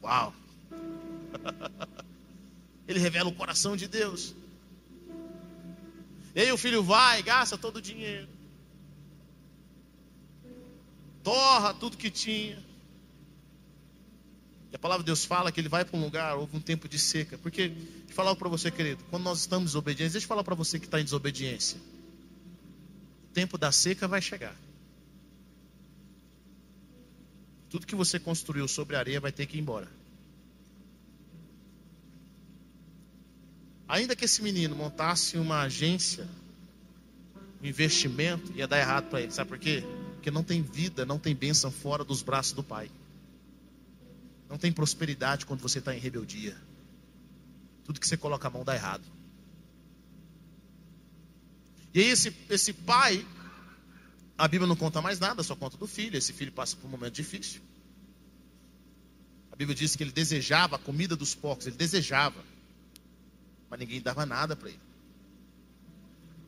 Uau! 0.01 0.38
Ele 2.87 2.99
revela 2.99 3.29
o 3.29 3.35
coração 3.35 3.77
de 3.77 3.87
Deus. 3.87 4.33
E 6.35 6.41
aí 6.41 6.51
o 6.51 6.57
filho 6.57 6.83
vai, 6.83 7.21
gasta 7.21 7.57
todo 7.57 7.77
o 7.77 7.81
dinheiro. 7.81 8.27
Torra 11.23 11.73
tudo 11.73 11.97
que 11.97 12.09
tinha. 12.09 12.57
E 14.71 14.75
a 14.75 14.79
palavra 14.79 15.03
de 15.03 15.07
Deus 15.07 15.25
fala 15.25 15.51
que 15.51 15.59
ele 15.59 15.69
vai 15.69 15.83
para 15.83 15.97
um 15.97 16.03
lugar, 16.03 16.37
houve 16.37 16.55
um 16.55 16.61
tempo 16.61 16.87
de 16.87 16.99
seca. 16.99 17.37
Porque, 17.37 17.69
de 17.69 18.13
falar 18.13 18.35
para 18.35 18.47
você, 18.47 18.69
querido, 18.69 19.03
quando 19.09 19.23
nós 19.23 19.39
estamos 19.39 19.71
desobedientes, 19.71 20.13
deixa 20.13 20.25
eu 20.25 20.29
falar 20.29 20.43
para 20.43 20.55
você 20.55 20.79
que 20.79 20.85
está 20.85 20.99
em 20.99 21.03
desobediência. 21.03 21.79
O 23.29 23.33
tempo 23.33 23.57
da 23.57 23.71
seca 23.71 24.07
vai 24.07 24.21
chegar. 24.21 24.55
Tudo 27.69 27.85
que 27.85 27.95
você 27.95 28.19
construiu 28.19 28.67
sobre 28.67 28.95
a 28.95 28.99
areia 28.99 29.19
vai 29.19 29.31
ter 29.31 29.45
que 29.45 29.57
ir 29.57 29.61
embora. 29.61 29.98
Ainda 33.89 34.15
que 34.15 34.25
esse 34.25 34.43
menino 34.43 34.75
montasse 34.75 35.35
uma 35.35 35.61
agência, 35.61 36.29
um 37.59 37.65
investimento, 37.65 38.53
ia 38.53 38.67
dar 38.67 38.77
errado 38.77 39.09
para 39.09 39.19
ele. 39.19 39.31
Sabe 39.31 39.49
por 39.49 39.57
quê? 39.57 39.83
Porque 40.13 40.29
não 40.29 40.43
tem 40.43 40.61
vida, 40.61 41.07
não 41.07 41.17
tem 41.17 41.35
bênção 41.35 41.71
fora 41.71 42.03
dos 42.03 42.21
braços 42.21 42.53
do 42.53 42.63
pai. 42.63 42.91
Não 44.47 44.59
tem 44.59 44.71
prosperidade 44.71 45.43
quando 45.43 45.61
você 45.61 45.79
está 45.79 45.95
em 45.95 45.99
rebeldia. 45.99 46.55
Tudo 47.83 47.99
que 47.99 48.07
você 48.07 48.15
coloca 48.15 48.47
a 48.47 48.51
mão 48.51 48.63
dá 48.63 48.75
errado. 48.75 49.03
E 51.91 51.99
aí 51.99 52.09
esse, 52.09 52.31
esse 52.47 52.71
pai, 52.71 53.25
a 54.37 54.47
Bíblia 54.47 54.67
não 54.67 54.75
conta 54.75 55.01
mais 55.01 55.19
nada, 55.19 55.41
só 55.41 55.55
conta 55.55 55.77
do 55.77 55.87
filho. 55.87 56.15
Esse 56.15 56.31
filho 56.31 56.51
passa 56.51 56.75
por 56.77 56.85
um 56.85 56.91
momento 56.91 57.15
difícil. 57.15 57.59
A 59.51 59.55
Bíblia 59.55 59.75
diz 59.75 59.95
que 59.95 60.03
ele 60.03 60.11
desejava 60.11 60.75
a 60.75 60.79
comida 60.79 61.15
dos 61.15 61.33
porcos, 61.33 61.65
ele 61.65 61.75
desejava. 61.75 62.58
Mas 63.69 63.79
ninguém 63.79 64.01
dava 64.01 64.25
nada 64.25 64.55
para 64.55 64.69
ele. 64.69 64.79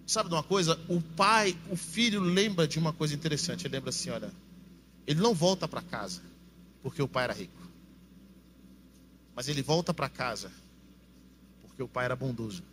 Sabe 0.05 0.29
de 0.29 0.35
uma 0.35 0.43
coisa? 0.43 0.79
O 0.89 1.01
pai, 1.01 1.57
o 1.69 1.77
filho 1.77 2.19
lembra 2.19 2.67
de 2.67 2.79
uma 2.79 2.91
coisa 2.91 3.13
interessante. 3.13 3.65
Ele 3.65 3.75
lembra 3.75 3.91
assim: 3.91 4.09
olha, 4.09 4.31
ele 5.05 5.21
não 5.21 5.33
volta 5.33 5.67
para 5.67 5.81
casa 5.81 6.21
porque 6.81 7.01
o 7.01 7.07
pai 7.07 7.25
era 7.25 7.33
rico. 7.33 7.61
Mas 9.35 9.47
ele 9.47 9.61
volta 9.61 9.93
para 9.93 10.09
casa 10.09 10.51
porque 11.61 11.81
o 11.81 11.87
pai 11.87 12.05
era 12.05 12.15
bondoso. 12.15 12.63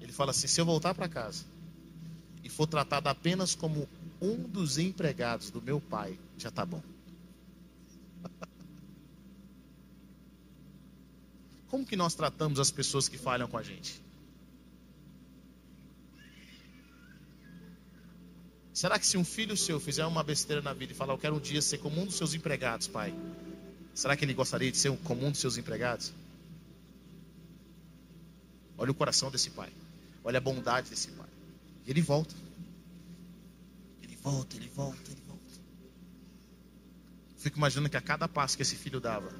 Ele 0.00 0.12
fala 0.12 0.30
assim: 0.32 0.46
se 0.46 0.60
eu 0.60 0.66
voltar 0.66 0.94
para 0.94 1.08
casa 1.08 1.44
e 2.42 2.48
for 2.48 2.66
tratado 2.66 3.08
apenas 3.08 3.54
como 3.54 3.88
um 4.20 4.36
dos 4.36 4.78
empregados 4.78 5.50
do 5.50 5.62
meu 5.62 5.80
pai, 5.80 6.18
já 6.36 6.48
está 6.48 6.66
bom. 6.66 6.82
Como 11.68 11.84
que 11.84 11.96
nós 11.96 12.14
tratamos 12.14 12.58
as 12.58 12.70
pessoas 12.70 13.08
que 13.08 13.18
falham 13.18 13.46
com 13.46 13.58
a 13.58 13.62
gente? 13.62 14.02
Será 18.72 18.98
que 18.98 19.06
se 19.06 19.16
um 19.16 19.24
filho 19.24 19.56
seu 19.56 19.80
fizer 19.80 20.06
uma 20.06 20.22
besteira 20.22 20.62
na 20.62 20.72
vida 20.72 20.92
e 20.92 20.96
falar, 20.96 21.12
eu 21.12 21.18
quero 21.18 21.36
um 21.36 21.40
dia 21.40 21.60
ser 21.60 21.78
como 21.78 22.00
um 22.00 22.06
dos 22.06 22.14
seus 22.14 22.32
empregados, 22.32 22.86
pai, 22.86 23.12
será 23.92 24.16
que 24.16 24.24
ele 24.24 24.32
gostaria 24.32 24.70
de 24.70 24.78
ser 24.78 24.96
como 24.98 25.26
um 25.26 25.30
dos 25.30 25.40
seus 25.40 25.56
empregados? 25.56 26.12
Olha 28.78 28.92
o 28.92 28.94
coração 28.94 29.30
desse 29.30 29.50
pai. 29.50 29.72
Olha 30.22 30.38
a 30.38 30.40
bondade 30.40 30.90
desse 30.90 31.08
pai. 31.08 31.28
E 31.84 31.90
ele 31.90 32.00
volta. 32.00 32.34
volta, 34.22 34.56
ele 34.56 34.68
volta, 34.68 35.10
ele 35.10 35.22
volta. 35.26 35.42
Fico 37.38 37.56
imaginando 37.56 37.88
que 37.90 37.96
a 37.96 38.00
cada 38.00 38.28
passo 38.28 38.56
que 38.56 38.62
esse 38.62 38.76
filho 38.76 39.00
dava, 39.00 39.32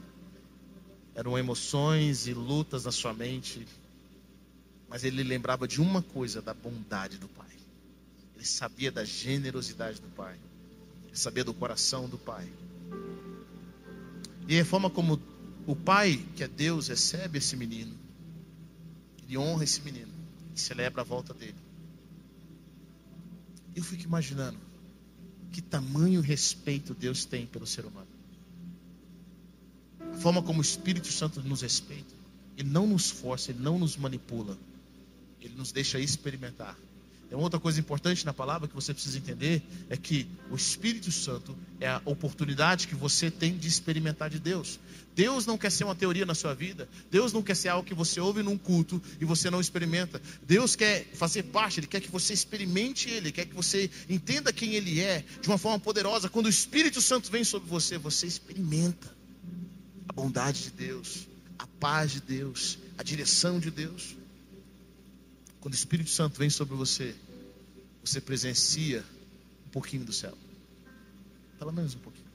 eram 1.19 1.37
emoções 1.37 2.29
e 2.29 2.33
lutas 2.33 2.85
na 2.85 2.93
sua 2.93 3.13
mente, 3.13 3.67
mas 4.89 5.03
ele 5.03 5.25
lembrava 5.25 5.67
de 5.67 5.81
uma 5.81 6.01
coisa, 6.01 6.41
da 6.41 6.55
bondade 6.55 7.19
do 7.19 7.27
pai. 7.27 7.57
Ele 8.37 8.45
sabia 8.45 8.93
da 8.93 9.05
generosidade 9.05 10.01
do 10.01 10.07
pai. 10.11 10.39
Ele 11.09 11.17
sabia 11.17 11.43
do 11.43 11.53
coração 11.53 12.09
do 12.09 12.17
pai. 12.17 12.49
E 14.47 14.61
a 14.61 14.65
forma 14.65 14.89
como 14.89 15.21
o 15.67 15.75
pai, 15.75 16.25
que 16.37 16.45
é 16.45 16.47
Deus, 16.47 16.87
recebe 16.87 17.39
esse 17.39 17.57
menino, 17.57 17.99
ele 19.25 19.37
honra 19.37 19.65
esse 19.65 19.81
menino, 19.81 20.13
e 20.55 20.61
celebra 20.61 21.03
a 21.03 21.05
volta 21.05 21.35
dele. 21.35 21.59
Eu 23.75 23.83
fico 23.83 24.05
imaginando 24.05 24.59
que 25.51 25.61
tamanho 25.61 26.21
respeito 26.21 26.95
Deus 26.95 27.25
tem 27.25 27.45
pelo 27.45 27.67
ser 27.67 27.85
humano. 27.85 28.18
Forma 30.21 30.43
como 30.43 30.59
o 30.59 30.63
Espírito 30.63 31.09
Santo 31.13 31.41
nos 31.43 31.63
respeita. 31.63 32.15
Ele 32.57 32.69
não 32.69 32.87
nos 32.87 33.11
força, 33.11 33.51
ele 33.51 33.61
não 33.61 33.79
nos 33.79 33.97
manipula. 33.97 34.59
Ele 35.41 35.55
nos 35.57 35.71
deixa 35.71 35.99
experimentar. 36.01 36.77
Uma 37.31 37.43
outra 37.43 37.61
coisa 37.61 37.79
importante 37.79 38.25
na 38.25 38.33
palavra 38.33 38.67
que 38.67 38.75
você 38.75 38.95
precisa 38.95 39.19
entender 39.19 39.63
é 39.91 39.97
que 39.97 40.27
o 40.51 40.57
Espírito 40.57 41.13
Santo 41.13 41.57
é 41.79 41.87
a 41.87 42.01
oportunidade 42.07 42.89
que 42.89 42.95
você 42.95 43.31
tem 43.31 43.57
de 43.57 43.69
experimentar 43.69 44.31
de 44.31 44.39
Deus. 44.39 44.81
Deus 45.15 45.45
não 45.45 45.59
quer 45.59 45.71
ser 45.71 45.85
uma 45.85 45.95
teoria 45.95 46.25
na 46.25 46.35
sua 46.35 46.55
vida. 46.55 46.89
Deus 47.11 47.33
não 47.33 47.43
quer 47.43 47.55
ser 47.55 47.69
algo 47.69 47.87
que 47.87 47.95
você 47.95 48.19
ouve 48.19 48.43
num 48.43 48.57
culto 48.57 49.01
e 49.21 49.27
você 49.27 49.51
não 49.51 49.61
experimenta. 49.61 50.23
Deus 50.47 50.75
quer 50.75 51.05
fazer 51.13 51.45
parte, 51.45 51.81
Ele 51.81 51.87
quer 51.87 52.01
que 52.01 52.11
você 52.11 52.33
experimente 52.33 53.11
Ele, 53.11 53.31
quer 53.31 53.45
que 53.45 53.55
você 53.55 53.91
entenda 54.09 54.53
quem 54.53 54.75
Ele 54.75 55.01
é 55.01 55.23
de 55.41 55.49
uma 55.49 55.59
forma 55.59 55.79
poderosa. 55.79 56.31
Quando 56.31 56.47
o 56.47 56.51
Espírito 56.51 57.01
Santo 57.03 57.31
vem 57.31 57.45
sobre 57.45 57.69
você, 57.69 57.99
você 57.99 58.27
experimenta 58.27 59.18
bondade 60.19 60.65
de 60.65 60.71
Deus, 60.71 61.29
a 61.57 61.67
paz 61.67 62.11
de 62.11 62.21
Deus, 62.21 62.77
a 62.99 63.05
direção 63.05 63.61
de 63.61 63.71
Deus. 63.71 64.17
Quando 65.61 65.75
o 65.75 65.77
Espírito 65.77 66.11
Santo 66.11 66.37
vem 66.37 66.51
sobre 66.51 66.75
você, 66.75 67.15
você 68.05 68.21
presencia 68.21 69.05
um 69.65 69.71
pouquinho 69.71 70.05
do 70.05 70.13
céu. 70.13 70.37
Pelo 71.57 71.73
menos 71.73 71.95
um 71.95 72.01
pouquinho. 72.01 72.27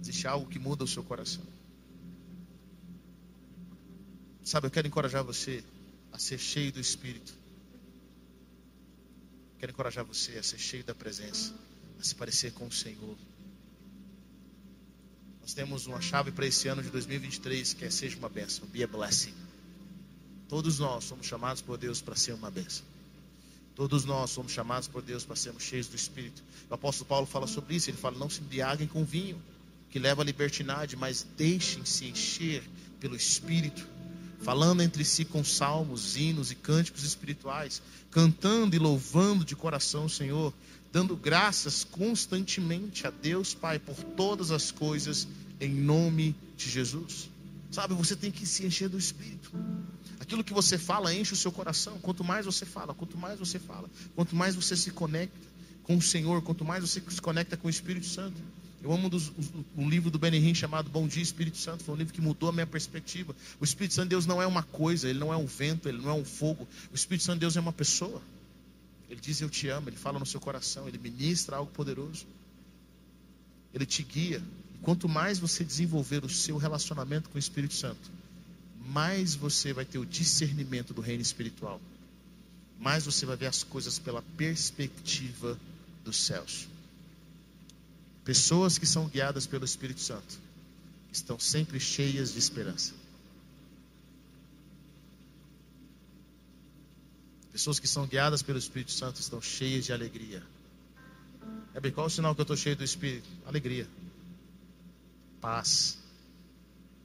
Existe 0.00 0.26
algo 0.26 0.50
que 0.50 0.58
muda 0.58 0.82
o 0.82 0.88
seu 0.88 1.04
coração. 1.04 1.44
Sabe, 4.42 4.66
eu 4.66 4.70
quero 4.72 4.88
encorajar 4.88 5.22
você 5.22 5.62
a 6.12 6.18
ser 6.18 6.38
cheio 6.38 6.72
do 6.72 6.80
Espírito. 6.80 7.32
Quero 9.60 9.70
encorajar 9.70 10.04
você 10.04 10.36
a 10.36 10.42
ser 10.42 10.58
cheio 10.58 10.82
da 10.82 10.96
presença, 10.96 11.54
a 12.00 12.02
se 12.02 12.14
parecer 12.14 12.52
com 12.54 12.66
o 12.66 12.72
Senhor. 12.72 13.16
Nós 15.40 15.54
temos 15.54 15.86
uma 15.86 16.00
chave 16.00 16.30
para 16.30 16.46
esse 16.46 16.68
ano 16.68 16.82
de 16.82 16.90
2023 16.90 17.74
que 17.74 17.84
é 17.84 17.90
seja 17.90 18.16
uma 18.18 18.28
bênção, 18.28 18.66
be 18.68 18.82
a 18.82 18.86
blessing. 18.86 19.34
Todos 20.48 20.78
nós 20.78 21.04
somos 21.04 21.26
chamados 21.26 21.62
por 21.62 21.78
Deus 21.78 22.00
para 22.00 22.16
ser 22.16 22.32
uma 22.32 22.50
bênção. 22.50 22.84
Todos 23.74 24.04
nós 24.04 24.30
somos 24.30 24.52
chamados 24.52 24.88
por 24.88 25.00
Deus 25.00 25.24
para 25.24 25.36
sermos 25.36 25.62
cheios 25.62 25.86
do 25.86 25.96
Espírito. 25.96 26.42
O 26.68 26.74
apóstolo 26.74 27.08
Paulo 27.08 27.26
fala 27.26 27.46
sobre 27.46 27.76
isso. 27.76 27.88
Ele 27.88 27.96
fala: 27.96 28.18
não 28.18 28.28
se 28.28 28.40
embriaguem 28.40 28.86
com 28.86 29.04
vinho, 29.04 29.40
que 29.90 29.98
leva 29.98 30.22
à 30.22 30.24
libertinagem, 30.24 30.98
mas 30.98 31.26
deixem-se 31.36 32.04
encher 32.04 32.62
pelo 32.98 33.16
Espírito, 33.16 33.86
falando 34.42 34.82
entre 34.82 35.04
si 35.04 35.24
com 35.24 35.42
salmos, 35.42 36.16
hinos 36.16 36.50
e 36.50 36.54
cânticos 36.54 37.04
espirituais, 37.04 37.80
cantando 38.10 38.76
e 38.76 38.78
louvando 38.78 39.44
de 39.44 39.56
coração 39.56 40.04
o 40.04 40.10
Senhor, 40.10 40.52
dando 40.92 41.16
graças 41.16 41.84
constantemente 41.84 43.06
a 43.06 43.10
Deus 43.10 43.54
Pai 43.54 43.78
por 43.78 43.96
todas 43.96 44.50
as 44.50 44.70
coisas, 44.70 45.26
em 45.60 45.70
nome 45.70 46.34
de 46.56 46.68
Jesus. 46.68 47.30
Sabe, 47.70 47.94
você 47.94 48.16
tem 48.16 48.30
que 48.30 48.44
se 48.44 48.66
encher 48.66 48.88
do 48.88 48.98
Espírito. 48.98 49.52
Aquilo 50.18 50.42
que 50.42 50.52
você 50.52 50.76
fala 50.76 51.14
enche 51.14 51.32
o 51.32 51.36
seu 51.36 51.52
coração. 51.52 51.98
Quanto 52.00 52.24
mais 52.24 52.44
você 52.44 52.66
fala, 52.66 52.92
quanto 52.92 53.16
mais 53.16 53.38
você 53.38 53.58
fala, 53.58 53.88
quanto 54.16 54.34
mais 54.34 54.54
você 54.54 54.76
se 54.76 54.90
conecta 54.90 55.48
com 55.84 55.96
o 55.96 56.02
Senhor, 56.02 56.42
quanto 56.42 56.64
mais 56.64 56.82
você 56.82 57.00
se 57.08 57.20
conecta 57.22 57.56
com 57.56 57.68
o 57.68 57.70
Espírito 57.70 58.06
Santo. 58.06 58.40
Eu 58.82 58.92
amo 58.92 59.06
um, 59.06 59.10
dos, 59.10 59.30
um 59.76 59.88
livro 59.88 60.10
do 60.10 60.18
Benihim 60.18 60.54
chamado 60.54 60.88
Bom 60.88 61.06
Dia 61.06 61.22
Espírito 61.22 61.58
Santo. 61.58 61.84
Foi 61.84 61.94
um 61.94 61.98
livro 61.98 62.14
que 62.14 62.20
mudou 62.20 62.48
a 62.48 62.52
minha 62.52 62.66
perspectiva. 62.66 63.36
O 63.60 63.64
Espírito 63.64 63.94
Santo 63.94 64.06
de 64.06 64.10
Deus 64.10 64.24
não 64.26 64.40
é 64.40 64.46
uma 64.46 64.62
coisa, 64.62 65.08
ele 65.08 65.18
não 65.18 65.32
é 65.32 65.36
um 65.36 65.46
vento, 65.46 65.88
ele 65.88 65.98
não 65.98 66.10
é 66.10 66.14
um 66.14 66.24
fogo. 66.24 66.66
O 66.90 66.94
Espírito 66.94 67.24
Santo 67.24 67.36
de 67.36 67.40
Deus 67.40 67.56
é 67.56 67.60
uma 67.60 67.72
pessoa. 67.72 68.22
Ele 69.10 69.20
diz 69.20 69.40
eu 69.40 69.50
te 69.50 69.68
amo, 69.68 69.88
ele 69.88 69.96
fala 69.96 70.20
no 70.20 70.24
seu 70.24 70.40
coração, 70.40 70.86
ele 70.86 70.96
ministra 70.96 71.56
algo 71.56 71.72
poderoso. 71.72 72.24
Ele 73.74 73.84
te 73.84 74.04
guia. 74.04 74.40
Quanto 74.82 75.08
mais 75.08 75.40
você 75.40 75.64
desenvolver 75.64 76.24
o 76.24 76.28
seu 76.28 76.56
relacionamento 76.56 77.28
com 77.28 77.34
o 77.34 77.38
Espírito 77.38 77.74
Santo, 77.74 78.10
mais 78.86 79.34
você 79.34 79.72
vai 79.72 79.84
ter 79.84 79.98
o 79.98 80.06
discernimento 80.06 80.94
do 80.94 81.00
reino 81.00 81.22
espiritual. 81.22 81.80
Mais 82.78 83.04
você 83.04 83.26
vai 83.26 83.36
ver 83.36 83.46
as 83.46 83.64
coisas 83.64 83.98
pela 83.98 84.22
perspectiva 84.36 85.58
dos 86.04 86.16
céus. 86.16 86.68
Pessoas 88.24 88.78
que 88.78 88.86
são 88.86 89.08
guiadas 89.08 89.44
pelo 89.44 89.64
Espírito 89.64 90.00
Santo 90.00 90.38
estão 91.12 91.38
sempre 91.38 91.80
cheias 91.80 92.32
de 92.32 92.38
esperança. 92.38 92.94
Pessoas 97.52 97.78
que 97.78 97.88
são 97.88 98.06
guiadas 98.06 98.42
pelo 98.42 98.58
Espírito 98.58 98.92
Santo 98.92 99.20
estão 99.20 99.40
cheias 99.40 99.84
de 99.84 99.92
alegria. 99.92 100.42
É 101.74 101.90
qual 101.90 102.06
o 102.06 102.10
sinal 102.10 102.34
que 102.34 102.40
eu 102.40 102.44
estou 102.44 102.56
cheio 102.56 102.76
do 102.76 102.84
Espírito? 102.84 103.28
Alegria 103.46 103.88
paz, 105.40 105.98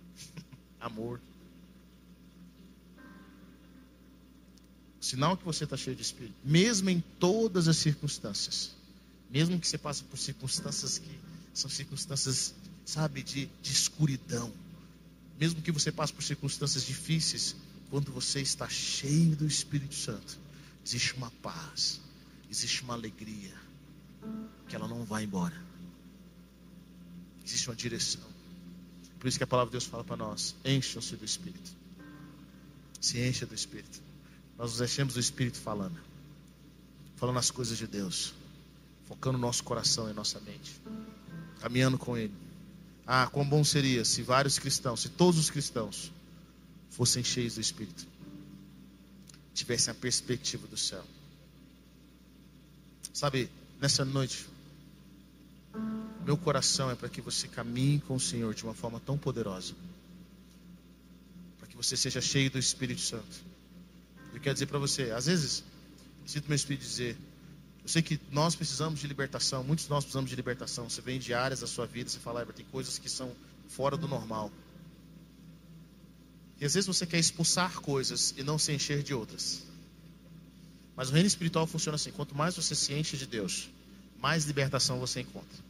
amor. 0.79 1.19
Sinal 4.99 5.37
que 5.37 5.45
você 5.45 5.65
está 5.65 5.77
cheio 5.77 5.95
de 5.95 6.01
espírito, 6.01 6.35
mesmo 6.43 6.89
em 6.89 6.99
todas 7.19 7.67
as 7.67 7.77
circunstâncias, 7.77 8.71
mesmo 9.29 9.59
que 9.59 9.67
você 9.67 9.77
passe 9.77 10.03
por 10.03 10.17
circunstâncias 10.17 10.97
que 10.97 11.19
são 11.53 11.69
circunstâncias, 11.69 12.55
sabe, 12.83 13.21
de, 13.21 13.45
de 13.61 13.71
escuridão, 13.71 14.51
mesmo 15.39 15.61
que 15.61 15.71
você 15.71 15.91
passe 15.91 16.11
por 16.11 16.23
circunstâncias 16.23 16.83
difíceis, 16.83 17.55
quando 17.89 18.11
você 18.11 18.41
está 18.41 18.67
cheio 18.67 19.35
do 19.35 19.45
Espírito 19.45 19.95
Santo, 19.95 20.37
existe 20.85 21.13
uma 21.15 21.31
paz, 21.41 22.01
existe 22.49 22.83
uma 22.83 22.93
alegria, 22.93 23.53
que 24.67 24.75
ela 24.75 24.87
não 24.87 25.03
vai 25.05 25.23
embora. 25.23 25.55
Existe 27.45 27.69
uma 27.69 27.75
direção. 27.75 28.23
Por 29.19 29.27
isso 29.27 29.37
que 29.37 29.43
a 29.43 29.47
palavra 29.47 29.69
de 29.69 29.73
Deus 29.73 29.85
fala 29.85 30.03
para 30.03 30.17
nós: 30.17 30.55
encham-se 30.65 31.15
do 31.15 31.23
Espírito. 31.23 31.71
Se 32.99 33.19
encha 33.19 33.45
do 33.45 33.53
Espírito. 33.53 34.01
Nós 34.57 34.71
nos 34.71 34.81
enchemos 34.81 35.13
do 35.13 35.19
Espírito 35.19 35.59
falando. 35.59 35.99
Falando 37.15 37.37
as 37.37 37.51
coisas 37.51 37.77
de 37.77 37.85
Deus. 37.85 38.33
Focando 39.05 39.37
nosso 39.37 39.63
coração 39.63 40.09
e 40.09 40.13
nossa 40.13 40.39
mente. 40.39 40.81
Caminhando 41.59 41.97
com 41.99 42.17
Ele. 42.17 42.33
Ah, 43.05 43.27
quão 43.27 43.47
bom 43.47 43.63
seria 43.63 44.03
se 44.03 44.23
vários 44.23 44.57
cristãos, 44.57 45.01
se 45.01 45.09
todos 45.09 45.39
os 45.39 45.51
cristãos 45.51 46.11
fossem 46.91 47.23
cheios 47.23 47.55
do 47.55 47.61
Espírito. 47.61 48.05
Tivessem 49.53 49.91
a 49.91 49.95
perspectiva 49.95 50.67
do 50.67 50.77
céu. 50.77 51.03
Sabe, 53.13 53.49
nessa 53.79 54.03
noite, 54.03 54.45
meu 56.25 56.37
coração 56.37 56.89
é 56.91 56.95
para 56.95 57.07
que 57.07 57.21
você 57.21 57.47
caminhe 57.47 57.99
com 57.99 58.15
o 58.15 58.19
Senhor 58.19 58.53
de 58.53 58.63
uma 58.63 58.73
forma 58.73 58.99
tão 58.99 59.17
poderosa. 59.17 59.73
Para 61.59 61.67
que 61.67 61.77
você 61.77 61.95
seja 61.95 62.19
cheio 62.19 62.49
do 62.49 62.59
Espírito 62.59 63.01
Santo. 63.01 63.43
Eu 64.33 64.41
quero 64.41 64.53
dizer 64.53 64.65
para 64.65 64.79
você, 64.79 65.11
às 65.11 65.27
vezes, 65.27 65.63
sinto 66.25 66.47
meu 66.47 66.55
Espírito 66.55 66.81
dizer, 66.81 67.15
eu 67.83 67.87
sei 67.87 68.01
que 68.01 68.19
nós 68.31 68.55
precisamos 68.55 68.99
de 68.99 69.07
libertação, 69.07 69.63
muitos 69.63 69.85
de 69.85 69.91
nós 69.91 70.03
precisamos 70.03 70.29
de 70.29 70.35
libertação. 70.35 70.89
Você 70.89 71.01
vem 71.01 71.19
de 71.19 71.33
áreas 71.33 71.59
da 71.59 71.67
sua 71.67 71.85
vida, 71.85 72.09
você 72.09 72.19
fala, 72.19 72.43
tem 72.47 72.65
coisas 72.65 72.97
que 72.97 73.07
são 73.07 73.31
fora 73.69 73.95
do 73.95 74.07
normal. 74.07 74.51
E 76.59 76.65
às 76.65 76.73
vezes 76.73 76.87
você 76.87 77.05
quer 77.05 77.19
expulsar 77.19 77.81
coisas 77.81 78.33
e 78.37 78.43
não 78.43 78.57
se 78.57 78.71
encher 78.71 79.03
de 79.03 79.13
outras. 79.13 79.63
Mas 80.95 81.09
o 81.09 81.13
reino 81.13 81.27
espiritual 81.27 81.67
funciona 81.67 81.95
assim: 81.95 82.11
quanto 82.11 82.35
mais 82.35 82.55
você 82.55 82.73
se 82.73 82.93
enche 82.93 83.17
de 83.17 83.25
Deus, 83.25 83.69
mais 84.21 84.45
libertação 84.45 84.99
você 84.99 85.21
encontra. 85.21 85.65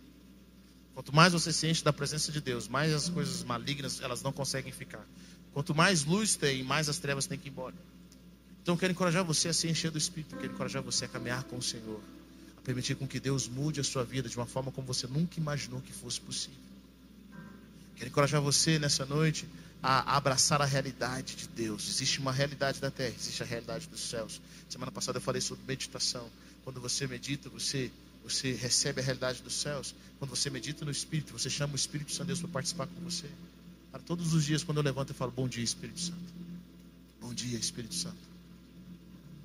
Quanto 0.93 1.13
mais 1.13 1.33
você 1.33 1.51
se 1.51 1.67
enche 1.67 1.83
da 1.83 1.91
presença 1.91 2.31
de 2.31 2.39
Deus, 2.39 2.67
mais 2.67 2.93
as 2.93 3.09
coisas 3.09 3.43
malignas 3.43 3.99
elas 3.99 4.21
não 4.21 4.31
conseguem 4.31 4.71
ficar. 4.71 5.05
Quanto 5.53 5.75
mais 5.75 6.05
luz 6.05 6.35
tem, 6.35 6.63
mais 6.63 6.87
as 6.87 6.99
trevas 6.99 7.27
têm 7.27 7.37
que 7.37 7.49
ir 7.49 7.51
embora. 7.51 7.75
Então 8.61 8.77
quero 8.77 8.93
encorajar 8.93 9.23
você 9.23 9.49
a 9.49 9.53
se 9.53 9.67
encher 9.67 9.91
do 9.91 9.97
Espírito, 9.97 10.35
quero 10.37 10.53
encorajar 10.53 10.81
você 10.81 11.05
a 11.05 11.07
caminhar 11.07 11.43
com 11.43 11.57
o 11.57 11.61
Senhor, 11.61 11.99
a 12.57 12.61
permitir 12.61 12.95
com 12.95 13.07
que 13.07 13.19
Deus 13.19 13.47
mude 13.47 13.79
a 13.79 13.83
sua 13.83 14.03
vida 14.03 14.29
de 14.29 14.37
uma 14.37 14.45
forma 14.45 14.71
como 14.71 14.87
você 14.87 15.05
nunca 15.05 15.39
imaginou 15.39 15.81
que 15.81 15.91
fosse 15.91 16.21
possível. 16.21 16.59
Quero 17.95 18.09
encorajar 18.09 18.41
você 18.41 18.79
nessa 18.79 19.05
noite 19.05 19.45
a 19.87 20.17
abraçar 20.17 20.63
a 20.63 20.65
realidade 20.65 21.35
de 21.35 21.47
Deus. 21.47 21.87
Existe 21.87 22.19
uma 22.19 22.31
realidade 22.31 22.81
da 22.81 22.89
terra, 22.89 23.13
existe 23.15 23.43
a 23.43 23.45
realidade 23.45 23.87
dos 23.87 24.01
céus. 24.01 24.41
Semana 24.67 24.91
passada 24.91 25.19
eu 25.19 25.21
falei 25.21 25.39
sobre 25.39 25.63
meditação. 25.67 26.27
Quando 26.63 26.81
você 26.81 27.05
medita, 27.05 27.49
você 27.49 27.91
você 28.23 28.53
recebe 28.53 28.99
a 28.99 29.03
realidade 29.03 29.43
dos 29.43 29.53
céus. 29.53 29.93
Quando 30.17 30.31
você 30.31 30.49
medita 30.49 30.83
no 30.83 30.89
Espírito, 30.89 31.33
você 31.33 31.51
chama 31.51 31.73
o 31.73 31.75
Espírito 31.75 32.11
Santo 32.11 32.23
de 32.23 32.27
Deus 32.29 32.39
para 32.39 32.49
participar 32.49 32.87
com 32.87 32.99
você. 33.01 33.29
Todos 34.07 34.33
os 34.33 34.43
dias, 34.43 34.63
quando 34.63 34.77
eu 34.77 34.83
levanto, 34.83 35.11
eu 35.11 35.15
falo: 35.15 35.31
Bom 35.31 35.47
dia, 35.47 35.63
Espírito 35.63 35.99
Santo. 35.99 36.33
Bom 37.21 37.31
dia, 37.31 37.59
Espírito 37.59 37.93
Santo. 37.93 38.17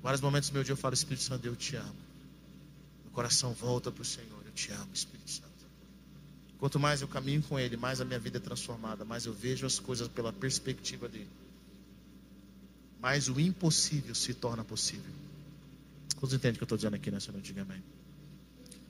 Vários 0.01 0.21
momentos 0.21 0.49
do 0.49 0.53
meu 0.53 0.63
dia 0.63 0.73
eu 0.73 0.77
falo: 0.77 0.95
Espírito 0.95 1.21
Santo, 1.21 1.45
eu 1.45 1.55
te 1.55 1.75
amo. 1.75 1.95
Meu 3.03 3.13
coração 3.13 3.53
volta 3.53 3.91
para 3.91 4.01
o 4.01 4.05
Senhor. 4.05 4.41
Eu 4.43 4.51
te 4.53 4.71
amo, 4.71 4.89
Espírito 4.91 5.29
Santo. 5.29 5.50
Quanto 6.61 6.79
mais 6.79 7.01
eu 7.01 7.07
caminho 7.07 7.41
com 7.41 7.59
Ele, 7.59 7.75
mais 7.75 7.99
a 8.01 8.05
minha 8.05 8.19
vida 8.19 8.37
é 8.37 8.39
transformada, 8.39 9.03
mais 9.03 9.25
eu 9.25 9.33
vejo 9.33 9.65
as 9.65 9.79
coisas 9.79 10.07
pela 10.07 10.31
perspectiva 10.31 11.09
dele. 11.09 11.27
Mais 13.01 13.27
o 13.27 13.39
impossível 13.39 14.13
se 14.13 14.31
torna 14.35 14.63
possível. 14.63 15.11
Quantos 16.17 16.35
entendem 16.35 16.53
o 16.53 16.57
que 16.57 16.61
eu 16.61 16.65
estou 16.65 16.77
dizendo 16.77 16.93
aqui 16.93 17.09
nessa 17.09 17.31
noite? 17.31 17.45
Diga 17.45 17.63
amém. 17.63 17.81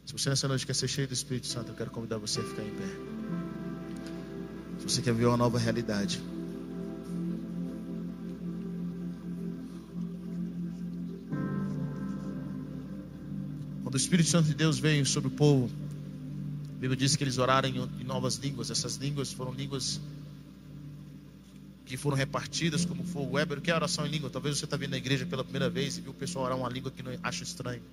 Se 0.06 0.12
você 0.12 0.30
nessa 0.30 0.50
noite 0.50 0.66
quer 0.66 0.76
ser 0.76 0.90
cheio 0.90 1.08
do 1.08 1.14
Espírito 1.14 1.48
Santo, 1.48 1.70
eu 1.70 1.76
quero 1.76 1.90
convidar 1.92 2.18
você 2.18 2.42
a 2.42 2.44
ficar 2.44 2.62
em 2.62 2.72
pé. 2.72 2.88
Se 4.80 4.84
você 4.84 5.02
quer 5.02 5.14
ver 5.14 5.28
uma 5.28 5.38
nova 5.38 5.58
realidade. 5.58 6.22
Quando 13.82 13.94
o 13.94 13.98
Espírito 13.98 14.28
Santo 14.28 14.48
de 14.48 14.56
Deus 14.56 14.78
veio 14.78 15.06
sobre 15.06 15.30
o 15.30 15.32
povo, 15.32 15.72
Bíblia 16.82 16.98
diz 16.98 17.16
que 17.16 17.24
eles 17.24 17.38
oraram 17.38 17.70
em 17.70 18.04
novas 18.04 18.38
línguas. 18.38 18.72
Essas 18.72 18.96
línguas 18.96 19.32
foram 19.32 19.54
línguas 19.54 20.02
que 21.86 21.96
foram 21.96 22.18
repartidas 22.18 22.86
como 22.86 23.04
fogo. 23.04 23.36
Weber, 23.36 23.60
o 23.60 23.62
que 23.62 23.70
é 23.70 23.76
oração 23.76 24.04
em 24.08 24.10
língua? 24.10 24.32
Talvez 24.32 24.58
você 24.58 24.66
está 24.66 24.76
vindo 24.78 24.90
na 24.90 24.98
igreja 24.98 25.24
pela 25.28 25.44
primeira 25.44 25.70
vez 25.70 26.00
e 26.00 26.02
viu 26.02 26.10
o 26.10 26.16
pessoal 26.16 26.46
orar 26.46 26.58
uma 26.58 26.68
língua 26.68 26.90
que 26.90 27.04
não 27.04 27.12
acha 27.22 27.44
estranho. 27.44 27.84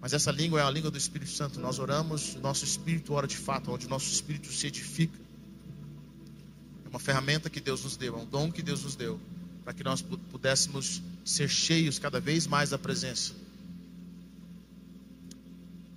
Mas 0.00 0.12
essa 0.12 0.30
língua 0.30 0.60
é 0.60 0.62
a 0.62 0.70
língua 0.70 0.88
do 0.88 0.96
Espírito 0.96 1.32
Santo. 1.32 1.58
Nós 1.58 1.80
oramos, 1.80 2.36
nosso 2.36 2.64
espírito 2.64 3.12
ora 3.12 3.26
de 3.26 3.36
fato, 3.36 3.72
onde 3.72 3.88
nosso 3.88 4.08
espírito 4.08 4.46
se 4.52 4.68
edifica. 4.68 5.18
É 6.84 6.88
uma 6.90 7.00
ferramenta 7.00 7.50
que 7.50 7.60
Deus 7.60 7.82
nos 7.82 7.96
deu, 7.96 8.16
é 8.16 8.22
um 8.22 8.26
dom 8.26 8.52
que 8.52 8.62
Deus 8.62 8.84
nos 8.84 8.94
deu, 8.94 9.20
para 9.64 9.72
que 9.72 9.82
nós 9.82 10.00
pudéssemos 10.00 11.02
ser 11.24 11.48
cheios 11.48 11.98
cada 11.98 12.20
vez 12.20 12.46
mais 12.46 12.70
da 12.70 12.78
presença. 12.78 13.41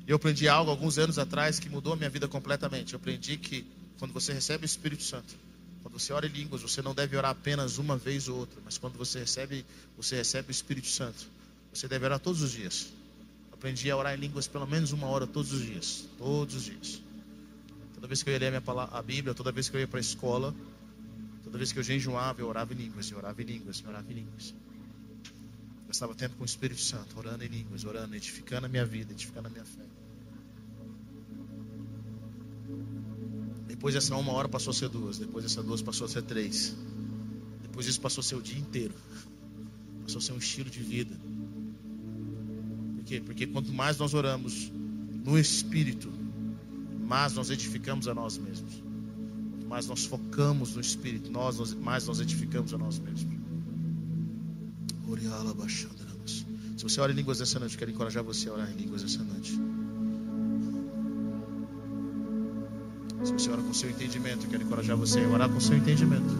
Eu 0.07 0.17
aprendi 0.17 0.47
algo 0.47 0.69
alguns 0.69 0.97
anos 0.97 1.17
atrás 1.17 1.59
que 1.59 1.67
mudou 1.67 1.93
a 1.93 1.95
minha 1.95 2.09
vida 2.09 2.27
completamente. 2.27 2.93
Eu 2.93 2.97
aprendi 2.97 3.37
que 3.37 3.65
quando 3.97 4.13
você 4.13 4.33
recebe 4.33 4.63
o 4.63 4.67
Espírito 4.67 5.01
Santo, 5.01 5.35
quando 5.81 5.99
você 5.99 6.13
ora 6.13 6.27
em 6.27 6.29
línguas, 6.29 6.61
você 6.61 6.81
não 6.81 6.93
deve 6.93 7.17
orar 7.17 7.31
apenas 7.31 7.77
uma 7.77 7.97
vez 7.97 8.27
ou 8.27 8.37
outra, 8.37 8.59
mas 8.63 8.77
quando 8.77 8.97
você 8.97 9.19
recebe, 9.19 9.65
você 9.97 10.15
recebe 10.15 10.49
o 10.49 10.51
Espírito 10.51 10.87
Santo, 10.87 11.27
você 11.73 11.87
deve 11.87 12.05
orar 12.05 12.19
todos 12.19 12.41
os 12.41 12.51
dias. 12.51 12.87
Aprendi 13.51 13.89
a 13.89 13.97
orar 13.97 14.13
em 14.13 14.19
línguas 14.19 14.47
pelo 14.47 14.67
menos 14.67 14.91
uma 14.91 15.07
hora 15.07 15.25
todos 15.25 15.51
os 15.53 15.61
dias. 15.61 16.05
Todos 16.17 16.55
os 16.55 16.65
dias. 16.65 17.01
Toda 17.95 18.07
vez 18.07 18.21
que 18.21 18.29
eu 18.29 18.33
ia 18.33 18.39
ler 18.39 18.47
a, 18.47 18.51
minha 18.51 18.61
palavra, 18.61 18.97
a 18.97 19.01
Bíblia, 19.01 19.33
toda 19.33 19.51
vez 19.51 19.69
que 19.69 19.75
eu 19.75 19.79
ia 19.79 19.87
para 19.87 19.99
a 19.99 20.01
escola, 20.01 20.53
toda 21.43 21.57
vez 21.57 21.71
que 21.71 21.79
eu 21.79 21.83
jejuava, 21.83 22.41
eu 22.41 22.47
orava 22.47 22.73
em 22.73 22.77
línguas, 22.77 23.09
eu 23.09 23.17
orava 23.17 23.41
em 23.41 23.45
línguas, 23.45 23.81
eu 23.83 23.89
orava 23.89 24.11
em 24.11 24.15
línguas. 24.15 24.53
Eu 25.95 25.97
estava 25.97 26.15
tempo 26.15 26.35
com 26.35 26.43
o 26.43 26.45
Espírito 26.45 26.81
Santo, 26.81 27.17
orando 27.17 27.43
em 27.43 27.47
línguas, 27.47 27.85
orando, 27.85 28.15
edificando 28.15 28.65
a 28.65 28.69
minha 28.69 28.85
vida, 28.85 29.13
edificando 29.13 29.47
a 29.47 29.49
minha 29.49 29.63
fé. 29.63 29.85
Depois 33.67 33.93
dessa 33.93 34.15
uma 34.15 34.33
hora 34.33 34.49
passou 34.49 34.71
a 34.71 34.73
ser 34.73 34.89
duas, 34.89 35.17
depois 35.17 35.45
dessa 35.45 35.63
duas 35.63 35.81
passou 35.81 36.05
a 36.05 36.09
ser 36.09 36.23
três. 36.23 36.75
Depois 37.61 37.87
isso 37.87 38.01
passou 38.01 38.21
a 38.21 38.23
ser 38.25 38.35
o 38.35 38.41
dia 38.41 38.59
inteiro. 38.59 38.93
Passou 40.03 40.19
a 40.19 40.21
ser 40.21 40.33
um 40.33 40.37
estilo 40.37 40.69
de 40.69 40.79
vida 40.79 41.17
quê? 43.05 43.21
Porque 43.23 43.45
quanto 43.47 43.71
mais 43.71 43.97
nós 43.97 44.13
oramos 44.13 44.71
no 45.23 45.37
Espírito, 45.39 46.11
mais 47.07 47.33
nós 47.33 47.49
edificamos 47.49 48.07
a 48.07 48.13
nós 48.13 48.37
mesmos. 48.37 48.73
Quanto 49.51 49.67
mais 49.67 49.87
nós 49.87 50.05
focamos 50.05 50.75
no 50.75 50.81
Espírito, 50.81 51.31
nós, 51.31 51.73
mais 51.75 52.05
nós 52.07 52.19
edificamos 52.19 52.73
a 52.73 52.77
nós 52.77 52.99
mesmos. 52.99 53.34
Se 56.77 56.83
você 56.83 57.01
ora 57.01 57.11
em 57.11 57.15
línguas 57.15 57.41
essa 57.41 57.59
noite, 57.59 57.73
eu 57.73 57.79
quero 57.79 57.91
encorajar 57.91 58.23
você 58.23 58.49
a 58.49 58.53
orar 58.53 58.71
em 58.71 58.75
línguas 58.75 59.03
essa 59.03 59.23
noite. 59.23 59.59
Se 63.23 63.33
você 63.33 63.49
ora 63.49 63.61
com 63.61 63.73
seu 63.73 63.89
entendimento, 63.89 64.45
eu 64.45 64.49
quero 64.49 64.63
encorajar 64.63 64.95
você 64.95 65.19
a 65.19 65.27
orar 65.27 65.49
com 65.49 65.59
seu 65.59 65.75
entendimento. 65.75 66.31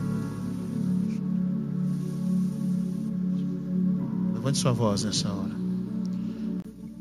Levante 4.34 4.60
sua 4.60 4.72
voz 4.72 5.04
nessa 5.04 5.32
hora. 5.32 5.56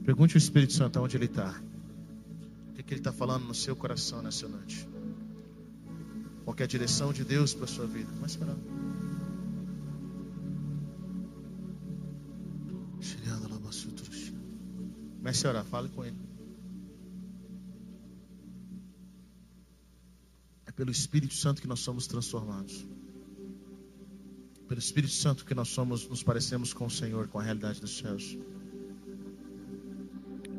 Pergunte 0.04 0.36
ao 0.36 0.38
Espírito 0.38 0.72
Santo 0.72 1.00
onde 1.00 1.16
ele 1.16 1.26
está. 1.26 1.54
O 2.70 2.74
que, 2.74 2.82
que 2.82 2.94
ele 2.94 3.00
está 3.00 3.12
falando 3.12 3.44
no 3.44 3.54
seu 3.54 3.76
coração 3.76 4.22
nessa 4.22 4.48
noite. 4.48 4.88
Qual 6.44 6.56
é 6.58 6.62
a 6.62 6.66
direção 6.66 7.12
de 7.12 7.24
Deus 7.24 7.52
para 7.52 7.64
a 7.64 7.68
sua 7.68 7.86
vida. 7.86 8.10
Mas 8.20 8.32
será? 8.32 8.54
Comece 15.24 15.46
a 15.46 15.50
orar, 15.50 15.64
fale 15.64 15.88
com 15.88 16.04
ele. 16.04 16.18
É 20.66 20.70
pelo 20.70 20.90
Espírito 20.90 21.32
Santo 21.32 21.62
que 21.62 21.66
nós 21.66 21.80
somos 21.80 22.06
transformados. 22.06 22.86
Pelo 24.68 24.78
Espírito 24.78 25.14
Santo 25.14 25.46
que 25.46 25.54
nós 25.54 25.68
somos, 25.68 26.06
nos 26.06 26.22
parecemos 26.22 26.74
com 26.74 26.84
o 26.84 26.90
Senhor, 26.90 27.26
com 27.28 27.38
a 27.38 27.42
realidade 27.42 27.80
dos 27.80 27.96
céus. 27.96 28.36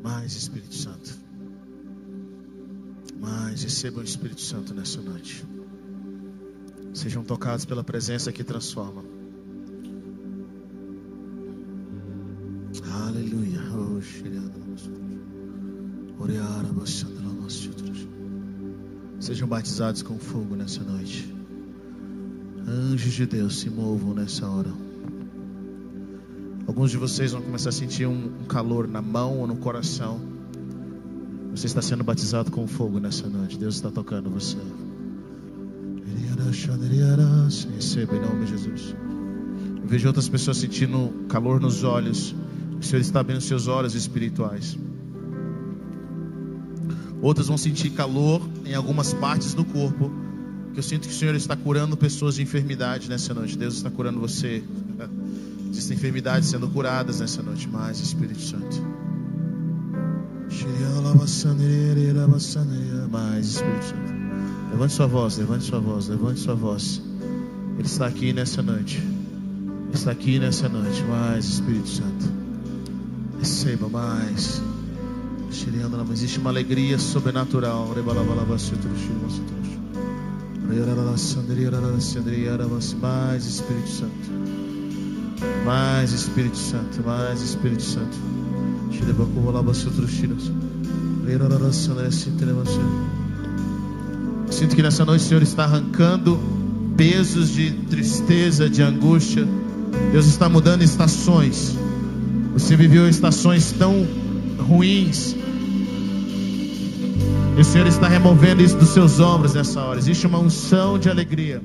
Mais 0.02 0.34
Espírito 0.34 0.74
Santo. 0.74 1.16
Mais 3.20 3.62
recebam 3.62 4.00
o 4.00 4.04
Espírito 4.04 4.40
Santo 4.40 4.74
nessa 4.74 5.00
noite. 5.00 5.44
Sejam 6.92 7.22
tocados 7.22 7.64
pela 7.64 7.84
presença 7.84 8.32
que 8.32 8.42
transforma. 8.42 9.15
Batizados 19.56 20.02
com 20.02 20.18
fogo 20.18 20.54
nessa 20.54 20.84
noite. 20.84 21.34
Anjos 22.68 23.14
de 23.14 23.24
Deus 23.24 23.60
se 23.60 23.70
movam 23.70 24.12
nessa 24.12 24.46
hora. 24.46 24.70
Alguns 26.66 26.90
de 26.90 26.98
vocês 26.98 27.32
vão 27.32 27.40
começar 27.40 27.70
a 27.70 27.72
sentir 27.72 28.06
um, 28.06 28.44
calor 28.46 28.86
na 28.86 29.00
mão 29.00 29.38
ou 29.38 29.46
no 29.46 29.56
coração. 29.56 30.20
Você 31.52 31.68
está 31.68 31.80
sendo 31.80 32.04
batizado 32.04 32.50
com 32.50 32.66
fogo 32.66 33.00
nessa 33.00 33.30
noite. 33.30 33.56
Deus 33.56 33.76
está 33.76 33.90
tocando 33.90 34.28
você. 34.28 34.58
Receba 37.76 38.14
em 38.14 38.20
nome 38.20 38.44
de 38.44 38.50
Jesus. 38.50 38.94
Eu 39.80 39.88
vejo 39.88 40.06
outras 40.06 40.28
pessoas 40.28 40.58
sentindo 40.58 41.24
calor 41.30 41.58
nos 41.62 41.82
olhos. 41.82 42.34
O 42.78 42.84
Senhor 42.84 43.00
está 43.00 43.20
abrindo 43.20 43.40
seus 43.40 43.68
olhos 43.68 43.94
espirituais. 43.94 44.76
Outras 47.26 47.48
vão 47.48 47.58
sentir 47.58 47.90
calor 47.90 48.40
em 48.64 48.72
algumas 48.72 49.12
partes 49.12 49.52
do 49.52 49.64
corpo. 49.64 50.12
Que 50.72 50.78
eu 50.78 50.82
sinto 50.82 51.08
que 51.08 51.12
o 51.12 51.16
Senhor 51.16 51.34
está 51.34 51.56
curando 51.56 51.96
pessoas 51.96 52.36
de 52.36 52.42
enfermidade 52.42 53.08
nessa 53.08 53.34
noite. 53.34 53.58
Deus 53.58 53.74
está 53.74 53.90
curando 53.90 54.20
você. 54.20 54.62
Existem 55.68 55.96
enfermidades 55.96 56.48
sendo 56.48 56.68
curadas 56.68 57.18
nessa 57.18 57.42
noite, 57.42 57.68
mais 57.68 57.98
Espírito 57.98 58.40
Santo. 58.40 58.80
Mais 63.10 63.44
Espírito 63.44 63.86
Santo. 63.86 64.14
Levante 64.70 64.92
sua 64.92 65.06
voz, 65.08 65.36
levante 65.36 65.64
sua 65.64 65.80
voz, 65.80 66.06
levante 66.06 66.38
sua 66.38 66.54
voz. 66.54 67.02
Ele 67.76 67.88
está 67.88 68.06
aqui 68.06 68.32
nessa 68.32 68.62
noite. 68.62 68.98
Ele 68.98 69.94
está 69.94 70.12
aqui 70.12 70.38
nessa 70.38 70.68
noite. 70.68 71.02
Mais 71.02 71.44
Espírito 71.44 71.88
Santo. 71.88 72.24
Receba 73.40 73.88
mais. 73.88 74.62
Existe 76.12 76.38
uma 76.38 76.50
alegria 76.50 76.98
sobrenatural. 76.98 77.88
Mais 83.00 83.46
Espírito 83.46 83.88
Santo. 83.88 84.12
Mais 85.64 86.12
Espírito 86.12 86.56
Santo, 86.56 87.02
mais 87.04 87.42
Espírito 87.42 87.82
Santo. 87.82 88.16
Sinto 94.50 94.76
que 94.76 94.82
nessa 94.82 95.04
noite 95.04 95.24
o 95.24 95.28
Senhor 95.28 95.42
está 95.42 95.64
arrancando 95.64 96.38
pesos 96.96 97.50
de 97.50 97.70
tristeza, 97.72 98.68
de 98.68 98.82
angústia. 98.82 99.46
Deus 100.12 100.26
está 100.26 100.48
mudando 100.48 100.82
estações. 100.82 101.76
Você 102.52 102.76
viveu 102.76 103.08
estações 103.08 103.72
tão 103.72 104.06
ruins. 104.58 105.36
E 107.56 107.60
o 107.60 107.64
Senhor 107.64 107.86
está 107.86 108.06
removendo 108.06 108.62
isso 108.62 108.76
dos 108.76 108.90
seus 108.90 109.18
ombros 109.18 109.54
nessa 109.54 109.82
hora. 109.82 109.98
Existe 109.98 110.26
uma 110.26 110.38
unção 110.38 110.98
de 110.98 111.08
alegria. 111.08 111.62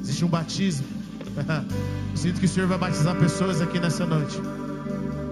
Existe 0.00 0.24
um 0.24 0.28
batismo. 0.28 0.86
Sinto 2.16 2.40
que 2.40 2.46
o 2.46 2.48
Senhor 2.48 2.66
vai 2.66 2.78
batizar 2.78 3.16
pessoas 3.16 3.60
aqui 3.60 3.78
nessa 3.78 4.06
noite. 4.06 4.40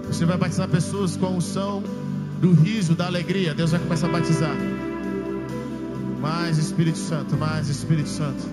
O 0.07 0.13
Senhor 0.13 0.27
vai 0.27 0.37
batizar 0.37 0.67
pessoas 0.67 1.17
com 1.17 1.25
a 1.25 1.29
unção 1.29 1.83
do 2.39 2.53
riso, 2.53 2.93
da 2.93 3.07
alegria. 3.07 3.55
Deus 3.55 3.71
vai 3.71 3.79
começar 3.79 4.05
a 4.05 4.11
batizar. 4.11 4.55
Mais 6.21 6.59
Espírito 6.59 6.99
Santo, 6.99 7.35
mais 7.35 7.67
Espírito 7.67 8.09
Santo. 8.09 8.43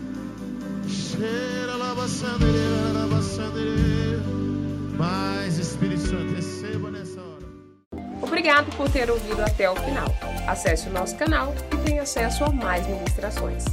Mais 4.96 5.58
Espírito 5.58 6.00
Santo, 6.00 6.34
receba 6.34 6.90
nessa 6.90 7.20
hora. 7.20 7.46
Obrigado 8.22 8.74
por 8.76 8.90
ter 8.90 9.10
ouvido 9.10 9.40
até 9.40 9.70
o 9.70 9.76
final. 9.76 10.08
Acesse 10.46 10.88
o 10.88 10.92
nosso 10.92 11.16
canal 11.16 11.54
e 11.72 11.76
tenha 11.84 12.02
acesso 12.02 12.44
a 12.44 12.50
mais 12.50 12.86
ministrações. 12.86 13.64